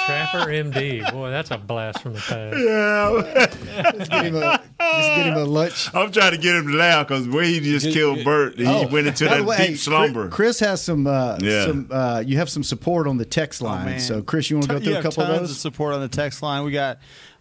Trapper 0.07 0.39
MD. 0.51 1.11
Boy, 1.13 1.31
that's 1.31 1.51
a 1.51 1.59
blast 1.59 2.01
from 2.03 2.15
the 2.15 2.21
past. 2.21 2.57
yeah. 2.59 3.93
Just 3.99 4.11
get 4.11 4.25
him 4.27 4.37
a, 4.37 4.41
just 4.41 5.09
get 5.17 5.27
him 5.27 5.35
a 5.37 5.45
lunch. 5.45 5.89
I'm 5.95 6.11
trying 6.13 6.33
to 6.33 6.39
get 6.39 6.55
him 6.57 6.67
to 6.69 6.75
laugh 6.77 7.09
because 7.09 7.29
when 7.29 7.45
he 7.45 7.61
just 7.61 7.87
killed 7.93 8.25
Bert, 8.25 8.59
he 8.59 8.67
Oh, 8.67 8.87
went 8.89 9.07
into 9.07 9.25
by 9.27 9.31
that 9.31 9.37
the 9.39 9.45
way, 9.45 9.57
deep 9.59 9.67
hey, 9.69 9.75
slumber. 9.77 10.29
Chris- 10.29 10.35
Chris 10.59 10.61
has 10.61 10.83
some. 10.83 11.07
Uh, 11.07 11.39
Yeah. 11.41 11.67
some 11.67 11.89
uh, 11.91 12.23
you 12.27 12.37
have 12.39 12.51
some 12.51 12.63
support 12.63 13.07
on 13.07 13.17
the 13.17 13.25
text 13.25 13.61
line. 13.63 13.87
man. 13.87 14.01
so, 14.01 14.23
Chris, 14.23 14.51
you 14.51 14.57
want 14.57 14.69
to 14.69 14.75
go 14.75 14.79
through 14.81 14.89
you 14.89 14.93
a 14.99 15.03
have 15.03 15.05
couple 15.05 15.25
tons 15.25 15.41
of 15.43 15.49
those? 15.49 15.61
support 15.61 15.95
on 15.95 16.01
the 16.01 16.09
text 16.09 16.43
line. 16.43 16.65
We 16.65 16.73
got, 16.73 16.99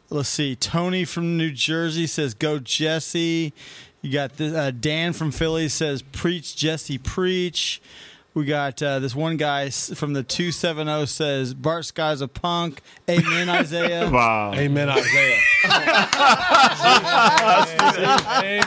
let's 0.10 0.30
see, 0.30 0.56
Tony 0.56 1.06
from 1.06 1.38
New 1.38 1.52
Jersey 1.52 2.08
says, 2.08 2.34
"Go 2.34 2.60
Jesse." 2.60 3.54
You 4.04 4.12
got 4.12 4.38
the, 4.38 4.58
uh, 4.60 4.72
Dan 4.72 5.14
from 5.14 5.32
Philly 5.32 5.68
says, 5.70 6.02
"Preach, 6.02 6.56
Jesse, 6.56 6.98
preach." 6.98 7.82
We 8.34 8.46
got 8.46 8.82
uh, 8.82 9.00
this 9.00 9.14
one 9.14 9.36
guy 9.36 9.70
from 9.72 10.14
the 10.14 10.24
two 10.24 10.54
seven 10.54 10.88
zero 10.88 11.04
says, 11.04 11.54
"Bart 11.54 11.84
Scott's 11.84 12.22
a 12.22 12.30
punk." 12.30 12.82
Amen, 13.10 13.50
Isaiah. 13.50 14.10
Wow. 14.12 14.54
Amen, 14.54 14.88
Isaiah. 14.88 15.38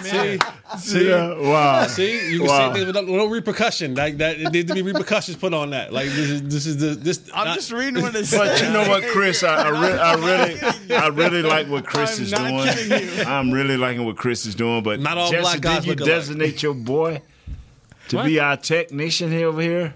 See, 0.02 0.38
see, 0.78 1.08
Yeah, 1.08 1.38
wow. 1.38 1.86
See, 1.86 2.30
you 2.32 2.38
can 2.40 2.48
Wow. 2.48 2.68
say 2.72 2.74
things 2.84 2.86
with 2.86 2.94
no, 3.06 3.16
no 3.16 3.26
repercussion. 3.26 3.94
Like 3.94 4.18
that, 4.18 4.38
it 4.38 4.52
needs 4.52 4.68
to 4.68 4.74
be 4.74 4.82
repercussions 4.82 5.36
put 5.38 5.54
on 5.54 5.70
that. 5.70 5.92
Like 5.92 6.06
this 6.06 6.30
is 6.30 6.42
this 6.42 6.66
is 6.66 6.76
the 6.78 6.88
this. 6.88 7.30
I'm 7.32 7.54
just 7.54 7.72
reading 7.72 8.02
what 8.02 8.14
it 8.14 8.26
says. 8.26 8.38
But 8.38 8.62
you 8.62 8.70
know 8.72 8.86
what, 8.88 9.02
Chris? 9.04 9.42
I, 9.42 9.62
I, 9.68 9.68
re- 9.70 9.98
I 9.98 10.14
really, 10.14 10.94
I 10.94 11.06
really 11.08 11.42
like 11.42 11.68
what 11.68 11.86
Chris 11.86 12.18
I'm 12.18 12.24
is 12.24 12.32
not 12.32 12.48
doing. 12.48 12.64
kidding 12.74 13.16
you. 13.18 13.24
I'm 13.24 13.50
really 13.50 13.76
liking 13.76 14.04
what 14.04 14.16
Chris 14.16 14.44
is 14.46 14.54
doing. 14.54 14.82
But 14.82 15.00
Not 15.00 15.16
all 15.18 15.30
Jesse, 15.30 15.42
black 15.42 15.60
guys 15.60 15.76
did 15.78 15.86
you 15.86 15.92
look 15.92 16.00
alike. 16.00 16.10
designate 16.10 16.62
your 16.62 16.74
boy 16.74 17.22
to 18.08 18.16
What? 18.16 18.26
be 18.26 18.38
our 18.40 18.56
technician 18.56 19.30
here 19.30 19.48
over 19.48 19.60
here? 19.60 19.94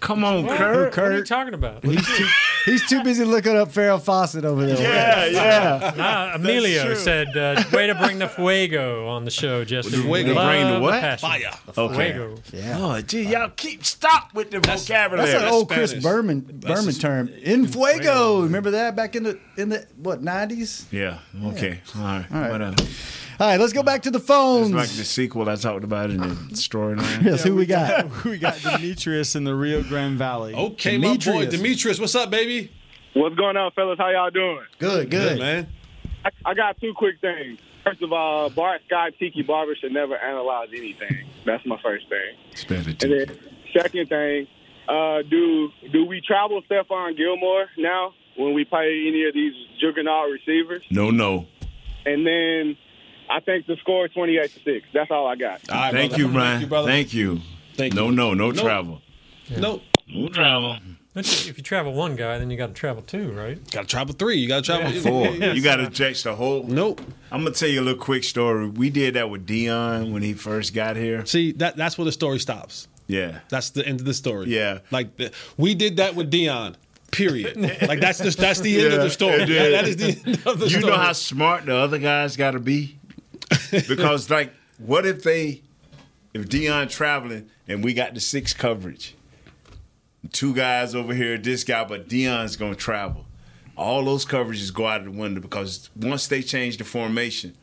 Come 0.00 0.24
on, 0.24 0.46
What? 0.46 0.56
Kurt. 0.56 0.96
What 0.96 1.04
are 1.12 1.18
you 1.18 1.24
talking 1.24 1.52
about? 1.52 1.84
He's 1.84 2.06
too, 2.16 2.26
he's 2.64 2.88
too 2.88 3.02
busy 3.02 3.22
looking 3.22 3.54
up 3.54 3.68
Farrah 3.70 4.00
Fawcett 4.00 4.46
over 4.46 4.64
there. 4.64 4.80
Yeah, 4.80 5.26
yeah. 5.26 5.92
Ah, 5.98 6.34
Emilio 6.36 6.94
said, 6.94 7.36
uh, 7.36 7.62
"Way 7.70 7.86
to 7.88 7.94
bring 7.94 8.18
the 8.18 8.26
fuego 8.26 9.08
on 9.08 9.26
the 9.26 9.30
show, 9.30 9.62
Jesse. 9.62 9.90
The 9.90 9.98
fuego. 9.98 10.32
Love 10.32 10.48
Bring 10.48 10.72
the 10.72 10.80
what? 10.80 11.00
passion. 11.02 11.28
Fire. 11.28 11.50
The 11.74 11.80
Okay. 11.82 12.12
fuego. 12.14 12.34
Yeah. 12.50 12.78
Oh, 12.80 13.00
gee, 13.02 13.24
y'all 13.24 13.50
keep 13.54 13.84
stop 13.84 14.32
with 14.32 14.50
the 14.50 14.60
vocabulary. 14.60 15.30
That's 15.32 15.42
an 15.44 15.50
old 15.50 15.68
Chris 15.68 15.90
Spanish. 15.90 16.02
Berman 16.04 16.40
Berman 16.50 16.84
just- 16.86 17.00
term. 17.02 17.28
In 17.42 17.66
fuego. 17.66 18.40
Remember 18.40 18.70
that 18.70 18.96
back 18.96 19.14
in 19.16 19.24
the 19.24 19.38
in 19.58 19.68
the 19.68 19.84
what 19.98 20.22
nineties? 20.22 20.86
yeah. 20.90 21.18
Okay. 21.44 21.80
All 21.94 22.02
right. 22.02 22.24
All 22.32 22.40
right. 22.40 22.50
Whatever. 22.50 22.76
All 23.40 23.46
right, 23.46 23.58
let's 23.58 23.72
go 23.72 23.82
back 23.82 24.02
to 24.02 24.10
the 24.10 24.18
It's 24.18 24.26
phones. 24.26 24.70
like 24.72 24.90
the 24.90 25.02
sequel 25.02 25.48
I 25.48 25.56
talked 25.56 25.82
about 25.82 26.10
in 26.10 26.18
the 26.18 26.26
storyline. 26.52 27.22
yes, 27.24 27.42
who 27.42 27.54
we 27.54 27.64
got? 27.64 28.24
we 28.26 28.36
got 28.36 28.60
Demetrius 28.60 29.34
in 29.34 29.44
the 29.44 29.54
Rio 29.54 29.82
Grande 29.82 30.18
Valley. 30.18 30.52
Okay, 30.54 30.98
my 30.98 31.14
boy 31.14 31.16
Demetrius. 31.16 31.54
Demetrius, 31.54 32.00
what's 32.00 32.14
up, 32.14 32.28
baby? 32.28 32.70
What's 33.14 33.36
going 33.36 33.56
on, 33.56 33.70
fellas? 33.70 33.96
How 33.98 34.10
y'all 34.10 34.28
doing? 34.28 34.60
Good, 34.78 35.10
good. 35.10 35.38
man. 35.38 35.68
I, 36.22 36.28
I 36.44 36.52
got 36.52 36.78
two 36.82 36.92
quick 36.92 37.18
things. 37.22 37.58
First 37.82 38.02
of 38.02 38.12
all, 38.12 38.50
Bart 38.50 38.82
Scott 38.86 39.12
Tiki 39.18 39.40
Barber 39.40 39.74
should 39.74 39.92
never 39.92 40.18
analyze 40.18 40.68
anything. 40.76 41.26
That's 41.46 41.64
my 41.64 41.80
first 41.82 42.10
thing. 42.10 42.36
Spare 42.54 42.82
And 42.86 42.94
then 43.10 43.38
second 43.74 44.10
thing, 44.10 44.48
uh, 44.86 45.22
do 45.22 45.70
do 45.90 46.04
we 46.04 46.20
travel 46.20 46.60
Stephon 46.70 47.16
Gilmore 47.16 47.68
now 47.78 48.12
when 48.36 48.52
we 48.52 48.66
play 48.66 49.06
any 49.08 49.24
of 49.24 49.32
these 49.32 49.54
juggernaut 49.80 50.30
receivers? 50.30 50.82
No, 50.90 51.10
no. 51.10 51.46
And 52.04 52.26
then 52.26 52.76
I 53.30 53.40
think 53.40 53.66
the 53.66 53.76
score 53.76 54.06
is 54.06 54.12
twenty 54.12 54.36
eight 54.38 54.52
to 54.54 54.60
six. 54.60 54.86
That's 54.92 55.10
all 55.10 55.26
I 55.26 55.36
got. 55.36 55.60
All 55.70 55.78
right, 55.78 55.92
Thank 55.92 56.10
brother. 56.12 56.22
you, 56.24 56.28
Ryan. 56.36 56.68
brother. 56.68 56.88
Thank 56.88 57.14
you. 57.14 57.40
Thank 57.74 57.94
No, 57.94 58.06
you. 58.08 58.12
no, 58.16 58.34
no 58.34 58.50
Nope. 58.50 58.56
travel. 58.56 59.00
Nope. 59.56 59.82
No 60.08 60.28
travel. 60.28 60.76
If 61.14 61.56
you 61.58 61.62
travel 61.64 61.92
one 61.92 62.14
guy, 62.16 62.38
then 62.38 62.50
you 62.50 62.56
got 62.56 62.68
to 62.68 62.72
travel 62.72 63.02
two, 63.02 63.32
right? 63.32 63.58
Got 63.72 63.82
to 63.82 63.86
travel 63.86 64.14
three. 64.14 64.36
You 64.36 64.46
got 64.48 64.64
to 64.64 64.66
travel 64.78 64.92
Four. 65.00 65.26
You 65.54 65.60
got 65.60 65.76
to 65.76 65.90
catch 65.90 66.22
the 66.22 66.34
whole. 66.36 66.62
Nope. 66.64 67.00
I'm 67.32 67.42
gonna 67.42 67.54
tell 67.54 67.68
you 67.68 67.80
a 67.80 67.82
little 67.82 68.00
quick 68.00 68.22
story. 68.24 68.68
We 68.68 68.90
did 68.90 69.14
that 69.14 69.28
with 69.30 69.46
Deion 69.46 70.12
when 70.12 70.22
he 70.22 70.34
first 70.34 70.72
got 70.74 70.96
here. 70.96 71.24
See 71.26 71.52
that 71.52 71.76
that's 71.76 71.96
where 71.98 72.04
the 72.04 72.12
story 72.12 72.38
stops. 72.38 72.86
Yeah. 73.06 73.40
That's 73.48 73.70
the 73.70 73.84
end 73.86 73.98
of 74.00 74.06
the 74.06 74.14
story. 74.14 74.48
Yeah. 74.50 74.78
Like 74.92 75.16
the, 75.16 75.32
we 75.56 75.74
did 75.74 75.96
that 75.96 76.14
with 76.14 76.30
Deion. 76.30 76.74
Period. 77.10 77.56
like 77.88 77.98
that's 78.00 78.18
the 78.18 78.30
that's 78.30 78.60
the 78.60 78.84
end 78.84 78.94
of 78.94 79.00
the 79.02 79.10
story. 79.10 79.42
it 79.42 79.48
That- 79.48 79.84
is. 79.88 79.96
that 79.96 80.08
is 80.12 80.22
the 80.22 80.30
end 80.30 80.42
of 80.46 80.58
the 80.60 80.66
you 80.66 80.78
story. 80.78 80.92
know 80.92 80.98
how 80.98 81.12
smart 81.12 81.66
the 81.66 81.74
other 81.74 81.98
guys 81.98 82.36
got 82.36 82.52
to 82.52 82.60
be? 82.60 82.98
Because 83.88 84.30
like, 84.30 84.52
what 84.78 85.06
if 85.06 85.22
they, 85.22 85.62
if 86.34 86.48
Deion 86.48 86.88
traveling 86.90 87.48
and 87.68 87.82
we 87.84 87.94
got 87.94 88.14
the 88.14 88.20
six 88.20 88.52
coverage, 88.52 89.14
two 90.32 90.54
guys 90.54 90.94
over 90.94 91.14
here, 91.14 91.38
this 91.38 91.64
guy, 91.64 91.84
but 91.84 92.08
Deion's 92.08 92.56
gonna 92.56 92.74
travel. 92.74 93.26
All 93.76 94.04
those 94.04 94.26
coverages 94.26 94.72
go 94.72 94.86
out 94.86 95.00
of 95.00 95.06
the 95.06 95.18
window 95.18 95.40
because 95.40 95.88
once 95.96 96.26
they 96.28 96.42
change 96.42 96.76
the 96.76 96.84
formation, 96.84 97.56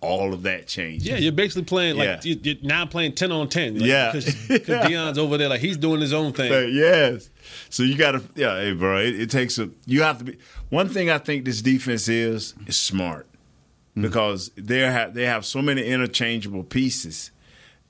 all 0.00 0.34
of 0.34 0.42
that 0.42 0.66
changes. 0.66 1.08
Yeah, 1.08 1.16
you're 1.16 1.32
basically 1.32 1.64
playing 1.64 1.96
like 1.96 2.06
Yeah. 2.06 2.20
you, 2.34 2.40
you're 2.42 2.56
now 2.62 2.84
playing 2.86 3.14
ten 3.14 3.32
on 3.32 3.48
ten. 3.48 3.78
Like, 3.78 3.88
Yeah. 3.88 4.12
because 4.12 4.26
Deion's 4.58 5.18
over 5.18 5.38
there 5.38 5.48
like 5.48 5.60
he's 5.60 5.78
doing 5.78 6.00
his 6.00 6.12
own 6.12 6.32
thing. 6.32 6.52
Uh, 6.52 6.58
yes. 6.60 7.30
So 7.70 7.82
you 7.82 7.96
got 7.96 8.12
to, 8.12 8.22
yeah, 8.34 8.60
hey, 8.60 8.72
bro. 8.74 8.98
It, 8.98 9.18
it 9.22 9.30
takes 9.30 9.58
a. 9.58 9.70
You 9.86 10.02
have 10.02 10.18
to 10.18 10.24
be. 10.24 10.38
One 10.68 10.88
thing 10.88 11.08
I 11.10 11.18
think 11.18 11.44
this 11.46 11.62
defense 11.62 12.06
is 12.08 12.54
is 12.66 12.76
smart 12.76 13.26
Mm-hmm. 13.94 14.02
because 14.02 14.50
they 14.56 14.80
have 14.80 15.14
they 15.14 15.24
have 15.24 15.46
so 15.46 15.62
many 15.62 15.84
interchangeable 15.84 16.64
pieces. 16.64 17.30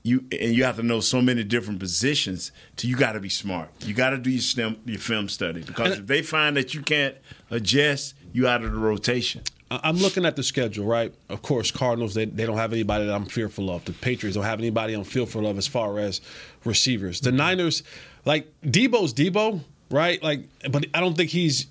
You 0.03 0.27
and 0.33 0.55
you 0.55 0.65
have 0.65 0.77
to 0.77 0.83
know 0.83 1.01
so 1.01 1.23
many 1.23 1.45
different 1.45 1.81
positions. 1.81 2.53
So 2.77 2.89
you 2.89 2.95
got 2.95 3.13
to 3.13 3.21
be 3.21 3.31
smart. 3.31 3.71
You 3.87 3.95
got 3.95 4.11
to 4.11 4.19
do 4.19 4.29
your 4.29 4.43
stem, 4.43 4.77
your 4.85 4.99
film 4.99 5.31
study 5.31 5.63
because 5.63 5.99
if 6.01 6.07
they 6.07 6.21
find 6.21 6.59
that 6.59 6.75
you 6.75 6.83
can't 6.83 7.17
adjust, 7.51 8.17
you 8.35 8.47
out 8.47 8.63
of 8.63 8.73
the 8.73 8.79
rotation. 8.79 9.45
I- 9.71 9.81
I'm 9.83 9.97
looking 9.97 10.27
at 10.27 10.37
the 10.37 10.43
schedule, 10.43 10.85
right? 10.85 11.15
Of 11.31 11.41
course, 11.41 11.71
Cardinals 11.71 12.13
they, 12.13 12.27
they 12.27 12.45
don't 12.45 12.59
have 12.59 12.75
anybody 12.75 13.07
that 13.07 13.15
I'm 13.15 13.25
fearful 13.25 13.71
of. 13.71 13.87
The 13.87 13.95
Patriots 13.95 14.35
don't 14.35 14.45
have 14.45 14.59
anybody 14.59 14.93
I'm 14.93 15.05
fearful 15.05 15.47
of 15.47 15.57
as 15.57 15.67
far 15.67 15.99
as 15.99 16.21
receivers. 16.67 17.21
The 17.21 17.31
mm-hmm. 17.31 17.39
Niners, 17.39 17.83
like 18.27 18.53
Deebo's 18.63 19.15
Deebo, 19.15 19.61
right? 19.91 20.23
Like, 20.23 20.43
but 20.71 20.85
I 20.93 21.01
don't 21.01 21.17
think 21.17 21.31
he's 21.31 21.67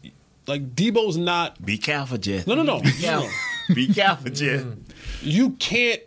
like 0.47 0.75
Deebo's 0.75 1.17
not. 1.17 1.63
Be 1.63 1.77
careful, 1.77 2.17
Jeff. 2.17 2.47
No, 2.47 2.55
no, 2.55 2.63
no. 2.63 2.81
Be 2.81 2.93
no. 3.03 3.29
Careful. 3.67 3.75
Be 3.75 3.93
careful, 3.93 4.29
Jeff. 4.31 4.65
You 5.21 5.51
can't. 5.51 6.01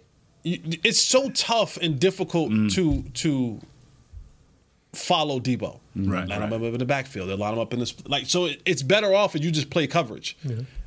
It's 0.44 1.00
so 1.00 1.30
tough 1.30 1.76
and 1.78 1.98
difficult 1.98 2.50
Mm. 2.52 2.72
to 2.74 3.02
to 3.22 3.60
follow 4.92 5.40
Deebo. 5.40 5.80
Right, 5.94 6.28
Line 6.28 6.40
right. 6.40 6.52
him 6.52 6.52
up 6.52 6.62
in 6.62 6.78
the 6.78 6.84
backfield. 6.84 7.28
They 7.28 7.34
line 7.34 7.54
him 7.54 7.58
up 7.58 7.72
in 7.72 7.80
this. 7.80 7.94
Like 8.06 8.26
so, 8.26 8.46
it, 8.46 8.62
it's 8.64 8.82
better 8.82 9.14
off 9.14 9.34
if 9.36 9.42
you 9.44 9.50
just 9.50 9.70
play 9.70 9.86
coverage. 9.86 10.36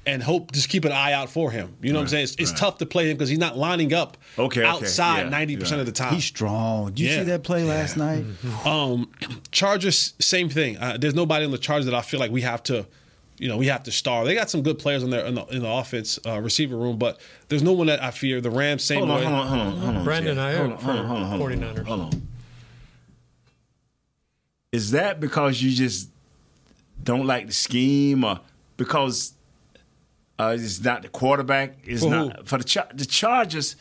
And 0.06 0.24
hope 0.24 0.52
just 0.54 0.70
keep 0.70 0.86
an 0.86 0.92
eye 0.92 1.12
out 1.14 1.30
for 1.30 1.52
him. 1.52 1.76
You 1.82 1.92
know 1.94 2.00
what 2.00 2.04
I'm 2.04 2.08
saying? 2.08 2.24
It's, 2.24 2.36
it's 2.40 2.52
right. 2.52 2.58
tough 2.60 2.78
to 2.80 2.86
play 2.88 3.12
him 3.12 3.18
because 3.18 3.30
he's 3.30 3.38
not 3.38 3.58
lining 3.58 3.94
up 3.94 4.18
Okay, 4.40 4.62
okay, 4.62 4.68
outside 4.68 5.24
yeah, 5.24 5.30
ninety 5.30 5.56
percent 5.58 5.78
yeah. 5.78 5.82
of 5.82 5.86
the 5.88 5.92
time. 5.92 6.14
He's 6.16 6.24
strong. 6.26 6.88
Did 6.88 7.00
you 7.00 7.10
Yeah. 7.10 7.18
see 7.18 7.24
that 7.26 7.44
play 7.44 7.64
last 7.64 7.98
night? 7.98 8.24
Um, 8.66 9.12
Chargers, 9.52 10.14
same 10.20 10.50
thing. 10.50 10.78
Uh, 10.78 10.98
there's 11.00 11.14
nobody 11.14 11.46
on 11.46 11.52
the 11.52 11.58
Chargers 11.60 11.86
that 11.86 11.94
I 11.94 12.02
feel 12.02 12.20
like 12.20 12.32
we 12.32 12.42
have 12.42 12.64
to, 12.64 12.88
you 13.40 13.48
know, 13.48 13.58
we 13.58 13.68
have 13.68 13.84
to 13.84 13.92
star. 13.92 14.26
They 14.26 14.36
got 14.36 14.50
some 14.50 14.62
good 14.62 14.78
players 14.80 15.02
in 15.02 15.10
there 15.10 15.26
in 15.26 15.36
the, 15.36 15.46
in 15.48 15.62
the 15.64 15.70
offense 15.70 16.20
uh, 16.26 16.40
receiver 16.42 16.76
room, 16.76 16.98
but 16.98 17.20
there's 17.48 17.64
no 17.64 17.72
one 17.74 17.88
that 17.88 18.04
I 18.04 18.12
fear. 18.12 18.42
The 18.42 18.52
Rams, 18.52 18.84
same 18.84 19.00
Hold 19.00 19.12
on, 19.12 19.18
way. 19.18 19.24
hold 19.26 19.36
on, 19.38 19.48
hold 19.48 19.62
on, 19.62 19.82
hold 19.82 19.96
on. 19.98 20.04
Brandon 20.04 20.36
Jeff. 20.36 20.56
Aiyuk 20.56 20.58
Hold 20.58 20.72
on, 20.72 20.78
hold 20.80 20.98
on, 21.00 21.06
hold 21.06 21.20
on, 21.22 21.40
hold 21.40 21.52
on, 21.52 21.76
49ers. 21.76 21.86
Hold 21.86 22.02
on. 22.02 22.28
Is 24.72 24.92
that 24.92 25.20
because 25.20 25.62
you 25.62 25.72
just 25.72 26.10
don't 27.04 27.26
like 27.26 27.48
the 27.48 27.54
scheme, 27.54 28.24
or 28.24 28.40
because 28.78 29.34
uh, 30.38 30.56
it's 30.60 30.84
not 30.84 31.02
the 31.02 31.10
quarterback? 31.10 31.78
Is 31.88 32.06
not 32.06 32.38
who? 32.38 32.44
for 32.44 32.58
the 32.60 32.64
Char- 32.64 32.90
the 32.94 33.06
Chargers. 33.06 33.76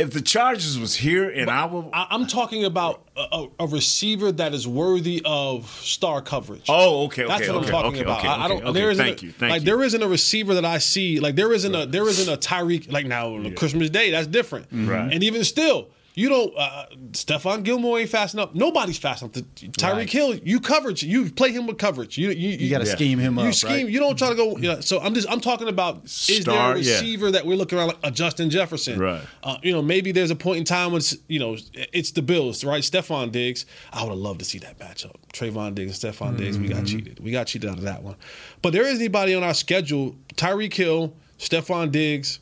If 0.00 0.12
the 0.12 0.22
Chargers 0.22 0.78
was 0.78 0.94
here 0.94 1.28
and 1.28 1.50
I 1.50 1.66
will, 1.66 1.90
I, 1.92 2.06
I'm 2.10 2.26
talking 2.26 2.64
about 2.64 3.06
a, 3.16 3.48
a, 3.58 3.66
receiver 3.66 4.32
that 4.32 4.54
is 4.54 4.66
worthy 4.66 5.20
of 5.24 5.68
star 5.68 6.22
coverage. 6.22 6.64
Oh, 6.68 7.04
okay, 7.04 7.26
That's 7.26 7.42
okay, 7.42 7.52
what 7.52 7.64
I'm 7.64 7.70
talking 7.70 7.92
okay, 7.92 8.00
about. 8.00 8.18
okay, 8.20 8.28
I, 8.28 8.44
I 8.44 8.48
don't. 8.48 8.56
okay, 8.58 8.66
okay. 8.68 8.80
There 8.80 8.90
isn't 8.90 9.04
Thank 9.04 9.22
a, 9.22 9.26
you, 9.26 9.32
thank 9.32 9.50
like 9.50 9.60
you. 9.60 9.66
there 9.66 9.82
isn't 9.82 10.02
a 10.02 10.08
receiver 10.08 10.54
that 10.54 10.64
I 10.64 10.78
see. 10.78 11.20
Like 11.20 11.36
there 11.36 11.52
isn't 11.52 11.74
a 11.74 11.86
there 11.86 12.08
isn't 12.08 12.32
a 12.32 12.38
Tyreek. 12.38 12.90
Like 12.90 13.06
now 13.06 13.34
on 13.34 13.54
Christmas 13.54 13.90
Day, 13.90 14.10
that's 14.10 14.26
different. 14.26 14.68
Right. 14.72 15.12
And 15.12 15.22
even 15.22 15.44
still. 15.44 15.88
You 16.14 16.28
don't. 16.28 16.52
Uh, 16.56 16.86
Stephon 17.12 17.62
Gilmore 17.62 18.00
ain't 18.00 18.10
fast 18.10 18.34
enough. 18.34 18.52
Nobody's 18.52 18.98
fast 18.98 19.22
enough. 19.22 19.32
Tyreek 19.32 19.92
Right. 19.94 20.10
Hill, 20.10 20.34
you 20.34 20.58
coverage. 20.58 21.02
You 21.04 21.30
play 21.30 21.52
him 21.52 21.66
with 21.68 21.78
coverage. 21.78 22.18
You 22.18 22.30
you, 22.30 22.50
You 22.58 22.68
got 22.68 22.80
to 22.80 22.86
Yeah. 22.86 22.94
scheme 22.94 23.18
him 23.20 23.38
you 23.38 23.44
up. 23.44 23.54
scheme. 23.54 23.70
right? 23.70 23.88
You 23.88 24.00
don't 24.00 24.18
try 24.18 24.28
to 24.28 24.34
go. 24.34 24.56
You 24.56 24.68
know, 24.68 24.80
so 24.80 25.00
I'm 25.00 25.14
just. 25.14 25.30
I'm 25.30 25.40
talking 25.40 25.68
about. 25.68 26.04
is 26.04 26.26
there 26.26 26.40
Star, 26.42 26.74
a 26.74 26.78
yeah. 26.80 26.94
receiver 26.94 27.30
that 27.30 27.46
we're 27.46 27.56
looking 27.56 27.78
around 27.78 27.88
like 27.88 27.98
a 28.02 28.10
Justin 28.10 28.50
Jefferson? 28.50 28.98
Right. 28.98 29.22
Uh, 29.44 29.58
you 29.62 29.72
know, 29.72 29.82
maybe 29.82 30.10
there's 30.10 30.32
a 30.32 30.36
point 30.36 30.58
in 30.58 30.64
time 30.64 30.90
when 30.90 30.98
it's, 30.98 31.16
you 31.28 31.38
know 31.38 31.56
it's 31.92 32.10
the 32.10 32.22
Bills, 32.22 32.64
right? 32.64 32.82
Stefon 32.82 33.30
Diggs. 33.30 33.64
I 33.92 34.02
would 34.02 34.10
have 34.10 34.18
loved 34.18 34.40
to 34.40 34.44
see 34.44 34.58
that 34.58 34.78
matchup. 34.80 35.14
Trevon 35.32 35.76
Diggs 35.76 36.02
and 36.04 36.14
Stefon 36.14 36.36
Diggs. 36.36 36.58
We 36.58 36.66
Mm-hmm. 36.68 36.76
got 36.76 36.86
cheated. 36.86 37.20
We 37.20 37.30
got 37.30 37.46
cheated 37.46 37.70
out 37.70 37.78
of 37.78 37.84
that 37.84 38.02
one. 38.02 38.16
But 38.62 38.72
there 38.72 38.84
is 38.86 38.98
anybody 38.98 39.32
on 39.34 39.44
our 39.44 39.54
schedule: 39.54 40.16
Tyreek 40.34 40.74
Hill, 40.74 41.14
Stefon 41.38 41.92
Diggs, 41.92 42.40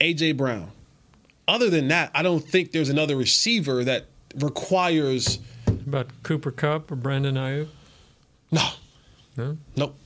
AJ 0.00 0.36
Brown. 0.36 0.72
Other 1.52 1.68
than 1.68 1.88
that, 1.88 2.10
I 2.14 2.22
don't 2.22 2.42
think 2.42 2.72
there's 2.72 2.88
another 2.88 3.14
receiver 3.14 3.84
that 3.84 4.06
requires. 4.36 5.38
About 5.66 6.06
Cooper 6.22 6.50
Kupp 6.50 6.90
or 6.90 6.96
Brandon 6.96 7.34
Aiyuk? 7.34 7.68
No. 8.50 8.66
No? 9.36 9.58
Nope. 9.76 9.98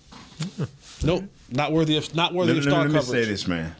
Nope. 1.05 1.25
Not 1.49 1.71
worthy 1.73 1.97
of 1.97 2.13
not 2.17 2.35
worthy 2.35 2.55
let, 2.55 2.59
of 2.59 2.65
let- 2.65 2.71
star 2.73 2.81
let 2.83 2.91
me 2.91 2.99
coverage. 2.99 3.25
say 3.25 3.31
this, 3.31 3.47
man. 3.47 3.77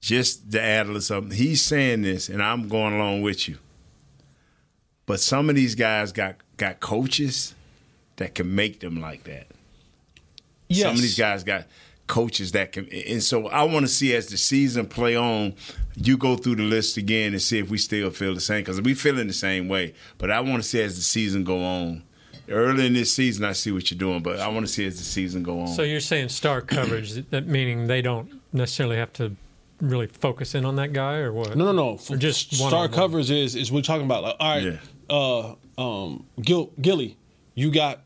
Just 0.00 0.50
to 0.52 0.62
add 0.62 0.86
a 0.86 0.88
little 0.88 1.02
something, 1.02 1.36
he's 1.36 1.60
saying 1.60 2.00
this, 2.00 2.30
and 2.30 2.42
I'm 2.42 2.68
going 2.70 2.94
along 2.94 3.20
with 3.20 3.48
you. 3.50 3.58
But 5.04 5.20
some 5.20 5.50
of 5.50 5.56
these 5.56 5.74
guys 5.74 6.10
got 6.10 6.36
got 6.56 6.80
coaches 6.80 7.54
that 8.16 8.34
can 8.34 8.54
make 8.54 8.80
them 8.80 9.02
like 9.02 9.24
that. 9.24 9.46
Yes. 10.70 10.84
Some 10.84 10.94
of 10.94 11.02
these 11.02 11.18
guys 11.18 11.44
got 11.44 11.66
coaches 12.06 12.52
that 12.52 12.72
can. 12.72 12.88
And 12.88 13.22
so 13.22 13.48
I 13.48 13.64
want 13.64 13.86
to 13.86 13.92
see 13.92 14.14
as 14.14 14.26
the 14.26 14.36
season 14.36 14.86
play 14.86 15.16
on, 15.16 15.54
you 15.96 16.16
go 16.16 16.36
through 16.36 16.56
the 16.56 16.62
list 16.62 16.96
again 16.96 17.32
and 17.32 17.40
see 17.40 17.58
if 17.58 17.70
we 17.70 17.78
still 17.78 18.10
feel 18.10 18.34
the 18.34 18.40
same 18.40 18.60
because 18.60 18.80
we 18.80 18.94
feeling 18.94 19.26
the 19.26 19.32
same 19.32 19.68
way. 19.68 19.94
But 20.18 20.30
I 20.30 20.40
want 20.40 20.62
to 20.62 20.68
see 20.68 20.82
as 20.82 20.96
the 20.96 21.02
season 21.02 21.44
go 21.44 21.62
on. 21.64 22.02
Early 22.46 22.86
in 22.86 22.92
this 22.92 23.14
season, 23.14 23.44
I 23.46 23.52
see 23.52 23.72
what 23.72 23.90
you're 23.90 23.98
doing, 23.98 24.22
but 24.22 24.38
I 24.38 24.48
want 24.48 24.66
to 24.66 24.72
see 24.72 24.84
as 24.86 24.98
the 24.98 25.04
season 25.04 25.42
go 25.42 25.60
on. 25.60 25.68
So 25.68 25.82
you're 25.82 26.00
saying 26.00 26.28
star 26.28 26.60
coverage, 26.60 27.14
that 27.30 27.46
meaning 27.46 27.86
they 27.86 28.02
don't 28.02 28.40
necessarily 28.52 28.96
have 28.96 29.14
to 29.14 29.34
really 29.80 30.06
focus 30.06 30.54
in 30.54 30.64
on 30.64 30.76
that 30.76 30.92
guy, 30.92 31.16
or 31.16 31.32
what? 31.32 31.56
No, 31.56 31.64
no, 31.64 31.72
no. 31.72 31.98
Or 32.10 32.16
just 32.16 32.54
star 32.54 32.70
one-on-one? 32.70 32.92
covers 32.92 33.30
is 33.30 33.54
is 33.54 33.72
we're 33.72 33.80
talking 33.80 34.04
about. 34.04 34.24
Like, 34.24 34.36
all 34.40 34.60
right, 34.60 34.78
uh, 35.08 35.54
um, 35.78 36.26
Gil, 36.40 36.70
Gilly, 36.80 37.16
you 37.54 37.70
got 37.70 38.00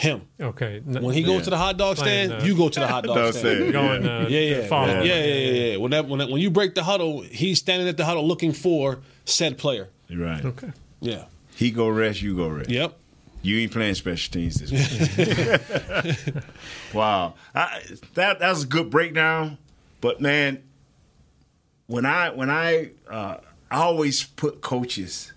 him. 0.00 0.22
Okay. 0.40 0.80
When 0.80 1.14
he 1.14 1.22
goes 1.22 1.44
to 1.44 1.50
the 1.50 1.58
hot 1.58 1.76
dog 1.76 1.96
Playing, 1.96 2.28
stand, 2.28 2.42
uh, 2.42 2.46
you 2.46 2.56
go 2.56 2.70
to 2.70 2.80
the 2.80 2.86
hot 2.86 3.04
dog 3.04 3.16
Dog 3.16 3.34
stand. 3.34 3.58
stand, 3.58 3.72
Going, 3.72 4.02
yeah. 4.04 4.18
uh, 4.18 4.28
yeah, 4.28 4.40
yeah, 4.40 4.66
follow 4.66 4.86
yeah, 4.86 5.02
yeah, 5.02 5.24
yeah, 5.24 5.50
yeah. 5.72 5.76
When 5.76 5.90
that 5.90 6.08
when, 6.08 6.18
that, 6.20 6.30
when 6.30 6.40
you 6.40 6.50
break 6.50 6.74
the 6.74 6.82
huddle, 6.82 7.20
he's 7.20 7.58
standing 7.58 7.86
at 7.86 7.96
the 7.98 8.04
huddle 8.06 8.26
looking 8.26 8.52
for 8.52 9.00
said 9.26 9.58
player. 9.58 9.88
right. 10.10 10.42
Okay. 10.44 10.72
Yeah. 11.00 11.26
He 11.54 11.70
go 11.70 11.88
rest, 11.88 12.22
you 12.22 12.34
go 12.34 12.48
rest. 12.48 12.70
Yep. 12.70 12.96
You 13.42 13.58
ain't 13.58 13.72
playing 13.72 13.94
special 13.94 14.32
teams 14.32 14.56
this 14.56 14.70
week. 14.70 16.44
wow, 16.94 17.34
I, 17.54 17.82
that 18.14 18.38
that 18.38 18.48
was 18.50 18.64
a 18.64 18.66
good 18.66 18.90
breakdown. 18.90 19.58
But 20.00 20.20
man, 20.20 20.62
when 21.86 22.06
I 22.06 22.30
when 22.30 22.50
I 22.50 22.90
uh, 23.08 23.36
I 23.70 23.76
always 23.76 24.24
put 24.24 24.60
coaches 24.62 25.32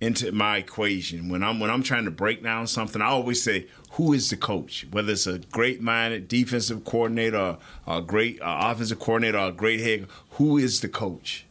into 0.00 0.30
my 0.30 0.58
equation 0.58 1.28
when 1.30 1.42
I'm 1.42 1.58
when 1.58 1.70
I'm 1.70 1.82
trying 1.82 2.04
to 2.04 2.10
break 2.10 2.42
down 2.42 2.66
something. 2.66 3.00
I 3.00 3.06
always 3.06 3.42
say, 3.42 3.66
who 3.92 4.12
is 4.12 4.28
the 4.30 4.36
coach? 4.36 4.86
Whether 4.90 5.12
it's 5.12 5.26
a 5.26 5.38
great 5.38 5.80
minded 5.80 6.28
defensive 6.28 6.84
coordinator, 6.84 7.56
or 7.86 7.98
a 7.98 8.02
great 8.02 8.40
uh, 8.42 8.58
offensive 8.72 8.98
coordinator, 8.98 9.38
or 9.38 9.48
a 9.48 9.52
great 9.52 9.80
head, 9.80 10.06
who 10.32 10.58
is 10.58 10.80
the 10.80 10.88
coach 10.88 11.46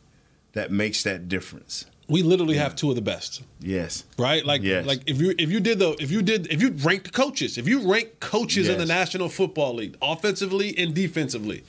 that 0.54 0.72
makes 0.72 1.02
that 1.04 1.28
difference? 1.28 1.86
We 2.08 2.22
literally 2.22 2.58
have 2.58 2.76
two 2.76 2.92
of 2.92 2.96
the 2.96 3.02
best. 3.02 3.42
Yes. 3.60 4.04
Right? 4.20 4.46
Like 4.46 4.62
Yes. 4.62 4.86
like 4.86 5.02
if 5.08 5.20
you 5.20 5.34
if 5.40 5.50
you 5.52 5.60
did 5.60 5.80
the 5.80 5.96
if 6.00 6.12
you 6.12 6.22
did 6.22 6.46
if 6.54 6.62
you 6.62 6.70
ranked 6.84 7.14
coaches, 7.14 7.58
if 7.58 7.68
you 7.68 7.92
rank 7.92 8.20
coaches 8.20 8.70
in 8.70 8.78
the 8.78 8.86
National 8.86 9.28
Football 9.28 9.74
League, 9.74 9.98
offensively 10.04 10.78
and 10.78 10.94
defensively, 10.94 11.64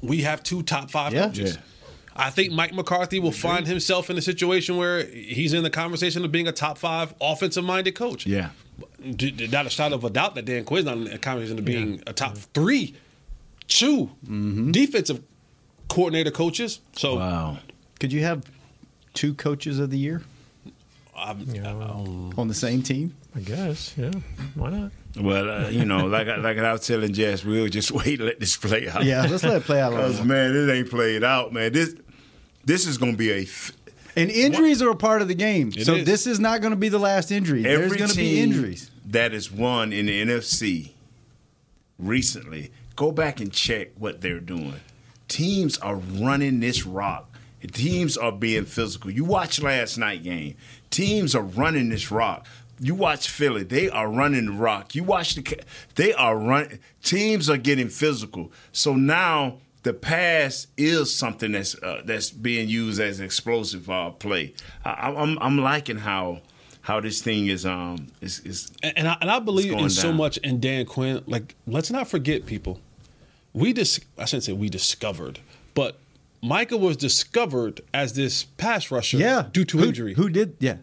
we 0.00 0.22
have 0.22 0.42
two 0.42 0.62
top 0.62 0.90
five 0.90 1.12
Yeah. 1.12 1.26
coaches. 1.26 1.56
Yeah. 1.56 1.60
I 2.18 2.30
think 2.30 2.52
Mike 2.52 2.72
McCarthy 2.74 3.20
will 3.20 3.32
find 3.32 3.66
himself 3.66 4.10
in 4.10 4.18
a 4.18 4.22
situation 4.22 4.76
where 4.76 5.04
he's 5.06 5.52
in 5.52 5.62
the 5.62 5.70
conversation 5.70 6.24
of 6.24 6.32
being 6.32 6.48
a 6.48 6.52
top 6.52 6.76
five 6.76 7.14
offensive 7.20 7.64
minded 7.64 7.92
coach. 7.94 8.26
Yeah. 8.26 8.50
D- 9.14 9.30
d- 9.30 9.46
Not 9.46 9.66
a 9.66 9.70
shot 9.70 9.92
of 9.92 10.02
a 10.04 10.10
doubt 10.10 10.34
that 10.34 10.44
Dan 10.44 10.64
Quinn's 10.64 10.86
not 10.86 10.96
in 10.96 11.04
the 11.04 11.18
conversation 11.18 11.58
of 11.58 11.64
being 11.64 12.02
a 12.06 12.12
top 12.12 12.36
three, 12.36 12.94
2 13.68 14.10
defensive 14.72 15.22
coordinator 15.88 16.30
coaches. 16.32 16.80
So 16.96 17.16
Wow. 17.16 17.58
Could 18.00 18.12
you 18.12 18.22
have 18.22 18.44
two 19.14 19.34
coaches 19.34 19.78
of 19.78 19.90
the 19.90 19.98
year 19.98 20.22
um, 21.16 22.32
on 22.36 22.48
the 22.48 22.54
same 22.54 22.82
team? 22.82 23.14
I 23.34 23.40
guess. 23.40 23.94
Yeah. 23.96 24.10
Why 24.54 24.70
not? 24.70 24.92
Well, 25.20 25.50
uh, 25.66 25.68
you 25.68 25.84
know, 25.84 26.06
like 26.06 26.28
I, 26.28 26.36
like 26.36 26.58
I 26.58 26.72
was 26.72 26.86
telling 26.86 27.12
Jess, 27.12 27.44
we'll 27.44 27.68
just 27.68 27.90
wait, 27.98 28.18
and 28.20 28.26
let 28.26 28.40
this 28.40 28.56
play 28.56 28.88
out. 28.88 29.04
Yeah, 29.04 29.26
let's 29.28 29.42
let 29.42 29.56
it 29.56 29.64
play 29.64 29.80
out 29.80 29.90
Because 29.90 30.22
man, 30.22 30.54
it 30.54 30.70
ain't 30.72 30.90
played 30.90 31.24
out, 31.24 31.52
man. 31.52 31.72
This 31.72 31.94
this 32.68 32.86
is 32.86 32.98
going 32.98 33.12
to 33.12 33.18
be 33.18 33.30
a 33.32 33.42
f- 33.42 33.72
And 34.14 34.30
injuries 34.30 34.82
are 34.82 34.90
a 34.90 34.96
part 34.96 35.22
of 35.22 35.28
the 35.28 35.34
game. 35.34 35.72
So 35.72 35.94
is. 35.94 36.04
this 36.06 36.26
is 36.26 36.38
not 36.38 36.60
going 36.60 36.72
to 36.72 36.76
be 36.76 36.90
the 36.90 36.98
last 36.98 37.32
injury. 37.32 37.62
There's 37.62 37.96
going 37.96 38.10
to 38.10 38.16
be 38.16 38.40
injuries. 38.40 38.90
That 39.06 39.32
is 39.32 39.50
won 39.50 39.92
in 39.92 40.06
the 40.06 40.22
NFC 40.22 40.90
recently. 41.98 42.70
Go 42.94 43.10
back 43.10 43.40
and 43.40 43.50
check 43.50 43.88
what 43.96 44.20
they're 44.20 44.38
doing. 44.38 44.80
Teams 45.28 45.78
are 45.78 45.96
running 45.96 46.60
this 46.60 46.84
rock. 46.84 47.24
Teams 47.72 48.16
are 48.16 48.32
being 48.32 48.66
physical. 48.66 49.10
You 49.10 49.24
watch 49.24 49.60
last 49.62 49.96
night 49.96 50.22
game. 50.22 50.54
Teams 50.90 51.34
are 51.34 51.42
running 51.42 51.88
this 51.88 52.10
rock. 52.10 52.46
You 52.78 52.94
watch 52.94 53.28
Philly. 53.28 53.64
They 53.64 53.88
are 53.88 54.08
running 54.08 54.46
the 54.46 54.52
rock. 54.52 54.94
You 54.94 55.04
watch 55.04 55.34
the. 55.34 55.60
They 55.96 56.12
are 56.12 56.38
run. 56.38 56.78
Teams 57.02 57.48
are 57.50 57.56
getting 57.56 57.88
physical. 57.88 58.52
So 58.72 58.94
now 58.94 59.58
the 59.82 59.92
pass 59.92 60.66
is 60.76 61.14
something 61.14 61.52
that's 61.52 61.74
uh, 61.82 62.02
that's 62.04 62.30
being 62.30 62.68
used 62.68 63.00
as 63.00 63.20
explosive 63.20 63.88
uh, 63.88 64.10
play. 64.10 64.54
I, 64.84 65.12
I'm 65.16 65.38
I'm 65.40 65.58
liking 65.58 65.98
how 65.98 66.40
how 66.82 67.00
this 67.00 67.20
thing 67.22 67.46
is 67.46 67.64
um 67.66 68.08
is 68.20 68.40
is 68.40 68.70
And, 68.82 68.98
and 68.98 69.08
I, 69.08 69.16
and 69.20 69.30
I 69.30 69.38
believe 69.38 69.70
going 69.72 69.84
in 69.84 69.90
so 69.90 70.12
much 70.12 70.36
in 70.38 70.60
Dan 70.60 70.86
Quinn. 70.86 71.22
Like, 71.26 71.54
let's 71.66 71.90
not 71.90 72.08
forget, 72.08 72.46
people. 72.46 72.80
We 73.52 73.72
dis- 73.72 74.00
I 74.18 74.24
shouldn't 74.24 74.44
say 74.44 74.52
we 74.52 74.68
discovered, 74.68 75.40
but 75.74 75.98
Micah 76.42 76.76
was 76.76 76.96
discovered 76.96 77.80
as 77.92 78.12
this 78.14 78.44
pass 78.44 78.90
rusher. 78.90 79.16
Yeah. 79.16 79.46
due 79.52 79.64
to 79.64 79.78
Who- 79.78 79.84
injury. 79.86 80.14
Who 80.14 80.28
did? 80.28 80.56
Yeah. 80.60 80.76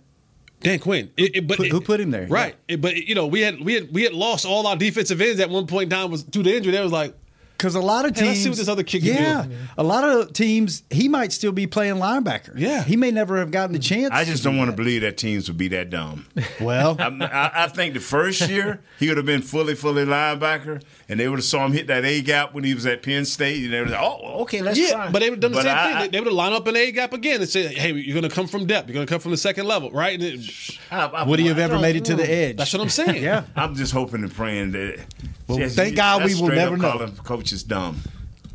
Dan 0.62 0.80
Quinn. 0.80 1.12
It- 1.18 1.36
it- 1.38 1.48
but 1.48 1.58
Put- 1.58 1.68
who 1.68 1.80
put 1.82 2.00
him 2.00 2.12
there? 2.12 2.28
Right. 2.28 2.56
It- 2.68 2.82
but 2.82 2.96
you 2.96 3.14
know, 3.16 3.28
we 3.28 3.42
had 3.42 3.60
we 3.62 3.74
had 3.76 3.94
we 3.94 4.04
had 4.04 4.14
lost 4.14 4.46
all 4.46 4.66
our 4.68 4.76
defensive 4.76 5.22
ends 5.22 5.40
at 5.40 5.50
one 5.50 5.68
point 5.68 5.92
in 5.94 5.98
time 5.98 6.12
was 6.12 6.24
due 6.24 6.44
to 6.44 6.56
injury. 6.56 6.72
That 6.74 6.84
was 6.84 6.92
like 6.92 7.14
Because 7.58 7.76
a 7.76 7.80
lot 7.80 8.04
of 8.06 8.14
Hey, 8.16 8.22
teams. 8.22 8.28
let's 8.32 8.44
see 8.44 8.50
what 8.50 8.58
this 8.58 8.68
other 8.68 8.84
kid 8.84 9.04
can 9.04 9.14
yeah, 9.14 9.46
do. 9.46 9.56
a 9.78 9.84
lot 9.84 10.04
of 10.04 10.34
teams. 10.34 10.84
He 10.90 11.08
might 11.08 11.32
still 11.32 11.54
be 11.54 11.68
playing 11.68 11.96
linebacker. 11.96 12.52
Yeah. 12.58 12.84
he 12.84 12.98
may 12.98 13.12
never 13.12 13.38
have 13.38 13.50
gotten 13.52 13.72
the 13.72 13.80
chance. 13.80 14.10
I 14.14 14.26
just 14.26 14.44
don't 14.44 14.58
want 14.58 14.72
to 14.72 14.76
believe 14.76 15.02
that 15.02 15.16
teams 15.18 15.48
would 15.48 15.58
be 15.58 15.70
that 15.70 15.90
dumb. 15.90 16.26
Well, 16.60 16.98
I, 17.00 17.06
I, 17.06 17.64
I 17.64 17.68
think 17.70 17.94
the 17.94 18.02
first 18.02 18.50
year 18.50 18.82
he 19.00 19.08
would 19.08 19.16
have 19.18 19.26
been 19.26 19.42
fully, 19.42 19.74
fully 19.76 20.04
linebacker, 20.06 20.82
and 21.08 21.18
they 21.20 21.30
would 21.30 21.38
have 21.40 21.46
saw 21.46 21.66
him 21.66 21.72
hit 21.72 21.88
that 21.88 22.04
A 22.04 22.22
gap 22.22 22.54
when 22.54 22.66
he 22.66 22.74
was 22.74 22.86
at 22.86 23.02
Penn 23.04 23.24
State, 23.24 23.64
and 23.64 23.74
they 23.74 23.80
would 23.80 23.90
have, 23.90 24.02
oh, 24.04 24.42
okay, 24.42 24.62
let's 24.62 24.78
yeah, 24.78 24.92
try. 24.92 25.12
but 25.12 25.20
they 25.20 25.30
would 25.30 25.42
have 25.44 25.52
done 25.52 25.52
the 25.52 25.58
But 25.58 25.64
same 25.64 25.78
I- 25.78 25.84
thing. 26.02 26.02
They- 26.02 26.08
they 26.10 26.20
would 26.20 26.28
have 26.28 26.36
lined 26.36 26.56
up 26.56 26.68
in 26.68 26.76
A 26.76 26.92
gap 26.92 27.14
again 27.14 27.40
and 27.42 27.50
say, 27.50 27.68
"Hey, 27.74 27.94
you're 27.94 28.14
going 28.20 28.30
to 28.30 28.36
come 28.36 28.48
from 28.48 28.66
depth. 28.66 28.90
You're 28.90 28.94
going 28.96 29.08
to 29.08 29.12
come 29.12 29.22
from 29.22 29.32
the 29.32 29.38
second 29.38 29.66
level, 29.66 29.92
right?" 29.92 30.14
And 30.20 30.24
it, 30.24 30.78
I- 30.92 31.06
I- 31.06 31.24
would 31.24 31.40
he 31.40 31.48
have 31.48 31.58
I 31.60 31.62
ever 31.64 31.80
made 31.80 31.96
it 31.96 32.04
to 32.06 32.16
the 32.16 32.30
edge? 32.30 32.58
that's 32.58 32.74
what 32.74 32.82
I'm 32.82 32.90
saying. 32.90 33.24
yeah. 33.24 33.44
I'm 33.56 33.76
just 33.76 33.94
hoping 33.94 34.24
and 34.24 34.34
praying 34.34 34.72
that. 34.74 35.00
Well, 35.48 35.60
Just- 35.60 35.76
thank 35.76 35.96
God 35.96 36.24
we 36.26 36.34
will 36.34 36.48
never 36.48 36.74
up 36.84 37.00
know. 37.00 37.12
Calling 37.46 37.60
coaches 37.60 37.64
dumb. 37.64 38.00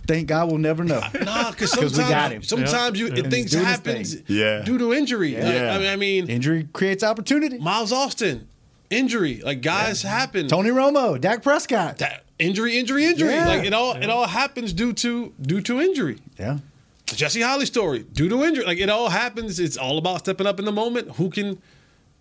Thank 0.06 0.26
God 0.28 0.48
we'll 0.48 0.58
never 0.58 0.82
know. 0.82 1.00
Nah, 1.20 1.50
because 1.50 1.72
'Cause 1.74 1.92
we 1.96 1.98
got 2.04 2.32
him. 2.32 2.42
sometimes, 2.42 2.70
sometimes 2.70 2.98
you 2.98 3.06
And 3.08 3.16
he's 3.18 3.26
things 3.28 3.50
doing 3.52 3.64
his 3.64 3.72
happen 3.76 4.04
thing. 4.04 4.24
Yeah. 4.26 4.62
due 4.62 4.78
to 4.78 4.92
injury. 4.92 5.34
Like, 5.34 5.44
Yeah. 5.44 5.74
I 5.74 5.78
mean, 5.78 5.88
I 5.90 5.96
mean, 5.96 6.28
Injury 6.28 6.68
creates 6.72 7.04
opportunity. 7.04 7.58
Miles 7.58 7.92
Austin, 7.92 8.48
injury. 8.90 9.40
Like 9.44 9.60
guys 9.62 10.02
happen. 10.02 10.48
Tony 10.48 10.70
Romo, 10.70 11.20
Dak 11.20 11.42
Prescott. 11.42 11.98
That- 11.98 12.24
injury, 12.40 12.78
injury, 12.78 13.04
injury. 13.04 13.30
Yeah. 13.30 13.46
Like 13.46 13.64
it 13.64 13.72
all, 13.72 13.94
it 13.94 14.10
all 14.10 14.26
happens 14.26 14.72
due 14.72 14.92
to 14.94 15.32
due 15.40 15.60
to 15.60 15.80
injury. 15.80 16.18
Yeah. 16.38 16.58
The 17.06 17.16
Jesse 17.16 17.40
Holley 17.42 17.66
story, 17.66 18.00
due 18.12 18.28
to 18.28 18.42
injury. 18.44 18.64
Like 18.64 18.78
it 18.78 18.88
all 18.88 19.08
happens. 19.10 19.60
It's 19.60 19.76
all 19.76 19.98
about 19.98 20.20
stepping 20.20 20.46
up 20.46 20.58
in 20.58 20.64
the 20.64 20.72
moment. 20.72 21.12
Who 21.16 21.28
can, 21.30 21.60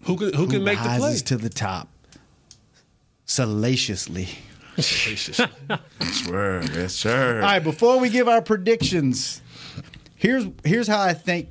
who 0.04 0.16
can, 0.18 0.34
who, 0.34 0.48
can 0.48 0.64
make 0.64 0.78
the 0.80 0.84
play? 0.84 1.00
rises 1.00 1.22
to 1.24 1.38
the 1.38 1.50
top 1.50 1.88
salaciously. 3.26 4.28
Swear, 6.12 6.62
yes, 6.74 6.94
sir. 6.96 7.36
All 7.38 7.42
right, 7.42 7.64
before 7.64 8.00
we 8.00 8.10
give 8.10 8.28
our 8.28 8.42
predictions, 8.42 9.42
here's 10.16 10.46
here's 10.64 10.88
how 10.88 11.02
I 11.02 11.14
think 11.14 11.50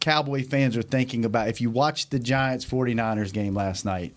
Cowboy 0.00 0.44
fans 0.44 0.76
are 0.76 0.82
thinking 0.82 1.24
about 1.24 1.48
if 1.48 1.60
you 1.60 1.70
watched 1.70 2.10
the 2.10 2.18
Giants 2.18 2.64
49ers 2.64 3.32
game 3.32 3.54
last 3.54 3.84
night. 3.84 4.14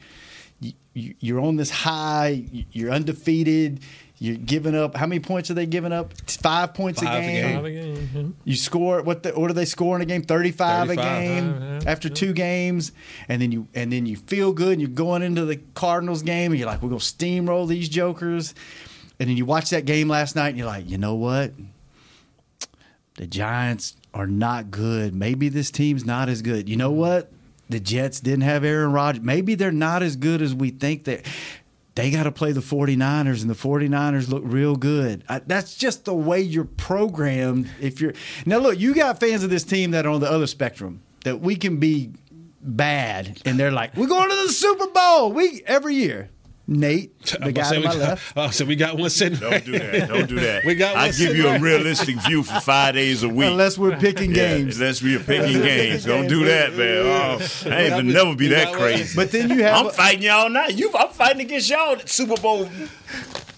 You, 0.59 0.73
you, 0.93 1.15
you're 1.19 1.41
on 1.41 1.55
this 1.55 1.69
high, 1.69 2.45
you're 2.71 2.91
undefeated, 2.91 3.81
you're 4.23 4.35
giving 4.37 4.75
up 4.75 4.95
how 4.95 5.07
many 5.07 5.19
points 5.19 5.49
are 5.49 5.55
they 5.55 5.65
giving 5.65 5.91
up? 5.91 6.13
5 6.29 6.73
points 6.75 7.01
Five 7.01 7.11
a 7.11 7.17
a 7.17 7.21
game. 7.21 7.41
game. 7.43 7.55
Five 7.55 7.65
again. 7.65 8.09
Mhm. 8.13 8.33
You 8.45 8.55
score 8.55 9.01
what? 9.01 9.23
The, 9.23 9.31
what 9.31 9.47
do 9.47 9.53
they 9.55 9.65
score 9.65 9.95
in 9.95 10.01
a 10.03 10.05
game? 10.05 10.21
Thirty-five, 10.21 10.87
35. 10.89 10.97
a 11.05 11.09
game 11.09 11.45
Yeah, 11.59 11.79
yeah, 11.83 11.91
after 11.91 12.07
two 12.07 12.31
games, 12.31 12.91
and 13.27 13.41
then 13.41 13.51
you 13.51 13.67
and 13.73 13.91
then 13.91 14.05
you 14.05 14.17
feel 14.17 14.53
good. 14.53 14.73
And 14.73 14.81
you're 14.81 14.89
going 14.91 15.23
into 15.23 15.43
the 15.45 15.57
Cardinals 15.73 16.21
game, 16.21 16.51
and 16.51 16.59
you're 16.59 16.67
like, 16.67 16.83
"We're 16.83 16.89
gonna 16.89 16.99
steamroll 16.99 17.67
these 17.67 17.89
jokers." 17.89 18.53
And 19.19 19.27
then 19.27 19.37
you 19.37 19.45
watch 19.45 19.71
that 19.71 19.85
game 19.85 20.07
last 20.07 20.35
night, 20.35 20.49
and 20.49 20.57
you're 20.59 20.67
like, 20.67 20.87
"You 20.87 20.99
know 20.99 21.15
what? 21.15 21.53
The 23.15 23.27
Giants 23.27 23.95
are 24.13 24.27
not 24.27 24.71
good. 24.71 25.13
Maybe 25.15 25.49
this 25.49 25.71
team's 25.71 26.05
not 26.05 26.29
as 26.29 26.41
good. 26.41 26.69
You 26.69 26.77
know 26.77 26.91
what? 26.91 27.31
The 27.69 27.79
Jets 27.79 28.19
didn't 28.19 28.41
have 28.41 28.63
Aaron 28.63 28.91
Rodgers. 28.91 29.23
Maybe 29.23 29.55
they're 29.55 29.71
not 29.71 30.03
as 30.03 30.15
good 30.15 30.41
as 30.41 30.53
we 30.53 30.69
think 30.71 31.05
they 31.05 31.23
they 32.01 32.09
got 32.09 32.23
to 32.23 32.31
play 32.31 32.51
the 32.51 32.61
49ers 32.61 33.41
and 33.41 33.49
the 33.49 33.53
49ers 33.53 34.27
look 34.27 34.41
real 34.43 34.75
good. 34.75 35.23
I, 35.29 35.39
that's 35.39 35.75
just 35.75 36.05
the 36.05 36.15
way 36.15 36.41
you're 36.41 36.65
programmed 36.65 37.69
if 37.79 38.01
you're 38.01 38.13
Now 38.43 38.57
look, 38.57 38.79
you 38.79 38.95
got 38.95 39.19
fans 39.19 39.43
of 39.43 39.51
this 39.51 39.63
team 39.63 39.91
that 39.91 40.07
are 40.07 40.09
on 40.09 40.19
the 40.19 40.29
other 40.29 40.47
spectrum 40.47 41.01
that 41.25 41.41
we 41.41 41.55
can 41.55 41.77
be 41.77 42.11
bad 42.59 43.39
and 43.45 43.59
they're 43.59 43.71
like, 43.71 43.95
"We're 43.95 44.07
going 44.07 44.29
to 44.29 44.35
the 44.47 44.51
Super 44.51 44.87
Bowl. 44.87 45.31
We 45.31 45.61
every 45.67 45.93
year." 45.93 46.31
Nate, 46.67 47.17
the 47.41 47.51
guy 47.51 47.69
to 47.73 47.79
my 47.79 47.83
got- 47.85 47.97
left. 47.97 48.33
Oh, 48.37 48.49
so 48.49 48.63
we 48.65 48.75
got 48.75 48.97
one 48.97 49.09
sitting. 49.09 49.39
Don't 49.39 49.65
do 49.65 49.71
that. 49.73 50.07
Don't 50.07 50.27
do 50.29 50.35
that. 50.39 50.63
We 50.65 50.75
got 50.75 50.95
I 50.95 51.07
give 51.11 51.35
you 51.35 51.43
a 51.43 51.47
sitting- 51.47 51.61
realistic 51.61 52.15
view 52.21 52.43
for 52.43 52.59
five 52.61 52.93
days 52.93 53.23
a 53.23 53.29
week. 53.29 53.49
Unless 53.49 53.77
we're 53.77 53.97
picking 53.97 54.29
Yeah, 54.29 54.55
games. 54.57 54.79
Unless 54.79 55.01
we 55.01 55.15
are 55.15 55.19
picking 55.19 55.61
games. 55.61 56.05
Don't 56.05 56.27
do 56.27 56.45
that, 56.45 56.73
man. 56.75 57.05
Oh, 57.05 57.69
I 57.69 57.81
ain't 57.83 57.93
even 57.93 58.07
never 58.13 58.35
be 58.35 58.47
that 58.49 58.73
crazy. 58.73 59.15
But 59.15 59.31
then 59.31 59.49
you 59.49 59.63
have 59.63 59.87
I'm 59.87 59.91
fighting 59.91 60.23
y'all 60.23 60.49
now. 60.49 60.67
You, 60.67 60.91
I'm 60.93 61.09
fighting 61.09 61.41
against 61.41 61.69
y'all 61.69 61.93
at 61.93 62.07
Super 62.07 62.39
Bowl. 62.39 62.69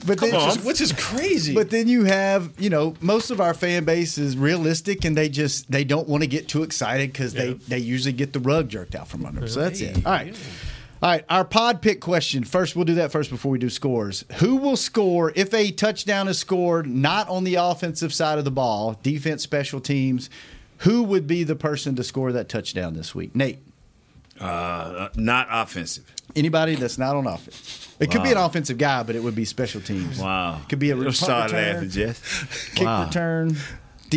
But 0.05 0.17
Come 0.17 0.31
then, 0.31 0.39
on. 0.41 0.57
Which 0.59 0.81
is 0.81 0.91
crazy. 0.91 1.53
But 1.53 1.69
then 1.69 1.87
you 1.87 2.03
have, 2.03 2.51
you 2.59 2.69
know, 2.69 2.93
most 2.99 3.31
of 3.31 3.39
our 3.39 3.53
fan 3.53 3.85
base 3.85 4.17
is 4.17 4.35
realistic, 4.35 5.05
and 5.05 5.15
they 5.15 5.29
just 5.29 5.71
they 5.71 5.83
don't 5.85 6.09
want 6.09 6.23
to 6.23 6.27
get 6.27 6.47
too 6.49 6.63
excited 6.63 7.13
because 7.13 7.33
they 7.33 7.53
they 7.53 7.77
usually 7.77 8.11
get 8.11 8.33
the 8.33 8.39
rug 8.39 8.67
jerked 8.69 8.95
out 8.95 9.07
from 9.07 9.25
under 9.25 9.39
them. 9.41 9.49
So 9.49 9.61
that's 9.61 9.79
it. 9.81 10.05
All 10.05 10.11
right. 10.11 10.35
All 11.03 11.09
right, 11.09 11.25
our 11.29 11.43
pod 11.43 11.81
pick 11.81 11.99
question. 11.99 12.45
First, 12.45 12.77
we'll 12.77 12.85
do 12.85 12.95
that 12.95 13.11
first 13.11 13.29
before 13.29 13.51
we 13.51 13.59
do 13.59 13.69
scores. 13.69 14.23
Who 14.35 14.55
will 14.55 14.77
score 14.77 15.33
if 15.35 15.53
a 15.53 15.69
touchdown 15.71 16.29
is 16.29 16.39
scored 16.39 16.87
not 16.87 17.27
on 17.27 17.43
the 17.43 17.55
offensive 17.55 18.13
side 18.13 18.37
of 18.39 18.45
the 18.45 18.51
ball, 18.51 18.97
defense, 19.03 19.43
special 19.43 19.81
teams? 19.81 20.29
Who 20.77 21.03
would 21.03 21.27
be 21.27 21.43
the 21.43 21.57
person 21.57 21.97
to 21.97 22.05
score 22.05 22.31
that 22.31 22.47
touchdown 22.47 22.93
this 22.93 23.13
week? 23.13 23.35
Nate. 23.35 23.59
Uh, 24.39 25.09
not 25.17 25.49
offensive. 25.51 26.09
Anybody 26.37 26.75
that's 26.75 26.97
not 26.97 27.17
on 27.17 27.27
offense. 27.27 27.93
It 27.99 28.09
could 28.09 28.23
be 28.23 28.31
an 28.31 28.37
offensive 28.37 28.77
guy, 28.77 29.03
but 29.03 29.17
it 29.17 29.23
would 29.23 29.35
be 29.35 29.43
special 29.43 29.81
teams. 29.81 30.19
Wow. 30.19 30.61
Could 30.69 30.79
be 30.79 30.91
a 30.91 30.95
punt 30.95 31.15
start 31.15 31.51
return, 31.51 31.73
laughing, 31.73 31.89
Jess. 31.89 32.69
kick 32.75 32.85
Wow. 32.85 33.07
return, 33.07 33.57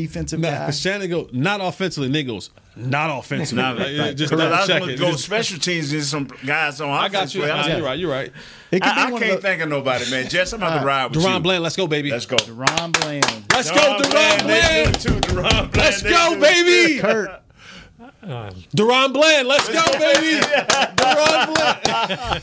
defensive 0.01 0.38
Nah, 0.40 0.51
guy. 0.51 0.59
because 0.61 0.80
Shannon 0.80 1.09
go 1.09 1.28
not 1.32 1.61
offensively, 1.62 2.09
Nick 2.11 2.26
goes 2.26 2.51
not 2.76 3.18
offensively. 3.18 3.62
Nah, 3.62 3.70
Like, 3.72 3.88
yeah, 3.92 4.12
just 4.12 4.30
Because 4.30 4.40
I 4.40 4.49
double 4.51 4.57
was 4.59 4.66
check 4.68 4.80
gonna 4.80 4.92
it. 4.92 4.99
go 4.99 5.11
Just- 5.12 5.24
special 5.24 5.59
teams 5.59 5.92
and 5.92 6.05
some 6.05 6.28
guys 6.44 6.80
on 6.80 6.90
I 6.90 7.09
got 7.09 7.34
you. 7.34 7.40
play. 7.40 7.49
Nah, 7.49 7.66
you're 7.66 7.82
right. 7.84 7.99
You're 7.99 8.11
right. 8.11 8.32
It 8.70 8.82
could 8.82 8.94
be 8.94 9.01
I, 9.01 9.05
I 9.07 9.11
can't 9.11 9.20
the- 9.20 9.36
think 9.49 9.62
of 9.62 9.68
nobody, 9.70 10.11
man. 10.11 10.28
Jess, 10.28 10.53
I'm 10.53 10.62
about 10.62 10.80
to 10.80 10.84
ride 10.86 11.07
with 11.14 11.22
you. 11.22 11.28
DaRon 11.28 11.42
Bland, 11.42 11.62
let's 11.62 11.76
go, 11.76 11.86
baby. 11.86 12.11
Let's 12.11 12.26
go. 12.26 12.36
DaRon 12.36 12.92
Bland. 13.01 13.44
Let's 13.53 13.70
go, 13.70 13.76
DaRon 13.76 14.03
They 14.03 14.44
Bland. 14.44 14.84
do 14.84 14.90
it 14.90 15.01
too. 15.01 15.20
DaRon 15.34 15.51
Bland. 15.72 15.76
Let's 15.76 16.03
go, 16.03 16.38
baby. 16.40 16.99
Kurt. 17.01 17.30
DaRon 18.76 19.12
Bland, 19.12 19.49
let's 19.49 19.68
go, 19.68 19.82
baby. 19.99 20.40
DaRon 20.97 21.55
Bland. 21.55 22.42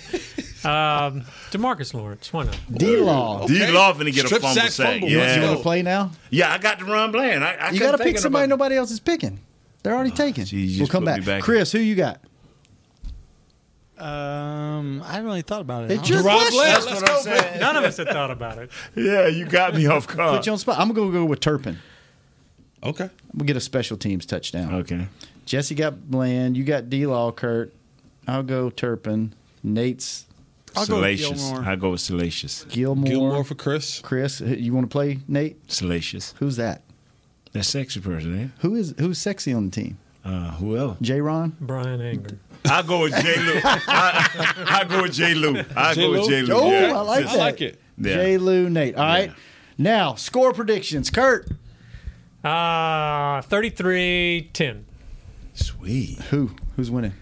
Um, 0.65 1.23
DeMarcus 1.51 1.93
Lawrence. 1.93 2.31
Why 2.31 2.45
not? 2.45 2.57
D 2.71 2.97
Law. 2.97 3.45
D 3.47 3.67
Law 3.71 3.93
finna 3.93 4.13
get 4.13 4.25
Strip 4.27 4.39
a 4.39 4.43
fumble 4.43 4.61
sack 4.61 4.71
sack. 4.71 4.91
fumble. 4.93 5.09
Yeah. 5.09 5.35
You 5.35 5.41
want 5.43 5.57
to 5.57 5.63
play 5.63 5.81
now? 5.81 6.11
Yeah, 6.29 6.53
I 6.53 6.57
got 6.57 6.79
to 6.79 6.85
run 6.85 7.11
Bland. 7.11 7.43
I, 7.43 7.53
I 7.55 7.69
You 7.71 7.79
got 7.79 7.91
to 7.97 8.03
pick 8.03 8.17
somebody 8.17 8.47
nobody 8.47 8.75
else 8.75 8.91
is 8.91 8.99
picking. 8.99 9.39
They're 9.83 9.93
already 9.93 10.11
taken. 10.11 10.45
geez, 10.45 10.71
you 10.75 10.81
we'll 10.81 10.85
just 10.85 10.91
come 10.91 11.03
put 11.03 11.15
me 11.15 11.19
back. 11.19 11.25
back 11.25 11.43
Chris, 11.43 11.71
who 11.73 11.79
you 11.79 11.95
got? 11.95 12.21
Um, 13.97 15.01
I 15.03 15.11
haven't 15.13 15.25
really 15.27 15.41
thought 15.43 15.61
about 15.61 15.83
it. 15.85 15.91
It's 15.91 15.99
honestly. 15.99 16.15
your 16.15 16.23
DaRon 16.23 16.35
question. 16.35 16.53
Bland, 16.57 16.83
That's 16.83 17.01
what 17.01 17.11
I'm 17.11 17.21
saying. 17.21 17.59
None 17.59 17.75
of 17.77 17.83
us 17.83 17.97
had 17.97 18.07
thought 18.07 18.31
about 18.31 18.57
it. 18.57 18.71
Yeah, 18.95 19.27
you 19.27 19.45
got 19.45 19.75
me 19.75 19.85
off 19.85 20.07
guard. 20.07 20.37
Put 20.37 20.45
you 20.45 20.51
on 20.51 20.57
spot. 20.57 20.79
I'm 20.79 20.91
gonna 20.93 21.11
go 21.11 21.25
with 21.25 21.39
Turpin. 21.39 21.79
Okay. 22.83 23.09
We'll 23.33 23.45
get 23.45 23.55
a 23.55 23.61
special 23.61 23.95
teams 23.97 24.25
touchdown. 24.25 24.73
Okay. 24.75 25.07
Jesse 25.45 25.75
got 25.75 26.09
Bland. 26.09 26.57
You 26.57 26.63
got 26.63 26.89
D 26.89 27.05
Law, 27.05 27.31
Kurt. 27.31 27.73
I'll 28.27 28.43
go 28.43 28.69
Turpin. 28.69 29.33
Nate's 29.63 30.25
I'll 30.75 30.85
go 30.85 30.99
with 31.01 31.19
Salacious. 31.19 31.41
Gilmore. 31.43 31.63
I 31.69 31.75
go 31.75 31.91
with 31.91 32.01
Salacious. 32.01 32.63
Gilmore. 32.65 33.05
Gilmore 33.09 33.43
for 33.43 33.55
Chris. 33.55 33.99
Chris, 33.99 34.41
you 34.41 34.73
want 34.73 34.89
to 34.89 34.91
play 34.91 35.19
Nate? 35.27 35.71
Salacious. 35.71 36.33
Who's 36.39 36.55
that? 36.57 36.81
That 37.53 37.63
sexy 37.65 37.99
person, 37.99 38.39
eh? 38.39 38.47
Who 38.61 38.75
is 38.75 38.95
who's 38.97 39.19
sexy 39.19 39.53
on 39.53 39.69
the 39.69 39.71
team? 39.71 39.97
Uh, 40.25 40.51
who 40.51 40.75
else? 40.77 40.97
J. 41.01 41.21
Ron. 41.21 41.55
Bryan 41.59 42.01
Anger. 42.01 42.39
I 42.65 42.81
go 42.81 43.01
with 43.01 43.13
J. 43.13 43.39
Lou. 43.39 43.59
I, 43.63 44.65
I 44.69 44.83
go 44.85 45.01
with 45.03 45.13
J. 45.13 45.33
Lou. 45.33 45.61
I 45.75 45.93
go 45.95 46.11
with 46.11 46.29
J. 46.29 46.41
J. 46.41 46.41
Lou? 46.43 46.53
Lou. 46.53 46.61
Oh, 46.61 46.71
yeah. 46.71 46.97
I 46.97 47.01
like 47.01 47.25
that. 47.25 47.33
I 47.33 47.37
like 47.37 47.61
it. 47.61 47.81
Yeah. 47.97 48.13
J. 48.15 48.37
Lou, 48.37 48.69
Nate. 48.69 48.95
All 48.95 49.03
right. 49.03 49.29
Yeah. 49.29 49.35
Now 49.77 50.15
score 50.15 50.53
predictions. 50.53 51.09
Kurt. 51.09 51.49
Uh, 52.43 53.41
33-10. 53.43 54.83
Sweet. 55.53 56.19
Who? 56.29 56.51
Who's 56.75 56.89
winning? 56.89 57.13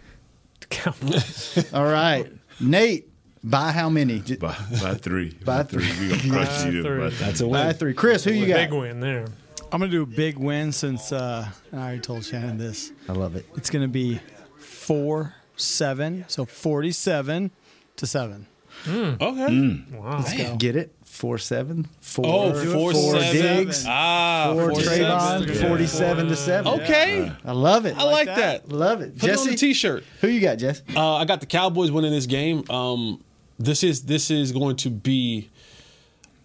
The 0.62 0.68
Cowboys. 0.68 1.74
All 1.74 1.86
right. 1.86 2.32
Nate. 2.60 3.11
By 3.44 3.72
how 3.72 3.90
many? 3.90 4.20
By, 4.20 4.56
by 4.82 4.94
three. 4.96 5.32
By 5.46 5.64
three. 5.64 5.88
We're 6.00 6.10
gonna 6.18 6.30
crush 6.30 6.64
By 6.64 6.70
you. 6.70 6.84
three. 6.84 7.00
By 7.00 7.10
three. 7.10 7.26
That's 7.26 7.42
a 7.42 7.48
By 7.48 7.74
three. 7.74 7.94
Chris, 7.94 8.24
who 8.24 8.32
you 8.32 8.46
got? 8.48 8.70
Big 8.70 8.74
win 8.74 9.00
there. 9.00 9.26
I'm 9.72 9.80
gonna 9.80 9.88
do 9.92 10.04
a 10.04 10.06
big 10.06 10.38
win 10.38 10.72
since 10.72 11.12
uh, 11.12 11.48
I 11.74 11.76
already 11.76 12.00
told 12.02 12.26
Shannon 12.26 12.58
this. 12.58 12.92
I 13.10 13.14
love 13.14 13.36
it. 13.36 13.46
It's 13.56 13.70
gonna 13.70 13.88
be 13.88 14.20
four 14.58 15.34
seven, 15.56 16.26
so 16.28 16.46
forty-seven 16.46 17.52
to 17.96 18.06
seven. 18.08 18.46
Okay. 18.88 19.84
Wow. 19.94 20.24
Get 20.58 20.76
it? 20.76 20.94
Four 21.06 21.38
seven. 21.38 21.88
Four. 22.00 22.26
Oh, 22.26 22.54
four, 22.54 22.92
four 22.94 23.20
seven. 23.22 23.32
Diggs. 23.34 23.86
Ah, 23.88 24.52
Four 24.54 24.72
four 24.72 24.82
Trevon. 24.82 25.48
seven. 25.48 25.68
Forty-seven 25.70 26.28
to 26.28 26.36
seven. 26.36 26.74
Okay. 26.82 27.32
I 27.46 27.52
love 27.52 27.86
it. 27.86 27.98
I 27.98 28.04
like 28.04 28.28
that. 28.28 28.70
Love 28.70 29.02
it. 29.02 29.18
Put 29.18 29.30
it 29.30 29.38
on 29.40 29.48
the 29.48 29.56
t-shirt. 29.56 30.04
who 30.22 30.28
you 30.28 30.42
got, 30.42 30.58
Jess? 30.58 30.82
Uh, 30.96 31.16
I 31.16 31.26
got 31.26 31.40
the 31.42 31.46
Cowboys 31.48 31.92
winning 31.92 32.12
this 32.12 32.26
game. 32.28 32.64
Um, 32.70 33.24
this 33.62 33.84
is 33.84 34.04
this 34.04 34.32
is 34.32 34.52
going 34.52 34.76
to 34.78 34.90
be. 34.90 35.50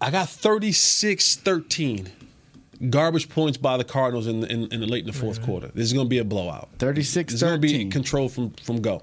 I 0.01 0.11
got 0.11 0.29
36-13. 0.29 2.09
Garbage 2.91 3.31
points 3.31 3.57
by 3.57 3.79
the 3.79 3.85
Cardinals 3.85 4.27
in 4.27 4.41
the, 4.41 4.53
in, 4.53 4.71
in 4.71 4.81
the 4.81 4.87
late 4.87 5.07
in 5.07 5.11
the 5.11 5.17
4th 5.19 5.43
quarter. 5.43 5.69
This 5.69 5.87
is 5.87 5.95
going 5.95 6.05
to 6.05 6.11
be 6.11 6.19
a 6.19 6.25
blowout. 6.25 6.69
36 6.79 7.33
It's 7.33 7.43
going 7.43 7.55
to 7.55 7.59
be 7.59 7.69
13. 7.69 7.91
control 7.91 8.29
from 8.29 8.51
from 8.63 8.83
go. 8.83 9.03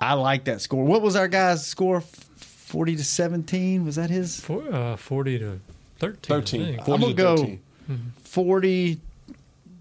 I 0.00 0.14
like 0.14 0.44
that 0.44 0.60
score. 0.62 0.84
What 0.84 1.02
was 1.02 1.14
our 1.14 1.28
guy's 1.28 1.66
score? 1.66 2.00
40 2.00 2.96
to 2.96 3.04
17? 3.04 3.84
Was 3.84 3.96
that 3.96 4.08
his? 4.10 4.40
Four, 4.40 4.64
uh, 4.72 4.96
40 4.96 5.38
to 5.38 5.60
13. 5.98 6.18
13. 6.22 6.62
I 6.62 6.64
think. 6.64 6.78
I'm 6.80 6.84
40 6.86 7.00
going 7.00 7.10
to 7.10 7.16
to 7.16 7.22
go 7.22 7.36
13. 7.36 8.12
40 8.24 9.00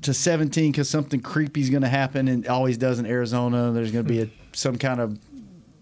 to 0.02 0.14
17 0.14 0.72
because 0.72 0.90
something 0.90 1.22
creepy 1.22 1.62
is 1.62 1.70
going 1.70 1.82
to 1.84 1.90
happen 1.90 2.28
and 2.28 2.46
always 2.48 2.78
does 2.78 3.00
in 3.00 3.06
Arizona. 3.06 3.72
There's 3.72 3.92
going 3.92 4.06
to 4.06 4.10
be 4.10 4.22
a, 4.22 4.30
some 4.52 4.78
kind 4.78 5.00
of 5.00 5.18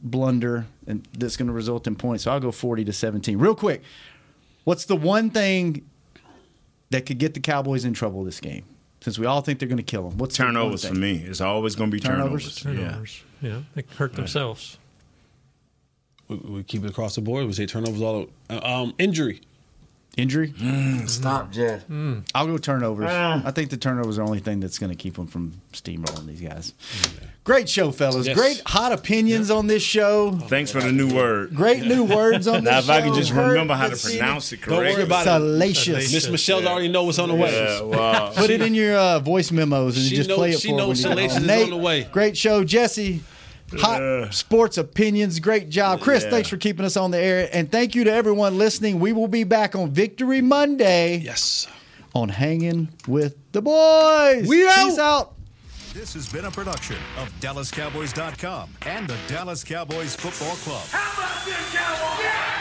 blunder 0.04 0.66
and 0.88 1.08
that's 1.18 1.38
going 1.38 1.48
to 1.48 1.54
result 1.54 1.88
in 1.88 1.96
points. 1.96 2.24
So 2.24 2.32
I'll 2.32 2.40
go 2.40 2.52
40 2.52 2.86
to 2.86 2.94
17. 2.94 3.38
Real 3.38 3.56
quick, 3.56 3.82
what's 4.64 4.86
the 4.86 4.96
one 4.96 5.30
thing 5.30 5.88
that 6.90 7.06
could 7.06 7.18
get 7.18 7.34
the 7.34 7.40
Cowboys 7.40 7.86
in 7.86 7.94
trouble 7.94 8.24
this 8.24 8.40
game? 8.40 8.64
Since 9.02 9.18
we 9.18 9.26
all 9.26 9.42
think 9.42 9.60
they're 9.60 9.68
going 9.68 9.78
to 9.78 9.84
kill 9.84 10.10
them. 10.10 10.18
What's 10.20 10.38
the 10.38 10.44
one 10.44 10.54
Turnovers 10.54 10.84
thing? 10.84 10.94
for 10.94 11.00
me. 11.00 11.18
It's 11.18 11.42
always 11.42 11.76
going 11.76 11.90
to 11.90 11.96
be 11.96 12.00
Turnovers? 12.00 12.56
turnovers. 12.62 12.84
Turnovers. 12.84 13.24
Yeah. 13.42 13.62
They 13.74 13.84
hurt 13.96 14.14
themselves. 14.14 14.78
We, 16.28 16.36
we 16.38 16.64
keep 16.64 16.84
it 16.84 16.90
across 16.92 17.16
the 17.16 17.22
board. 17.22 17.48
We 17.48 17.54
say 17.54 17.66
turnovers 17.66 18.02
all. 18.02 18.28
Uh, 18.50 18.60
um, 18.64 18.94
injury. 19.00 19.42
Injury? 20.18 20.54
Yeah. 20.58 21.06
Stop, 21.06 21.52
Jess. 21.52 21.84
I'll 22.36 22.46
go 22.48 22.58
turnovers. 22.58 23.08
Ah. 23.10 23.42
I 23.46 23.52
think 23.52 23.70
the 23.70 23.78
turnovers 23.78 24.18
are 24.20 24.24
the 24.24 24.28
only 24.28 24.40
thing 24.42 24.60
that's 24.60 24.78
going 24.78 24.90
to 24.90 24.96
keep 24.96 25.16
them 25.16 25.26
from 25.26 25.54
steamrolling 25.72 26.26
these 26.28 26.42
guys. 26.42 26.74
Great 27.46 27.70
show, 27.70 27.92
fellas. 27.92 28.28
Yes. 28.28 28.38
Great 28.38 28.62
hot 28.66 28.92
opinions 28.92 29.50
on 29.50 29.68
this 29.68 29.82
show. 29.82 30.34
Thanks 30.34 30.70
for 30.70 30.82
the 30.82 30.92
new 30.92 31.16
word. 31.16 31.56
Great 31.56 31.84
new 31.84 32.04
words 32.04 32.46
on 32.48 32.56
this 32.66 32.72
Now, 32.72 32.80
if 32.80 32.90
I 32.90 33.00
show. 33.00 33.06
can 33.06 33.14
just 33.16 33.32
Heard 33.32 33.52
remember 33.52 33.74
how 33.74 33.88
to 33.88 33.96
pronounce 33.96 34.52
it 34.52 34.62
Don't 34.62 34.78
worry 34.78 34.88
correctly. 34.94 35.04
about 35.06 35.22
it. 35.22 35.26
Salacious. 35.30 36.14
Miss 36.14 36.30
Michelle 36.30 36.68
already 36.68 36.90
know 36.90 37.06
what's 37.06 37.18
on 37.18 37.30
the 37.30 37.36
way. 37.36 37.52
Yeah, 37.52 37.82
wow. 37.82 38.34
Put 38.36 38.50
it 38.50 38.62
in 38.62 38.76
your 38.76 38.98
uh, 38.98 39.20
voice 39.20 39.50
memos 39.52 39.96
and 39.98 40.06
She 40.06 40.16
just 40.18 40.28
knows- 40.30 40.38
play 40.38 40.50
it 40.52 40.60
she 40.60 40.68
for 40.68 40.74
her 40.74 40.78
when 40.80 40.88
knows 40.90 41.00
you 41.00 41.06
get 41.10 41.16
Salacious 41.18 41.38
is 41.38 41.48
Nate, 41.48 41.64
on 41.64 41.70
the 41.72 41.78
way. 41.78 42.04
Great 42.12 42.38
show, 42.38 42.64
Jesse. 42.66 43.22
Hot 43.80 44.02
Yeah. 44.02 44.30
sports 44.32 44.78
opinions. 44.78 45.40
Great 45.40 45.70
job, 45.70 46.02
Chris. 46.02 46.24
Yeah. 46.24 46.30
Thanks 46.32 46.50
for 46.50 46.58
keeping 46.58 46.86
us 46.86 46.98
on 46.98 47.12
the 47.12 47.18
air, 47.20 47.50
and 47.54 47.72
thank 47.72 47.96
you 47.96 48.04
to 48.04 48.12
everyone 48.14 48.58
listening. 48.58 49.00
We 49.00 49.14
will 49.14 49.28
be 49.30 49.44
back 49.44 49.76
on 49.76 49.92
Victory 49.92 50.42
Monday 50.42 51.18
Yes. 51.24 51.68
on 52.14 52.30
Hanging 52.30 52.90
with 53.08 53.36
the 53.54 53.62
Boys. 53.62 54.48
We 54.48 54.68
out. 54.68 54.76
Peace 54.90 54.98
out. 55.00 55.34
This 55.94 56.14
has 56.14 56.28
been 56.30 56.46
a 56.46 56.52
production 56.52 56.96
of 57.18 57.30
DallasCowboys.com 57.42 58.70
and 58.86 59.08
the 59.10 59.18
Dallas 59.28 59.64
Cowboys 59.64 60.16
Football 60.16 60.56
Club. 60.58 60.84
How 60.90 61.22
about 61.24 61.46
this, 61.46 61.74
Cowboys? 61.74 62.61